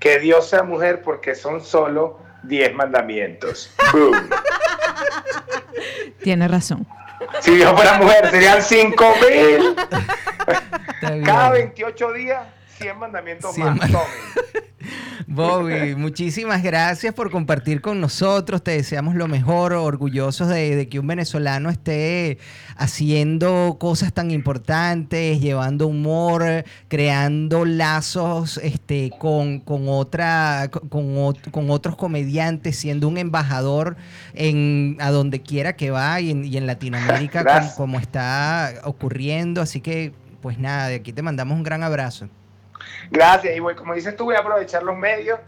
que 0.00 0.18
Dios 0.18 0.48
sea 0.48 0.64
mujer 0.64 1.00
porque 1.02 1.34
son 1.34 1.60
solo 1.60 2.18
10 2.42 2.74
mandamientos. 2.74 3.72
Tiene 6.22 6.48
razón. 6.48 6.86
Si 7.40 7.54
Dios 7.54 7.72
fuera 7.72 7.98
mujer, 7.98 8.30
serían 8.30 8.62
5 8.62 9.14
mil. 9.28 9.76
Cada 11.24 11.50
28 11.50 12.12
días, 12.12 12.46
100 12.78 12.98
mandamientos 12.98 13.58
más. 13.58 13.78
Bobby, 15.26 15.94
muchísimas 15.94 16.62
gracias 16.62 17.14
por 17.14 17.30
compartir 17.30 17.80
con 17.80 18.00
nosotros. 18.00 18.62
Te 18.62 18.72
deseamos 18.72 19.14
lo 19.14 19.28
mejor, 19.28 19.72
orgullosos 19.72 20.48
de, 20.48 20.88
que 20.90 20.98
un 20.98 21.06
venezolano 21.06 21.70
esté 21.70 22.38
haciendo 22.76 23.78
cosas 23.80 24.12
tan 24.12 24.30
importantes, 24.30 25.40
llevando 25.40 25.86
humor, 25.86 26.64
creando 26.88 27.64
lazos 27.64 28.58
este, 28.58 29.10
con, 29.18 29.62
otra, 29.66 30.70
con, 30.90 31.70
otros 31.70 31.96
comediantes, 31.96 32.76
siendo 32.76 33.08
un 33.08 33.16
embajador 33.16 33.96
en, 34.34 34.96
a 35.00 35.10
donde 35.10 35.40
quiera 35.40 35.76
que 35.76 35.90
va 35.90 36.20
y 36.20 36.30
en, 36.30 36.66
Latinoamérica 36.66 37.72
como 37.76 37.98
está 37.98 38.74
ocurriendo. 38.84 39.62
Así 39.62 39.80
que, 39.80 40.12
pues 40.42 40.58
nada, 40.58 40.88
de 40.88 40.96
aquí 40.96 41.12
te 41.12 41.22
mandamos 41.22 41.56
un 41.56 41.62
gran 41.62 41.82
abrazo. 41.82 42.28
Gracias. 43.10 43.56
Y 43.56 43.60
bueno, 43.60 43.78
como 43.78 43.94
dices 43.94 44.16
tú, 44.16 44.24
voy 44.24 44.34
a 44.34 44.40
aprovechar 44.40 44.82
los 44.82 44.96
medios. 44.96 45.38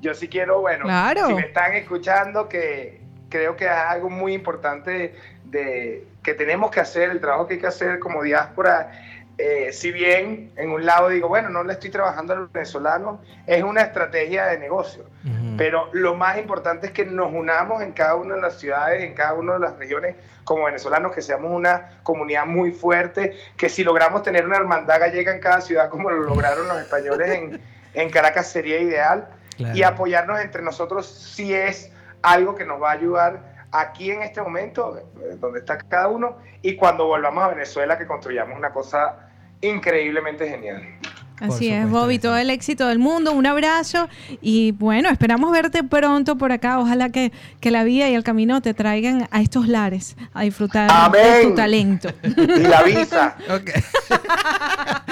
Yo 0.00 0.12
sí 0.14 0.28
quiero, 0.28 0.60
bueno, 0.60 0.86
si 1.26 1.34
me 1.34 1.42
están 1.42 1.74
escuchando, 1.74 2.48
que 2.48 3.00
creo 3.28 3.56
que 3.56 3.66
es 3.66 3.70
algo 3.70 4.10
muy 4.10 4.32
importante 4.32 5.14
de, 5.44 6.06
que 6.22 6.34
tenemos 6.34 6.70
que 6.70 6.80
hacer, 6.80 7.10
el 7.10 7.20
trabajo 7.20 7.46
que 7.46 7.54
hay 7.54 7.60
que 7.60 7.66
hacer 7.66 7.98
como 7.98 8.22
diáspora. 8.22 8.90
Eh, 9.42 9.72
si 9.72 9.90
bien 9.90 10.52
en 10.56 10.70
un 10.70 10.84
lado 10.84 11.08
digo, 11.08 11.28
bueno, 11.28 11.48
no 11.48 11.64
le 11.64 11.72
estoy 11.72 11.88
trabajando 11.88 12.34
a 12.34 12.36
los 12.36 12.52
venezolanos, 12.52 13.20
es 13.46 13.62
una 13.62 13.80
estrategia 13.80 14.44
de 14.46 14.58
negocio. 14.58 15.06
Pero 15.56 15.88
lo 15.92 16.14
más 16.14 16.36
importante 16.36 16.88
es 16.88 16.92
que 16.92 17.06
nos 17.06 17.32
unamos 17.32 17.82
en 17.82 17.92
cada 17.92 18.16
una 18.16 18.34
de 18.34 18.42
las 18.42 18.58
ciudades, 18.58 19.02
en 19.02 19.14
cada 19.14 19.32
una 19.32 19.54
de 19.54 19.60
las 19.60 19.78
regiones 19.78 20.16
como 20.44 20.64
venezolanos, 20.64 21.14
que 21.14 21.22
seamos 21.22 21.50
una 21.52 22.00
comunidad 22.02 22.44
muy 22.44 22.70
fuerte, 22.70 23.34
que 23.56 23.70
si 23.70 23.82
logramos 23.82 24.22
tener 24.22 24.44
una 24.44 24.56
hermandad 24.56 25.00
gallega 25.00 25.32
en 25.32 25.40
cada 25.40 25.62
ciudad 25.62 25.88
como 25.88 26.10
lo 26.10 26.22
lograron 26.22 26.68
los 26.68 26.78
españoles 26.78 27.30
en, 27.30 27.60
en 27.94 28.10
Caracas 28.10 28.46
sería 28.46 28.78
ideal. 28.78 29.26
Y 29.74 29.82
apoyarnos 29.82 30.40
entre 30.40 30.62
nosotros 30.62 31.06
si 31.06 31.54
es 31.54 31.90
algo 32.22 32.54
que 32.54 32.66
nos 32.66 32.80
va 32.80 32.90
a 32.90 32.92
ayudar 32.92 33.66
aquí 33.72 34.10
en 34.10 34.22
este 34.22 34.42
momento, 34.42 34.98
eh, 34.98 35.36
donde 35.38 35.60
está 35.60 35.78
cada 35.78 36.08
uno, 36.08 36.38
y 36.60 36.76
cuando 36.76 37.06
volvamos 37.06 37.44
a 37.44 37.48
Venezuela, 37.48 37.96
que 37.96 38.06
construyamos 38.06 38.58
una 38.58 38.72
cosa 38.72 39.29
increíblemente 39.60 40.48
genial. 40.48 40.82
Así 41.40 41.72
es, 41.72 41.88
Bobby, 41.88 42.18
todo 42.18 42.36
el 42.36 42.50
éxito 42.50 42.86
del 42.86 42.98
mundo, 42.98 43.32
un 43.32 43.46
abrazo 43.46 44.08
y 44.42 44.72
bueno, 44.72 45.08
esperamos 45.08 45.50
verte 45.52 45.82
pronto 45.82 46.36
por 46.36 46.52
acá. 46.52 46.78
Ojalá 46.78 47.08
que, 47.08 47.32
la 47.62 47.82
vida 47.82 48.08
y 48.10 48.14
el 48.14 48.24
camino 48.24 48.60
te 48.60 48.74
traigan 48.74 49.26
a 49.30 49.40
estos 49.40 49.66
lares 49.66 50.16
a 50.34 50.42
disfrutar 50.42 50.90
de 51.12 51.44
tu 51.44 51.54
talento. 51.54 52.10
Y 52.22 52.58
la 52.58 52.82
visa. 52.82 53.36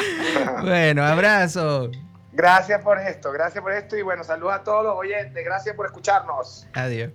bueno, 0.60 1.04
abrazo. 1.04 1.90
Gracias 2.32 2.82
por 2.82 2.98
esto, 2.98 3.32
gracias 3.32 3.62
por 3.62 3.72
esto 3.72 3.96
y 3.96 4.02
bueno, 4.02 4.22
saludos 4.22 4.54
a 4.54 4.62
todos 4.62 4.84
los 4.84 4.94
oyentes, 4.96 5.44
gracias 5.44 5.74
por 5.74 5.86
escucharnos. 5.86 6.68
Adiós. 6.74 7.10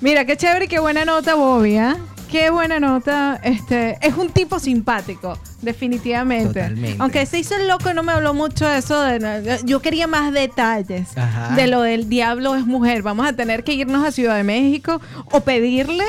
Mira, 0.00 0.24
qué 0.24 0.36
chévere 0.36 0.66
y 0.66 0.68
qué 0.68 0.78
buena 0.78 1.04
nota, 1.04 1.34
Bobby, 1.34 1.76
¿eh? 1.76 1.94
Qué 2.30 2.50
buena 2.50 2.78
nota. 2.78 3.40
Este, 3.42 3.98
es 4.00 4.14
un 4.16 4.28
tipo 4.30 4.60
simpático, 4.60 5.38
definitivamente. 5.62 6.60
Totalmente. 6.60 6.96
Aunque 6.98 7.24
se 7.26 7.38
hizo 7.38 7.56
el 7.56 7.66
loco, 7.66 7.92
no 7.94 8.02
me 8.02 8.12
habló 8.12 8.34
mucho 8.34 8.66
de 8.66 8.78
eso. 8.78 9.00
De, 9.00 9.60
yo 9.64 9.80
quería 9.80 10.06
más 10.06 10.32
detalles 10.32 11.08
de 11.56 11.66
lo 11.66 11.82
del 11.82 12.08
diablo 12.08 12.54
es 12.54 12.66
mujer. 12.66 13.02
Vamos 13.02 13.26
a 13.26 13.32
tener 13.32 13.64
que 13.64 13.72
irnos 13.72 14.06
a 14.06 14.12
Ciudad 14.12 14.36
de 14.36 14.44
México 14.44 15.00
o 15.32 15.40
pedirle 15.40 16.04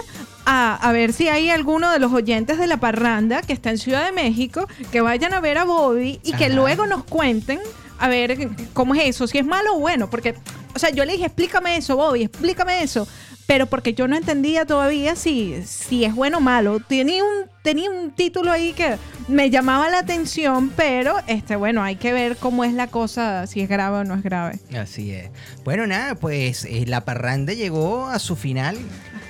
a, 0.45 0.75
a 0.75 0.91
ver 0.91 1.13
si 1.13 1.29
hay 1.29 1.49
alguno 1.49 1.89
de 1.91 1.99
los 1.99 2.11
oyentes 2.11 2.57
de 2.59 2.67
la 2.67 2.77
parranda 2.77 3.41
que 3.41 3.53
está 3.53 3.69
en 3.69 3.77
Ciudad 3.77 4.05
de 4.05 4.11
México 4.11 4.67
que 4.91 5.01
vayan 5.01 5.33
a 5.33 5.39
ver 5.39 5.57
a 5.57 5.63
Bobby 5.63 6.19
y 6.23 6.33
que 6.33 6.45
Ajá. 6.45 6.53
luego 6.55 6.85
nos 6.85 7.05
cuenten 7.05 7.59
a 7.97 8.07
ver 8.07 8.49
cómo 8.73 8.93
es 8.95 9.03
eso, 9.05 9.27
si 9.27 9.37
es 9.37 9.45
malo 9.45 9.75
o 9.75 9.79
bueno, 9.79 10.09
porque, 10.09 10.33
o 10.73 10.79
sea, 10.79 10.89
yo 10.89 11.03
le 11.05 11.13
dije, 11.13 11.25
explícame 11.25 11.75
eso, 11.75 11.97
Bobby, 11.97 12.23
explícame 12.23 12.81
eso, 12.81 13.05
pero 13.49 13.65
porque 13.65 13.95
yo 13.95 14.07
no 14.07 14.15
entendía 14.15 14.63
todavía 14.65 15.15
si, 15.15 15.63
si 15.65 16.05
es 16.05 16.13
bueno 16.13 16.37
o 16.37 16.39
malo. 16.39 16.79
Tenía 16.79 17.23
un, 17.23 17.49
tenía 17.63 17.89
un 17.89 18.11
título 18.11 18.51
ahí 18.51 18.73
que 18.73 18.97
me 19.27 19.49
llamaba 19.49 19.89
la 19.89 19.97
atención, 19.97 20.69
pero, 20.75 21.15
este, 21.25 21.55
bueno, 21.55 21.81
hay 21.81 21.95
que 21.95 22.13
ver 22.13 22.37
cómo 22.37 22.63
es 22.63 22.73
la 22.73 22.85
cosa, 22.85 23.47
si 23.47 23.61
es 23.61 23.67
grave 23.67 23.97
o 23.97 24.03
no 24.03 24.13
es 24.13 24.21
grave. 24.21 24.59
Así 24.79 25.09
es. 25.13 25.31
Bueno, 25.63 25.87
nada, 25.87 26.13
pues 26.13 26.63
eh, 26.65 26.85
la 26.85 27.05
parranda 27.05 27.53
llegó 27.53 28.05
a 28.05 28.19
su 28.19 28.35
final. 28.35 28.77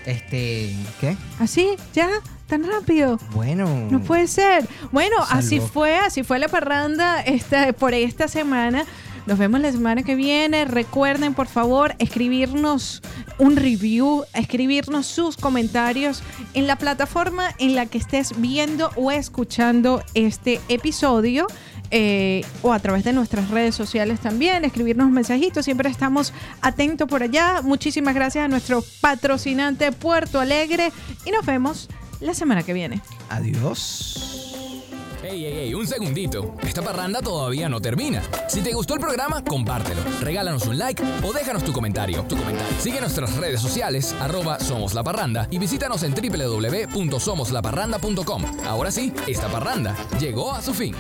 Este, 0.06 0.76
¿qué? 1.00 1.16
¿Así? 1.40 1.70
¿Ya? 1.94 2.10
¿Tan 2.48 2.66
rápido? 2.66 3.20
Bueno. 3.32 3.88
No 3.90 4.02
puede 4.02 4.28
ser. 4.28 4.68
Bueno, 4.92 5.16
así 5.30 5.62
fue, 5.62 5.96
así 5.96 6.24
fue 6.24 6.40
la 6.40 6.50
parranda 6.50 7.22
esta, 7.22 7.72
por 7.72 7.94
esta 7.94 8.28
semana. 8.28 8.86
Nos 9.30 9.38
vemos 9.38 9.62
la 9.62 9.72
semana 9.72 10.02
que 10.02 10.16
viene. 10.16 10.66
Recuerden, 10.66 11.36
por 11.36 11.46
favor, 11.46 11.94
escribirnos 12.00 13.04
un 13.38 13.58
review, 13.58 14.24
escribirnos 14.34 15.06
sus 15.06 15.38
comentarios 15.38 16.24
en 16.56 16.66
la 16.66 16.78
plataforma 16.78 17.54
en 17.60 17.76
la 17.76 17.86
que 17.86 18.00
estés 18.00 18.42
viendo 18.42 18.90
o 18.96 19.12
escuchando 19.12 20.04
este 20.16 20.60
episodio. 20.68 21.46
eh, 21.92 22.44
o 22.64 22.74
a 22.74 22.80
través 22.80 23.04
de 23.04 23.14
nuestras 23.14 23.50
redes 23.50 23.76
sociales 23.76 24.20
también, 24.20 24.66
escribirnos 24.66 25.10
mensajitos, 25.12 25.66
siempre 25.66 25.90
estamos 25.90 26.34
atentos 26.62 27.08
por 27.08 27.22
allá. 27.22 27.62
Muchísimas 27.64 28.16
gracias 28.16 28.46
a 28.46 28.48
nuestro 28.48 28.84
patrocinante 29.02 29.92
Puerto 29.92 30.40
Alegre 30.40 30.92
y 31.26 31.32
nos 31.32 31.46
vemos 31.46 31.88
la 32.20 32.34
semana 32.34 32.64
que 32.64 32.74
viene. 32.74 33.02
Adiós. 33.30 34.49
Ey, 35.30 35.46
ey, 35.46 35.58
ey, 35.60 35.74
un 35.76 35.86
segundito. 35.86 36.56
Esta 36.64 36.82
parranda 36.82 37.22
todavía 37.22 37.70
no 37.70 37.80
termina. 37.80 38.24
Si 38.48 38.62
te 38.62 38.74
gustó 38.74 38.96
el 38.96 39.00
programa, 39.00 39.44
compártelo. 39.44 40.02
Regálanos 40.22 40.66
un 40.66 40.80
like 40.80 41.04
o 41.24 41.32
déjanos 41.32 41.64
tu 41.64 41.72
comentario. 41.72 42.26
Sigue 42.80 43.00
nuestras 43.00 43.36
redes 43.36 43.62
sociales, 43.62 44.16
arroba 44.20 44.60
Somos 44.60 44.96
La 44.96 45.04
Parranda, 45.04 45.48
y 45.52 45.60
visítanos 45.60 46.02
en 46.02 46.16
www.somoslaparranda.com. 46.16 48.44
Ahora 48.66 48.90
sí, 48.90 49.14
esta 49.28 49.48
parranda 49.50 49.96
llegó 50.20 50.52
a 50.52 50.64
su 50.64 50.74
fin. 50.74 50.96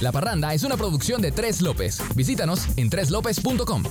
La 0.00 0.12
Parranda 0.12 0.54
es 0.54 0.62
una 0.62 0.78
producción 0.78 1.20
de 1.20 1.30
Tres 1.30 1.60
López. 1.60 2.00
Visítanos 2.14 2.68
en 2.76 2.88
treslopez.com. 2.88 3.82